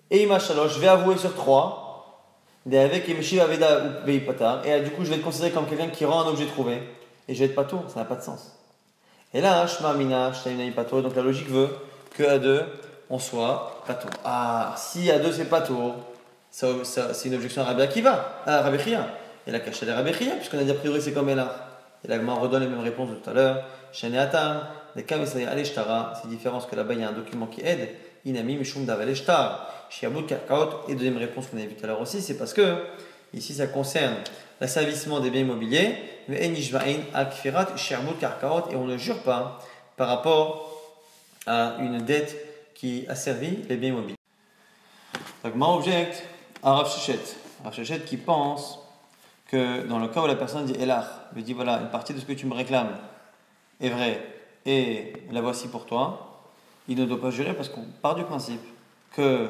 Et 0.09 0.27
je 0.27 0.79
vais 0.79 0.87
avouer 0.87 1.17
sur 1.17 1.33
trois, 1.33 2.27
avec 2.71 3.07
et 3.07 3.15
du 3.15 4.91
coup 4.91 5.05
je 5.05 5.09
vais 5.09 5.15
être 5.15 5.23
considéré 5.23 5.51
comme 5.51 5.65
quelqu'un 5.65 5.87
qui 5.87 6.03
rend 6.03 6.21
un 6.21 6.27
objet 6.27 6.45
trouvé, 6.45 6.83
et 7.29 7.33
je 7.33 7.39
vais 7.39 7.45
être 7.45 7.55
pas 7.55 7.63
tour, 7.63 7.85
ça 7.87 8.01
n'a 8.01 8.05
pas 8.05 8.15
de 8.15 8.21
sens. 8.21 8.57
Et 9.33 9.39
là, 9.39 9.65
donc 9.65 11.15
la 11.15 11.21
logique 11.21 11.49
veut 11.49 11.69
que 12.17 12.23
à 12.23 12.39
deux, 12.39 12.65
on 13.09 13.19
soit 13.19 13.81
pas. 13.87 13.97
Ah, 14.25 14.73
si 14.75 15.09
à 15.09 15.19
deux 15.19 15.31
c'est 15.31 15.45
pas 15.45 15.61
tour, 15.61 15.95
c'est 16.51 17.25
une 17.25 17.35
objection 17.35 17.61
à 17.61 17.65
Rabbi 17.65 17.81
Akiva, 17.81 18.41
à 18.45 18.61
Rabbi 18.63 18.79
Chia. 18.79 19.07
Il 19.51 19.55
a 19.55 19.59
caché 19.59 19.85
les 19.85 19.91
Rabbi 19.91 20.13
Chia, 20.13 20.35
puisqu'on 20.35 20.59
a 20.59 20.63
dit 20.63 20.71
a 20.71 20.75
priori 20.75 21.01
c'est 21.01 21.11
comme 21.11 21.29
Elar. 21.29 21.53
Et 22.03 22.07
là, 22.07 22.17
on 22.25 22.39
redonne 22.39 22.63
les 22.63 22.69
mêmes 22.69 22.79
réponses 22.79 23.09
de 23.09 23.15
tout 23.15 23.29
à 23.29 23.33
l'heure. 23.33 23.63
Atam, 24.17 24.61
des 24.95 25.03
Kamisaya 25.03 25.51
Aleshtara, 25.51 26.13
c'est 26.21 26.29
différent 26.29 26.57
parce 26.57 26.69
que 26.69 26.75
là-bas 26.75 26.93
il 26.93 27.01
y 27.01 27.03
a 27.03 27.09
un 27.09 27.13
document 27.13 27.47
qui 27.47 27.61
aide. 27.61 27.89
Inami 28.25 28.55
Mishum 28.55 28.87
Shiabut 29.89 30.23
Karkaot. 30.23 30.87
Et 30.87 30.95
deuxième 30.95 31.17
réponse 31.17 31.47
qu'on 31.47 31.57
a 31.57 31.61
vu 31.61 31.75
tout 31.75 31.83
à 31.83 31.87
l'heure 31.87 32.01
aussi, 32.01 32.21
c'est 32.21 32.37
parce 32.37 32.53
que 32.53 32.77
ici 33.33 33.53
ça 33.53 33.67
concerne 33.67 34.15
l'asservissement 34.59 35.19
des 35.19 35.29
biens 35.29 35.41
immobiliers. 35.41 35.95
Mais 36.27 36.39
Al-Kfirat, 37.13 37.75
Shiabut 37.75 38.15
Karkaot. 38.19 38.71
Et 38.71 38.75
on 38.75 38.85
ne 38.85 38.97
jure 38.97 39.19
pas 39.19 39.59
par 39.97 40.07
rapport 40.07 40.71
à 41.45 41.75
une 41.79 41.99
dette 42.03 42.73
qui 42.73 43.05
a 43.09 43.15
servi 43.15 43.59
les 43.67 43.75
biens 43.75 43.89
immobiliers. 43.89 44.15
Donc, 45.43 45.55
ma 45.55 45.67
objecte 45.67 46.23
à 46.63 46.73
Rav 46.73 46.89
Shechet. 46.89 47.19
Rav 47.63 47.99
qui 48.05 48.17
pense 48.17 48.80
que 49.51 49.85
dans 49.85 49.99
le 49.99 50.07
cas 50.07 50.23
où 50.23 50.27
la 50.27 50.35
personne 50.35 50.65
dit 50.65 50.75
Elah, 50.79 51.05
lui 51.35 51.43
dit 51.43 51.51
voilà, 51.51 51.81
une 51.81 51.89
partie 51.89 52.13
de 52.13 52.19
ce 52.19 52.25
que 52.25 52.31
tu 52.31 52.45
me 52.45 52.53
réclames 52.53 52.95
est 53.81 53.89
vrai 53.89 54.25
et 54.65 55.11
la 55.29 55.41
voici 55.41 55.67
pour 55.67 55.85
toi, 55.85 56.45
il 56.87 56.97
ne 56.97 57.05
doit 57.05 57.19
pas 57.19 57.31
jurer 57.31 57.53
parce 57.53 57.67
qu'on 57.67 57.83
part 58.01 58.15
du 58.15 58.23
principe 58.23 58.61
que 59.11 59.49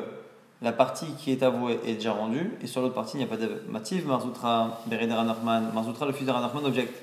la 0.64 0.72
partie 0.72 1.14
qui 1.20 1.32
est 1.32 1.44
avouée 1.44 1.80
est 1.86 1.96
déjà 1.96 2.14
rendue 2.14 2.52
et 2.62 2.68
sur 2.68 2.82
l'autre 2.82 2.96
partie 2.96 3.18
il 3.18 3.20
n'y 3.20 3.26
a 3.26 3.28
pas 3.28 3.38
de 3.38 3.62
mativ, 3.70 4.08
Marzoutra, 4.08 4.82
Beredera 4.88 5.24
Nachman, 5.24 5.72
Marzoutra 5.72 6.08
le 6.08 6.14
de 6.14 6.26
Nachman, 6.26 6.66
object. 6.66 6.94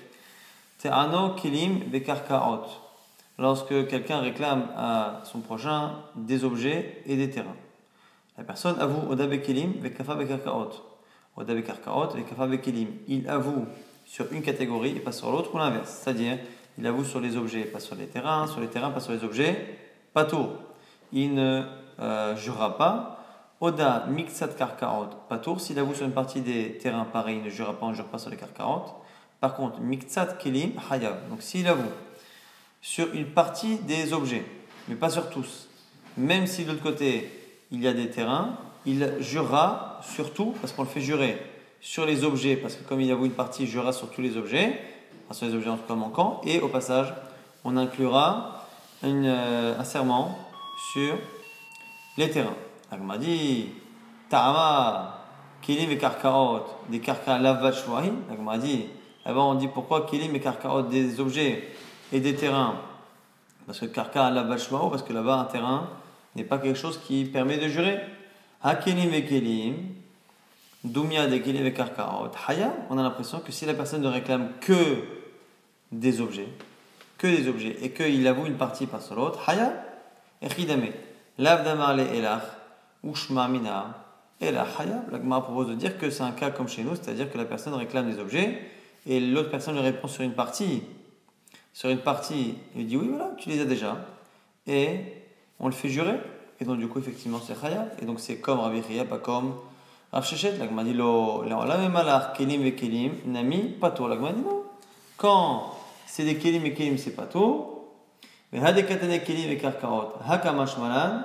C'est 0.78 0.90
Ano 0.90 1.34
Kilim 1.34 1.90
Bekarkaot. 1.90 2.66
Lorsque 3.38 3.86
quelqu'un 3.86 4.18
réclame 4.18 4.66
à 4.76 5.20
son 5.24 5.38
prochain 5.38 5.92
des 6.16 6.42
objets 6.42 7.02
et 7.06 7.16
des 7.16 7.30
terrains. 7.30 7.56
La 8.36 8.42
personne 8.42 8.76
avoue 8.80 9.08
Odabe 9.08 9.40
Kilim 9.40 9.74
Bekafa 9.74 10.16
Bekarkaot. 10.16 10.87
Il 13.08 13.28
avoue 13.28 13.66
sur 14.04 14.32
une 14.32 14.42
catégorie 14.42 14.96
et 14.96 15.00
pas 15.00 15.12
sur 15.12 15.30
l'autre 15.30 15.54
ou 15.54 15.58
l'inverse. 15.58 16.00
C'est-à-dire, 16.02 16.38
il 16.78 16.86
avoue 16.86 17.04
sur 17.04 17.20
les 17.20 17.36
objets, 17.36 17.62
pas 17.62 17.80
sur 17.80 17.94
les 17.94 18.06
terrains, 18.06 18.46
sur 18.46 18.60
les 18.60 18.68
terrains, 18.68 18.90
pas 18.90 19.00
sur 19.00 19.12
les 19.12 19.24
objets, 19.24 19.78
pas 20.12 20.24
tout. 20.24 20.48
Il 21.12 21.34
ne 21.34 21.64
euh, 22.00 22.36
jurera 22.36 22.76
pas. 22.76 23.14
Oda 23.60 24.06
mixat 24.08 24.48
karkaot, 24.48 25.08
pas 25.28 25.38
tour. 25.38 25.60
S'il 25.60 25.78
avoue 25.78 25.94
sur 25.94 26.06
une 26.06 26.12
partie 26.12 26.40
des 26.40 26.78
terrains, 26.78 27.04
pareil, 27.04 27.38
il 27.38 27.44
ne 27.44 27.50
jurera 27.50 27.74
pas, 27.78 27.86
on 27.86 27.90
ne 27.90 27.94
jure 27.94 28.06
pas 28.06 28.18
sur 28.18 28.30
les 28.30 28.36
karkaot. 28.36 28.84
Par 29.40 29.54
contre, 29.54 29.80
mixat 29.80 30.34
kelim 30.38 30.72
hayav. 30.90 31.28
Donc 31.28 31.42
s'il 31.42 31.66
avoue 31.66 31.90
sur 32.80 33.12
une 33.14 33.26
partie 33.26 33.78
des 33.78 34.12
objets, 34.12 34.44
mais 34.86 34.94
pas 34.94 35.10
sur 35.10 35.28
tous, 35.30 35.68
même 36.16 36.46
si 36.46 36.64
de 36.64 36.70
l'autre 36.70 36.82
côté 36.82 37.30
il 37.70 37.82
y 37.82 37.88
a 37.88 37.92
des 37.92 38.10
terrains, 38.10 38.56
il 38.86 39.14
jurera 39.20 40.00
surtout, 40.02 40.54
parce 40.60 40.72
qu'on 40.72 40.82
le 40.82 40.88
fait 40.88 41.00
jurer, 41.00 41.38
sur 41.80 42.06
les 42.06 42.24
objets, 42.24 42.56
parce 42.56 42.74
que 42.74 42.82
comme 42.84 43.00
il 43.00 43.10
avoue 43.12 43.26
une 43.26 43.32
partie, 43.32 43.64
il 43.64 43.68
jurera 43.68 43.92
sur 43.92 44.10
tous 44.10 44.20
les 44.20 44.36
objets, 44.36 44.80
sur 45.30 45.46
les 45.46 45.54
objets 45.54 45.70
en 45.70 45.76
tout 45.76 45.86
cas 45.86 45.94
manquants, 45.94 46.40
et 46.44 46.60
au 46.60 46.68
passage, 46.68 47.12
on 47.64 47.76
inclura 47.76 48.66
euh, 49.04 49.78
un 49.78 49.84
serment 49.84 50.36
sur 50.92 51.16
les 52.16 52.30
terrains. 52.30 52.56
M'a 53.00 53.18
dit, 53.18 53.68
Ta'ama, 54.28 55.18
Kilim 55.62 55.90
et 55.90 55.98
Karkaot, 55.98 56.64
des 56.88 57.00
Karka. 57.00 57.38
Donc 57.38 58.38
on 58.38 58.42
m'a 58.42 58.58
dit, 58.58 58.86
avant 59.24 59.52
on 59.52 59.54
dit 59.54 59.68
pourquoi 59.68 60.06
Kilim 60.06 60.34
et 60.34 60.40
Karkaot, 60.40 60.82
des 60.82 61.20
objets 61.20 61.68
et 62.12 62.20
des 62.20 62.34
terrains? 62.34 62.76
Parce 63.66 63.80
que 63.80 63.86
Karka 63.86 64.30
lavachwahu, 64.30 64.90
parce 64.90 65.02
que 65.02 65.12
là-bas 65.12 65.36
un 65.36 65.44
terrain 65.44 65.88
n'est 66.36 66.44
pas 66.44 66.58
quelque 66.58 66.78
chose 66.78 66.98
qui 67.06 67.24
permet 67.24 67.58
de 67.58 67.68
jurer. 67.68 67.98
Hakelim 68.62 69.10
vekelim, 69.12 69.94
Dumia 70.84 71.26
de 71.26 71.38
kelim 71.42 71.72
karkaot, 71.74 72.32
Haya, 72.46 72.72
on 72.88 72.98
a 72.98 73.02
l'impression 73.02 73.40
que 73.40 73.50
si 73.52 73.66
la 73.66 73.74
personne 73.74 74.02
ne 74.02 74.08
réclame 74.08 74.52
que 74.60 75.04
des 75.90 76.20
objets, 76.20 76.48
que 77.18 77.26
des 77.26 77.48
objets, 77.48 77.76
et 77.82 77.90
qu'il 77.90 78.26
avoue 78.26 78.46
une 78.46 78.56
partie 78.56 78.86
par 78.86 79.02
sur 79.02 79.16
l'autre, 79.16 79.48
Haya, 79.48 79.72
Echidame, 80.40 80.86
Lavdamar 81.36 81.96
le 81.96 82.04
Elach, 82.14 82.42
Ushma 83.04 83.48
Mina, 83.48 84.04
Elach 84.40 84.68
Haya, 84.78 85.02
l'agma 85.10 85.40
propose 85.40 85.68
de 85.68 85.74
dire 85.74 85.98
que 85.98 86.10
c'est 86.10 86.22
un 86.22 86.30
cas 86.32 86.50
comme 86.50 86.68
chez 86.68 86.84
nous, 86.84 86.94
c'est-à-dire 86.94 87.30
que 87.30 87.38
la 87.38 87.44
personne 87.44 87.74
réclame 87.74 88.10
des 88.10 88.20
objets, 88.20 88.62
et 89.06 89.18
l'autre 89.18 89.50
personne 89.50 89.74
lui 89.74 89.82
répond 89.82 90.06
sur 90.06 90.22
une 90.22 90.34
partie, 90.34 90.82
sur 91.72 91.90
une 91.90 91.98
partie, 91.98 92.54
il 92.76 92.86
dit 92.86 92.96
oui, 92.96 93.08
voilà, 93.08 93.32
tu 93.36 93.48
les 93.48 93.60
as 93.60 93.64
déjà, 93.64 93.96
et 94.66 95.00
on 95.58 95.66
le 95.66 95.74
fait 95.74 95.88
jurer. 95.88 96.18
Et 96.60 96.64
donc, 96.64 96.78
du 96.78 96.88
coup, 96.88 96.98
effectivement, 96.98 97.40
c'est 97.44 97.58
Chaya. 97.60 97.86
Et 98.02 98.04
donc, 98.04 98.20
c'est 98.20 98.38
comme 98.38 98.60
Rabbi 98.60 98.82
Chia, 98.82 99.04
pas 99.04 99.18
comme 99.18 99.54
Rav 100.12 100.24
Shechet. 100.24 100.56
L'agma 100.58 100.82
dit 100.84 100.94
la 100.94 101.76
même 101.78 101.92
malach, 101.92 102.32
kelim 102.36 102.64
et 102.64 102.74
kelim, 102.74 103.12
nami, 103.26 103.76
pato. 103.80 104.08
L'agma 104.08 104.32
dit 104.32 104.42
non. 104.42 104.62
Quand 105.16 105.74
c'est 106.06 106.24
des 106.24 106.36
kelim 106.36 106.64
et 106.64 106.74
kelim, 106.74 106.98
c'est 106.98 107.14
pato. 107.14 107.74
Mais 108.52 108.60
hadekatane 108.60 109.22
kelim 109.22 109.50
et 109.50 109.58
karkaot, 109.58 110.14
hakamash 110.26 110.78
malan, 110.78 111.24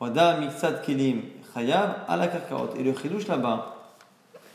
wada 0.00 0.36
mixat 0.38 0.82
kelim, 0.84 1.22
chayab, 1.54 2.04
ala 2.06 2.28
karkaot. 2.28 2.76
Et 2.78 2.82
le 2.82 2.94
chidouche 2.94 3.26
là-bas, 3.26 3.74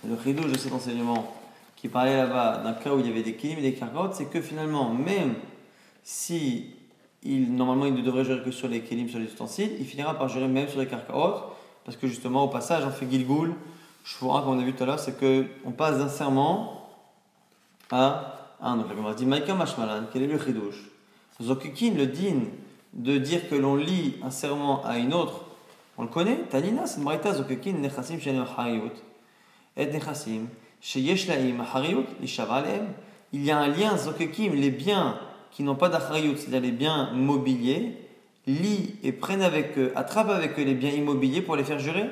le 0.08 0.16
chidouche 0.24 0.52
de 0.52 0.58
cet 0.58 0.74
enseignement 0.74 1.34
qui 1.76 1.90
parlait 1.90 2.16
là-bas 2.16 2.62
d'un 2.64 2.74
cas 2.74 2.94
où 2.94 3.00
il 3.00 3.08
y 3.08 3.10
avait 3.10 3.24
des 3.24 3.34
kelim 3.34 3.58
et 3.58 3.62
des 3.62 3.74
karkaot, 3.74 4.14
c'est 4.14 4.26
que 4.26 4.42
finalement, 4.42 4.94
même 4.94 5.34
si 6.04 6.76
il, 7.26 7.56
normalement, 7.56 7.86
il 7.86 7.94
ne 7.94 8.02
devrait 8.02 8.26
jurer 8.26 8.44
que 8.44 8.52
sur 8.52 8.68
les 8.68 8.82
kelim, 8.82 9.10
sur 9.10 9.20
les 9.20 9.26
ustensiles. 9.26 9.72
Il 9.80 9.86
finira 9.86 10.14
par 10.18 10.30
jurer 10.30 10.48
même 10.48 10.68
sur 10.68 10.80
les 10.80 10.88
karkaot, 10.88 11.36
parce 11.86 11.98
que 11.98 12.08
justement, 12.08 12.44
au 12.44 12.48
passage, 12.48 12.84
on 12.86 12.92
fait 12.92 13.10
gilgoul. 13.10 13.54
Shvura, 14.04 14.42
comme 14.42 14.58
on 14.58 14.60
a 14.60 14.64
vu 14.64 14.74
tout 14.74 14.84
à 14.84 14.86
l'heure, 14.86 15.00
c'est 15.00 15.18
qu'on 15.18 15.72
passe 15.72 15.98
d'un 15.98 16.10
serment 16.10 16.90
à 17.90 18.56
un 18.62 18.80
autre. 18.80 18.90
On 18.98 19.02
va 19.02 19.14
dire, 19.14 19.28
Maïka 19.28 19.54
Mashmalan, 19.54 20.04
quel 20.12 20.24
est 20.24 20.28
le 20.28 20.38
chidouche? 20.38 20.90
Zokukin, 21.42 21.94
le 21.96 22.08
din 22.08 22.42
de 22.94 23.18
dire 23.18 23.50
que 23.50 23.56
l'on 23.56 23.76
lit 23.76 24.16
un 24.24 24.30
serment 24.30 24.84
à 24.84 24.98
une 24.98 25.14
autre, 25.14 25.46
on 25.98 26.04
le 26.04 26.10
connaît? 26.10 26.38
Tanina, 26.50 26.86
c'est 26.86 27.02
marita 27.02 27.34
Zokukin, 27.34 27.74
Nechasim, 27.74 28.20
Shenem 28.20 28.46
Hariyut, 28.58 28.92
et 29.78 29.88
Nechasim, 29.88 30.48
Sheyesh 30.82 31.28
Laim, 31.28 31.60
Hariyut. 31.62 32.06
Il 33.32 33.44
y 33.44 33.52
a 33.52 33.58
un 33.58 33.68
lien, 33.68 33.98
Zokukim, 33.98 34.54
les 34.54 34.70
biens 34.70 35.18
qui 35.54 35.62
n'ont 35.62 35.76
pas 35.76 35.90
d'achrayut, 35.90 36.36
c'est-à-dire 36.36 36.62
les 36.62 36.72
biens 36.72 37.12
mobiliers, 37.14 37.96
lient 38.48 38.96
et 39.04 39.12
prennent 39.12 39.44
avec 39.44 39.78
eux, 39.78 39.94
attrapent 39.96 40.32
avec 40.32 40.60
eux 40.60 40.64
les 40.64 40.74
biens 40.74 40.90
immobiliers 40.90 41.42
pour 41.42 41.56
les 41.56 41.64
faire 41.64 41.80
jurer 41.80 42.10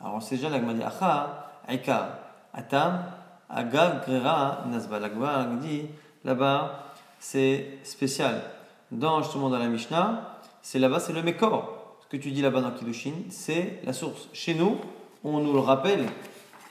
Alors 0.00 0.14
on 0.14 0.20
sait 0.20 0.36
déjà, 0.36 0.50
l'agma 0.50 0.74
dit 0.74 0.82
Acha, 0.82 1.52
Aika, 1.68 2.18
Atam, 2.52 3.04
Agav, 3.48 4.04
Grera, 4.06 4.64
Nazba. 4.68 4.98
L'agma 4.98 5.46
dit 5.60 5.82
là-bas, 6.24 6.92
c'est 7.20 7.78
spécial. 7.84 8.42
Dans 8.90 9.22
justement 9.22 9.48
dans 9.48 9.58
la 9.58 9.68
Mishnah, 9.68 10.40
c'est 10.60 10.80
là-bas, 10.80 10.98
c'est 10.98 11.12
le 11.12 11.22
Mekor. 11.22 11.98
Ce 12.02 12.08
que 12.08 12.20
tu 12.20 12.32
dis 12.32 12.42
là-bas 12.42 12.60
dans 12.60 12.72
Kiddushin, 12.72 13.12
c'est 13.30 13.80
la 13.84 13.92
source. 13.92 14.28
Chez 14.32 14.54
nous, 14.54 14.76
on 15.22 15.38
nous 15.38 15.52
le 15.52 15.60
rappelle, 15.60 16.06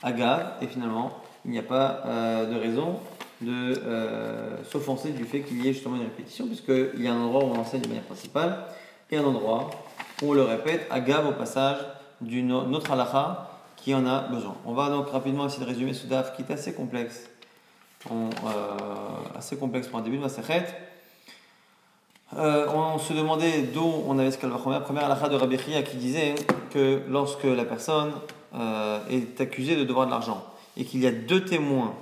Agav, 0.02 0.52
et 0.60 0.66
finalement, 0.66 1.12
il 1.46 1.52
n'y 1.52 1.58
a 1.58 1.62
pas 1.62 2.02
euh, 2.04 2.52
de 2.52 2.58
raison 2.58 3.00
de 3.40 3.78
euh, 3.84 4.56
s'offenser 4.64 5.10
du 5.10 5.24
fait 5.24 5.40
qu'il 5.40 5.62
y 5.64 5.68
ait 5.68 5.72
justement 5.72 5.96
une 5.96 6.02
répétition, 6.02 6.46
puisqu'il 6.46 7.02
y 7.02 7.08
a 7.08 7.12
un 7.12 7.20
endroit 7.20 7.44
où 7.44 7.48
on 7.48 7.58
enseigne 7.58 7.82
de 7.82 7.88
manière 7.88 8.04
principale 8.04 8.64
et 9.10 9.16
un 9.16 9.24
endroit 9.24 9.70
où 10.22 10.30
on 10.30 10.32
le 10.32 10.42
répète 10.42 10.86
à 10.90 11.00
gamme 11.00 11.28
au 11.28 11.32
passage 11.32 11.78
d'une 12.20 12.52
autre 12.52 12.90
halakha 12.90 13.50
qui 13.76 13.94
en 13.94 14.06
a 14.06 14.20
besoin. 14.20 14.56
On 14.64 14.72
va 14.72 14.88
donc 14.88 15.10
rapidement 15.10 15.46
essayer 15.46 15.62
de 15.62 15.68
résumer 15.68 15.92
ce 15.92 16.06
DAF 16.06 16.34
qui 16.34 16.42
est 16.42 16.50
assez 16.50 16.72
complexe, 16.72 17.28
euh, 18.10 18.30
assez 19.36 19.56
complexe 19.56 19.88
pour 19.88 19.98
un 19.98 20.02
début 20.02 20.16
de 20.16 20.22
Masechet. 20.22 20.66
Euh, 22.36 22.66
on 22.74 22.98
se 22.98 23.12
demandait 23.12 23.62
d'où 23.62 23.84
on 24.08 24.18
avait 24.18 24.30
ce 24.30 24.38
calvachomer. 24.38 24.80
Première 24.82 25.04
halakha 25.04 25.28
de 25.28 25.36
Rabbi 25.36 25.58
qui 25.58 25.96
disait 25.98 26.34
que 26.70 27.02
lorsque 27.08 27.44
la 27.44 27.64
personne 27.64 28.12
est 29.10 29.38
accusée 29.38 29.76
de 29.76 29.84
devoir 29.84 30.06
de 30.06 30.10
l'argent 30.12 30.42
et 30.78 30.84
qu'il 30.84 31.00
y 31.00 31.06
a 31.06 31.12
deux 31.12 31.44
témoins, 31.44 31.94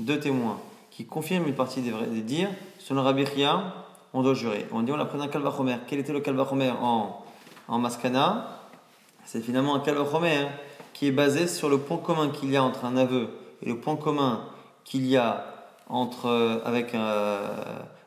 deux 0.00 0.18
témoins 0.18 0.58
qui 1.00 1.06
confirme 1.06 1.46
une 1.46 1.54
partie 1.54 1.80
des, 1.80 1.92
vrais, 1.92 2.04
des 2.04 2.20
dires, 2.20 2.50
selon 2.78 3.02
Rabbi 3.02 3.24
Chia, 3.24 3.72
on 4.12 4.22
doit 4.22 4.34
jurer. 4.34 4.66
On 4.70 4.82
dit 4.82 4.92
on 4.92 5.00
a 5.00 5.06
pris 5.06 5.18
un 5.18 5.28
kalvachomer. 5.28 5.76
Quel 5.86 5.98
était 5.98 6.12
le 6.12 6.20
kalvachomer 6.20 6.72
en, 6.78 7.24
en 7.68 7.78
Maskana 7.78 8.60
C'est 9.24 9.40
finalement 9.40 9.74
un 9.74 9.80
kalvachomer 9.80 10.48
qui 10.92 11.06
est 11.06 11.10
basé 11.10 11.46
sur 11.46 11.70
le 11.70 11.78
point 11.78 11.96
commun 11.96 12.28
qu'il 12.28 12.50
y 12.50 12.56
a 12.58 12.62
entre 12.62 12.84
un 12.84 12.98
aveu 12.98 13.30
et 13.62 13.70
le 13.70 13.78
point 13.78 13.96
commun 13.96 14.42
qu'il 14.84 15.06
y 15.06 15.16
a 15.16 15.46
entre, 15.88 16.26
euh, 16.26 16.58
avec, 16.66 16.94
euh, 16.94 17.48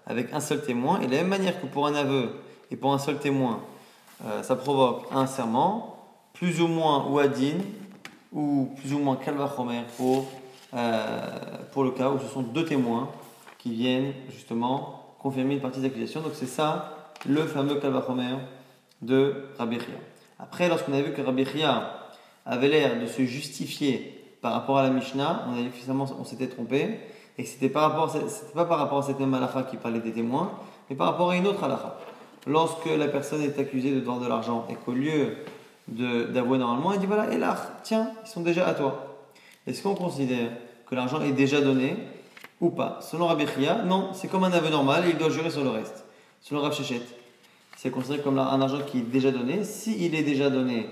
avec 0.05 0.31
un 0.31 0.39
seul 0.39 0.61
témoin. 0.61 0.99
Et 1.01 1.07
de 1.07 1.13
la 1.13 1.17
même 1.17 1.29
manière 1.29 1.59
que 1.59 1.65
pour 1.65 1.87
un 1.87 1.95
aveu 1.95 2.29
et 2.69 2.75
pour 2.75 2.93
un 2.93 2.99
seul 2.99 3.17
témoin, 3.17 3.61
euh, 4.23 4.43
ça 4.43 4.55
provoque 4.55 5.07
un 5.11 5.25
serment, 5.25 5.97
plus 6.33 6.61
ou 6.61 6.67
moins 6.67 7.07
ouadine, 7.07 7.63
ou 8.31 8.69
plus 8.77 8.93
ou 8.93 8.99
moins 8.99 9.15
kalvachomer 9.15 9.81
pour 9.97 10.27
pour 11.71 11.83
le 11.83 11.91
cas 11.91 12.09
où 12.09 12.19
ce 12.19 12.27
sont 12.27 12.41
deux 12.41 12.65
témoins 12.65 13.09
qui 13.59 13.71
viennent 13.71 14.13
justement 14.29 15.15
confirmer 15.19 15.53
une 15.55 15.61
partie 15.61 15.79
des 15.79 15.87
accusations. 15.87 16.21
Donc 16.21 16.33
c'est 16.33 16.47
ça 16.47 16.97
le 17.25 17.45
fameux 17.45 17.75
Kalvachomer 17.75 18.35
de 19.01 19.45
Rabbi. 19.57 19.77
Après, 20.39 20.67
lorsqu'on 20.67 20.93
a 20.93 21.01
vu 21.01 21.13
que 21.13 21.21
Rabbi 21.21 21.45
avait 22.45 22.67
l'air 22.67 22.99
de 22.99 23.05
se 23.05 23.21
justifier 23.23 24.37
par 24.41 24.51
rapport 24.51 24.77
à 24.77 24.83
la 24.83 24.89
Mishnah, 24.89 25.45
on 25.47 25.53
a 25.53 25.61
dit 25.61 25.69
que 25.69 25.77
finalement 25.77 26.05
on 26.19 26.25
s'était 26.25 26.47
trompé, 26.47 26.99
et 27.37 27.43
que 27.43 27.49
c'était 27.49 27.69
pas 27.69 27.89
par 27.89 28.77
rapport 28.77 28.99
à 28.99 29.03
cette 29.03 29.19
même 29.19 29.33
halakha 29.33 29.63
qui 29.63 29.77
parlait 29.77 30.01
des 30.01 30.11
témoins, 30.11 30.51
mais 30.89 30.95
par 30.95 31.07
rapport 31.07 31.31
à 31.31 31.37
une 31.37 31.47
autre 31.47 31.63
halakha. 31.63 31.97
Lorsque 32.45 32.85
la 32.85 33.07
personne 33.07 33.41
est 33.41 33.57
accusée 33.57 33.91
de 33.91 34.01
devoir 34.01 34.19
de 34.19 34.27
l'argent 34.27 34.65
et 34.69 34.75
qu'au 34.75 34.91
lieu 34.91 35.37
d'avouer 35.87 36.57
normalement, 36.57 36.91
elle 36.91 36.99
dit 36.99 37.05
voilà, 37.05 37.25
là, 37.37 37.55
tiens, 37.83 38.11
ils 38.25 38.29
sont 38.29 38.41
déjà 38.41 38.67
à 38.67 38.73
toi. 38.73 39.12
Est-ce 39.65 39.83
qu'on 39.83 39.95
considère 39.95 40.51
que 40.85 40.95
l'argent 40.95 41.21
est 41.21 41.31
déjà 41.31 41.61
donné 41.61 41.95
ou 42.59 42.69
pas 42.69 42.99
Selon 43.01 43.27
Rabbi 43.27 43.45
Chia, 43.47 43.83
non, 43.83 44.09
c'est 44.13 44.27
comme 44.27 44.43
un 44.43 44.51
aveu 44.51 44.69
normal 44.69 45.05
et 45.05 45.11
il 45.11 45.17
doit 45.17 45.29
jurer 45.29 45.49
sur 45.49 45.63
le 45.63 45.69
reste. 45.69 46.05
Selon 46.41 46.69
Shechet, 46.71 47.01
c'est 47.77 47.89
considéré 47.89 48.21
comme 48.21 48.37
un 48.37 48.61
argent 48.61 48.79
qui 48.85 48.99
est 48.99 49.01
déjà 49.01 49.31
donné. 49.31 49.63
S'il 49.63 50.13
est 50.15 50.23
déjà 50.23 50.49
donné, 50.49 50.87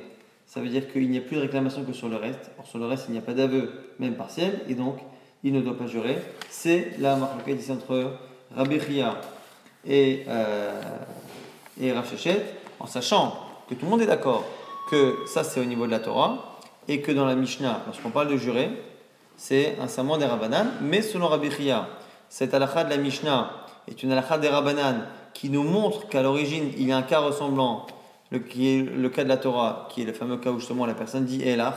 ça 0.45 0.61
veut 0.61 0.69
dire 0.69 0.91
qu'il 0.91 1.09
n'y 1.09 1.17
a 1.17 1.22
plus 1.22 1.36
de 1.36 1.41
réclamation 1.41 1.84
que 1.84 1.93
sur 1.93 2.09
le 2.09 2.15
reste. 2.15 2.51
Or, 2.59 2.67
sur 2.67 2.80
le 2.80 2.86
reste, 2.86 3.05
il 3.09 3.11
n'y 3.13 3.17
a 3.17 3.22
pas 3.22 3.34
d'aveu, 3.34 3.72
même 3.99 4.15
partiel, 4.15 4.61
et 4.67 4.76
donc 4.76 4.97
il 5.43 5.53
ne 5.53 5.61
doit 5.61 5.78
pas 5.78 5.88
jurer. 5.88 6.17
C'est 6.49 6.91
la 6.99 7.15
marque 7.15 7.47
ici 7.47 7.72
entre 7.72 8.13
Rabbi 8.55 8.80
Chia 8.80 9.19
et, 9.86 10.24
euh, 10.28 10.82
et 11.80 11.93
en 11.93 12.86
sachant 12.86 13.38
que 13.69 13.76
tout 13.76 13.86
le 13.86 13.91
monde 13.91 14.01
est 14.01 14.07
d'accord 14.07 14.43
que 14.89 15.17
ça 15.26 15.43
c'est 15.43 15.59
au 15.59 15.65
niveau 15.65 15.86
de 15.86 15.91
la 15.91 15.99
Torah, 15.99 16.51
et 16.88 17.02
que 17.02 17.12
dans 17.12 17.26
la 17.26 17.36
Mishnah, 17.36 17.82
lorsqu'on 17.86 18.10
parle 18.10 18.30
de 18.30 18.38
jurer, 18.38 18.70
c'est 19.38 19.78
un 19.80 19.88
serment 19.88 20.18
des 20.18 20.26
Rabbanan, 20.26 20.72
mais 20.82 21.02
selon 21.02 21.28
Rabbi 21.28 21.52
Chia, 21.52 21.88
cette 22.30 22.54
halakha 22.54 22.84
de 22.84 22.90
la 22.90 22.98
Mishnah 22.98 23.52
est 23.88 24.04
une 24.04 24.12
halakha 24.12 24.38
des 24.38 24.50
Rabbanan 24.50 25.06
qui 25.34 25.50
nous 25.50 25.64
montre 25.64 26.08
qu'à 26.08 26.22
l'origine 26.22 26.72
il 26.78 26.88
y 26.88 26.92
a 26.92 26.98
un 26.98 27.02
cas 27.02 27.20
ressemblant 27.20 27.88
le, 28.32 29.10
cas 29.10 29.24
de 29.24 29.30
la 29.30 29.38
Torah, 29.38 29.90
qui 29.92 30.02
est 30.02 30.06
le 30.06 30.14
fameux 30.14 30.38
cas 30.38 30.52
où 30.52 30.60
justement 30.60 30.86
la 30.86 30.94
personne 30.94 31.26
dit 31.26 31.42
Elach, 31.42 31.76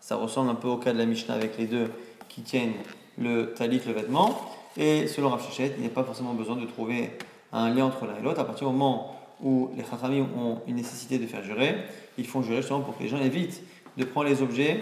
ça 0.00 0.16
ressemble 0.16 0.50
un 0.50 0.54
peu 0.54 0.68
au 0.68 0.76
cas 0.76 0.92
de 0.92 0.98
la 0.98 1.06
Mishnah 1.06 1.34
avec 1.34 1.58
les 1.58 1.66
deux 1.66 1.90
qui 2.28 2.42
tiennent 2.42 2.74
le 3.18 3.52
talit, 3.54 3.80
le 3.84 3.92
vêtement. 3.92 4.38
Et 4.76 5.08
selon 5.08 5.30
Rav 5.30 5.44
Shechet, 5.44 5.74
il 5.76 5.80
n'y 5.80 5.88
a 5.88 5.90
pas 5.90 6.04
forcément 6.04 6.34
besoin 6.34 6.54
de 6.54 6.66
trouver 6.66 7.10
un 7.52 7.70
lien 7.70 7.86
entre 7.86 8.06
l'un 8.06 8.16
et 8.16 8.22
l'autre. 8.22 8.40
À 8.40 8.44
partir 8.44 8.68
du 8.68 8.72
moment 8.72 9.16
où 9.42 9.70
les 9.76 9.84
Chachamim 9.84 10.26
ont 10.36 10.58
une 10.68 10.76
nécessité 10.76 11.18
de 11.18 11.26
faire 11.26 11.42
jurer, 11.42 11.74
ils 12.16 12.26
font 12.26 12.42
jurer 12.42 12.58
justement 12.58 12.80
pour 12.80 12.96
que 12.96 13.02
les 13.02 13.08
gens 13.08 13.20
évitent 13.20 13.62
de 13.98 14.04
prendre 14.04 14.28
les 14.28 14.40
objets 14.40 14.78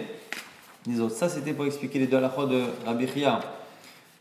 des 0.85 1.01
autres. 1.01 1.15
Ça, 1.15 1.27
c'était 1.27 1.53
pour 1.53 1.65
expliquer 1.65 1.99
les 1.99 2.07
deux 2.07 2.17
halachot 2.17 2.45
de 2.45 2.61
Rabbi 2.85 3.07
Chia. 3.07 3.39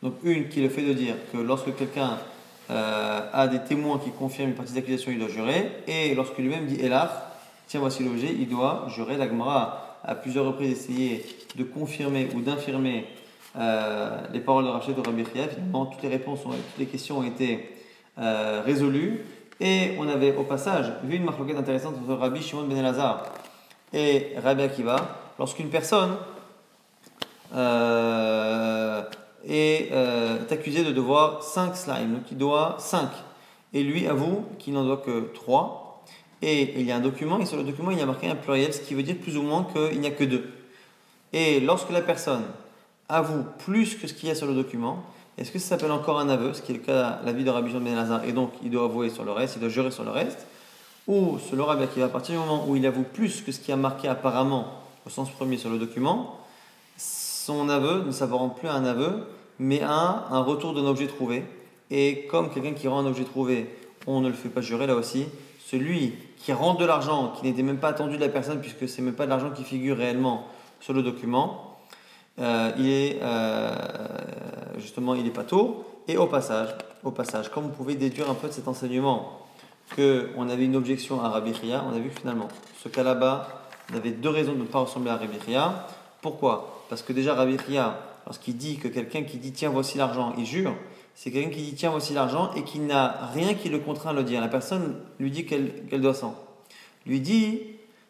Donc, 0.03 0.15
une 0.25 0.49
qui 0.49 0.61
est 0.61 0.63
le 0.65 0.69
fait 0.69 0.83
de 0.83 0.95
dire 0.95 1.15
que 1.33 1.39
lorsque 1.39 1.75
quelqu'un 1.77 2.19
euh, 2.71 3.21
a 3.33 3.47
des 3.47 3.61
témoins 3.61 3.99
qui 3.99 4.11
confirment 4.11 4.51
une 4.51 4.55
partie 4.55 4.73
d'accusation, 4.73 5.13
il 5.13 5.19
doit 5.19 5.29
jurer. 5.29 5.71
Et 5.87 6.15
lorsque 6.15 6.39
lui-même 6.39 6.67
dit 6.67 6.81
Elach, 6.81 7.11
tiens, 7.69 7.81
voici 7.81 8.03
l'objet, 8.03 8.35
il 8.37 8.49
doit 8.49 8.87
jurer. 8.89 9.17
La 9.17 9.29
Gemara 9.29 9.99
a 10.03 10.15
plusieurs 10.15 10.47
reprises 10.47 10.73
essayé 10.73 11.25
de 11.55 11.65
confirmer 11.65 12.29
ou 12.35 12.41
d'infirmer 12.41 13.05
euh, 13.57 14.19
les 14.33 14.41
paroles 14.41 14.65
de 14.65 14.71
Rachid 14.71 14.97
de 14.97 15.01
Rabbi 15.01 15.25
Chia. 15.25 15.49
Finalement, 15.49 15.87
toutes 15.87 16.03
les 16.03 16.09
réponses, 16.09 16.41
toutes 16.43 16.79
les 16.79 16.87
questions 16.87 17.19
ont 17.19 17.25
été 17.25 17.71
euh, 18.19 18.63
résolues. 18.65 19.21
Et 19.61 19.93
on 19.99 20.09
avait 20.09 20.35
au 20.37 20.43
passage 20.43 20.93
vu 21.05 21.17
une 21.17 21.25
marque 21.25 21.41
intéressante 21.57 21.95
entre 22.03 22.19
Rabbi 22.19 22.43
Shimon 22.43 22.65
ben 22.65 22.77
Elazar 22.77 23.23
et 23.93 24.34
Rabbi 24.43 24.62
Akiva. 24.62 25.20
Lorsqu'une 25.39 25.68
personne 25.68 26.16
est, 29.49 29.89
euh, 29.93 30.39
accusé 30.51 30.84
de 30.84 30.93
devoir 30.93 31.43
5 31.43 31.76
slimes, 31.76 32.14
donc 32.14 32.30
il 32.30 32.39
doit 32.39 32.76
5. 32.78 33.09
Et 33.74 33.82
lui 33.82 34.07
avoue 34.07 34.45
qu'il 34.59 34.74
n'en 34.74 34.84
doit 34.84 34.99
que 34.99 35.32
3. 35.34 36.05
Et 36.43 36.80
il 36.80 36.87
y 36.87 36.93
a 36.93 36.97
un 36.97 37.01
document, 37.01 37.39
et 37.39 37.47
sur 37.47 37.57
le 37.57 37.64
document 37.64 37.91
il 37.91 37.99
y 37.99 38.03
a 38.03 38.07
marqué 38.07 38.28
un 38.28 38.34
pluriel, 38.34 38.72
ce 38.72 38.80
qui 38.80 38.95
veut 38.95 39.03
dire 39.03 39.16
plus 39.16 39.37
ou 39.37 39.43
moins 39.43 39.64
qu'il 39.64 40.01
n'y 40.01 40.07
a 40.07 40.11
que 40.11 40.24
2. 40.24 40.45
Et 41.32 41.61
lorsque 41.61 41.91
la 41.91 42.03
personne 42.03 42.45
avoue 43.09 43.45
plus 43.64 43.95
que 43.95 44.07
ce 44.07 44.14
qu'il 44.14 44.28
y 44.28 44.32
a 44.32 44.34
sur 44.34 44.47
le 44.47 44.55
document, 44.55 45.03
est-ce 45.39 45.51
que 45.51 45.59
ça 45.59 45.68
s'appelle 45.68 45.93
encore 45.93 46.18
un 46.18 46.28
aveu, 46.28 46.53
ce 46.53 46.62
qui 46.62 46.72
est 46.72 46.76
le 46.76 46.80
cas 46.80 47.20
la 47.24 47.32
vie 47.32 47.45
de 47.45 47.51
Rabbi 47.51 47.70
Jean 47.70 47.80
Ben 47.80 47.95
Lazare, 47.95 48.24
et 48.24 48.32
donc 48.32 48.53
il 48.62 48.70
doit 48.70 48.84
avouer 48.84 49.11
sur 49.11 49.24
le 49.24 49.32
reste, 49.32 49.57
il 49.57 49.61
doit 49.61 49.68
jurer 49.68 49.91
sur 49.91 50.05
le 50.05 50.11
reste, 50.11 50.47
ou 51.09 51.39
selon 51.39 51.67
Rabbi 51.67 51.87
qui 51.89 52.03
à 52.03 52.09
partir 52.09 52.35
du 52.35 52.47
moment 52.47 52.65
où 52.69 52.77
il 52.77 52.87
avoue 52.87 53.05
plus 53.05 53.43
que 53.43 53.53
ce 53.53 53.61
qui 53.61 53.73
a 53.73 53.77
marqué 53.77 54.09
apparemment 54.09 54.67
au 55.07 55.11
sens 55.11 55.31
premier 55.31 55.57
sur 55.57 55.71
le 55.71 55.79
document, 55.79 56.39
son 56.97 57.69
aveu 57.69 58.03
ne 58.05 58.11
s'apparente 58.11 58.59
plus 58.59 58.69
un 58.69 58.85
aveu, 58.85 59.29
mais 59.59 59.81
à 59.83 60.27
un 60.31 60.41
retour 60.41 60.75
d'un 60.75 60.85
objet 60.85 61.07
trouvé. 61.07 61.45
Et 61.91 62.27
comme 62.27 62.51
quelqu'un 62.51 62.73
qui 62.73 62.89
rend 62.89 62.99
un 62.99 63.07
objet 63.07 63.25
trouvé, 63.25 63.73
on 64.09 64.21
ne 64.21 64.29
le 64.29 64.35
fait 64.35 64.49
pas 64.49 64.61
jurer 64.61 64.89
là 64.89 64.97
aussi, 64.97 65.27
celui 65.65 66.15
qui 66.39 66.53
rend 66.53 66.75
de 66.75 66.85
l'argent 66.85 67.33
qui 67.37 67.47
n'était 67.47 67.63
même 67.63 67.79
pas 67.79 67.89
attendu 67.89 68.17
de 68.17 68.21
la 68.21 68.29
personne, 68.29 68.61
puisque 68.61 68.89
c'est 68.89 69.03
même 69.03 69.15
pas 69.15 69.27
de 69.27 69.31
l'argent 69.31 69.51
qui 69.51 69.63
figure 69.63 69.97
réellement 69.97 70.49
sur 70.81 70.93
le 70.93 71.03
document, 71.03 71.79
euh, 72.39 72.73
il 72.79 72.91
est 72.91 73.19
euh, 73.23 73.75
justement 74.79 75.15
il 75.15 75.27
est 75.27 75.31
pas 75.31 75.45
tôt. 75.45 75.85
Et 76.09 76.17
au 76.17 76.27
passage, 76.27 76.69
au 77.05 77.13
passage, 77.13 77.49
comme 77.51 77.65
vous 77.65 77.71
pouvez 77.71 77.95
déduire 77.95 78.29
un 78.29 78.35
peu 78.35 78.49
de 78.49 78.53
cet 78.53 78.69
enseignement 78.69 79.46
qu'on 79.95 80.49
avait 80.49 80.64
une 80.64 80.76
objection 80.76 81.22
à 81.22 81.28
Rabbi 81.28 81.53
on 81.62 81.95
a 81.95 81.99
vu 81.99 82.11
que 82.11 82.20
finalement, 82.20 82.49
ce 82.82 82.89
cas 82.89 83.03
là-bas, 83.03 83.49
on 83.93 83.97
avait 83.97 84.11
deux 84.11 84.30
raisons 84.30 84.53
de 84.53 84.59
ne 84.59 84.64
pas 84.64 84.80
ressembler 84.80 85.11
à 85.11 85.16
Rabbi. 85.16 85.39
Pourquoi? 86.20 86.84
Parce 86.89 87.03
que 87.03 87.12
déjà, 87.12 87.34
Rabbi 87.34 87.57
lorsqu'il 88.26 88.57
dit 88.57 88.78
que 88.78 88.89
quelqu'un 88.89 89.22
qui 89.22 89.39
dit 89.39 89.53
tiens, 89.53 89.70
voici 89.70 89.99
l'argent, 89.99 90.34
il 90.37 90.45
jure, 90.45 90.74
c'est 91.14 91.30
quelqu'un 91.30 91.51
qui 91.51 91.62
dit 91.62 91.74
tiens, 91.74 91.91
voici 91.91 92.12
l'argent 92.12 92.51
et 92.55 92.64
qui 92.64 92.80
n'a 92.80 93.30
rien 93.32 93.55
qui 93.55 93.68
le 93.68 93.78
contraint 93.78 94.11
à 94.11 94.12
le 94.12 94.24
dire. 94.24 94.41
La 94.41 94.49
personne 94.49 94.97
lui 95.18 95.30
dit 95.30 95.47
qu'elle 95.47 96.01
doit 96.01 96.14
100. 96.14 96.34
Lui 97.07 97.20
dit 97.20 97.61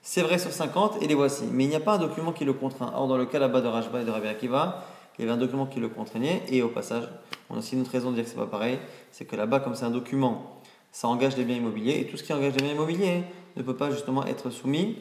c'est 0.03 0.23
vrai 0.23 0.39
sur 0.39 0.53
50 0.53 1.03
et 1.03 1.09
les 1.09 1.15
voici. 1.15 1.45
Mais 1.51 1.65
il 1.65 1.69
n'y 1.69 1.77
a 1.77 1.81
pas 1.81 1.95
un 1.95 1.99
document 1.99 2.33
qui 2.33 2.45
le 2.45 2.53
contraint. 2.53 2.93
Or, 2.95 3.09
dans 3.09 3.17
le 3.17 3.27
cas 3.27 3.41
là-bas 3.41 3.61
de 3.61 3.67
Rajba 3.67 4.03
et 4.03 4.05
de 4.05 4.11
Rabbi 4.11 4.29
Akiva, 4.29 4.85
il 5.19 5.25
y 5.25 5.29
avait 5.29 5.35
un 5.35 5.41
document 5.41 5.67
qui 5.67 5.81
le 5.81 5.89
contraignait. 5.89 6.43
Et 6.49 6.63
au 6.63 6.69
passage, 6.69 7.09
on 7.51 7.57
a 7.57 7.59
aussi 7.59 7.75
une 7.75 7.83
autre 7.83 7.91
raison 7.91 8.11
de 8.11 8.15
dire 8.15 8.25
que 8.25 8.31
c'est 8.31 8.37
pas 8.37 8.47
pareil 8.47 8.79
c'est 9.17 9.25
que 9.25 9.35
là-bas, 9.35 9.61
comme 9.61 9.75
c'est 9.75 9.87
un 9.87 9.91
document, 9.91 10.61
ça 10.97 11.09
engage 11.09 11.37
les 11.37 11.45
biens 11.45 11.57
immobiliers. 11.57 12.01
Et 12.01 12.07
tout 12.07 12.17
ce 12.17 12.23
qui 12.23 12.33
engage 12.33 12.55
les 12.55 12.63
biens 12.63 12.73
immobiliers 12.73 13.23
ne 13.55 13.63
peut 13.63 13.77
pas 13.77 13.91
justement 13.91 14.25
être 14.25 14.49
soumis 14.49 14.97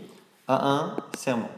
à 0.45 0.69
un 0.69 0.97
serment. 1.17 1.49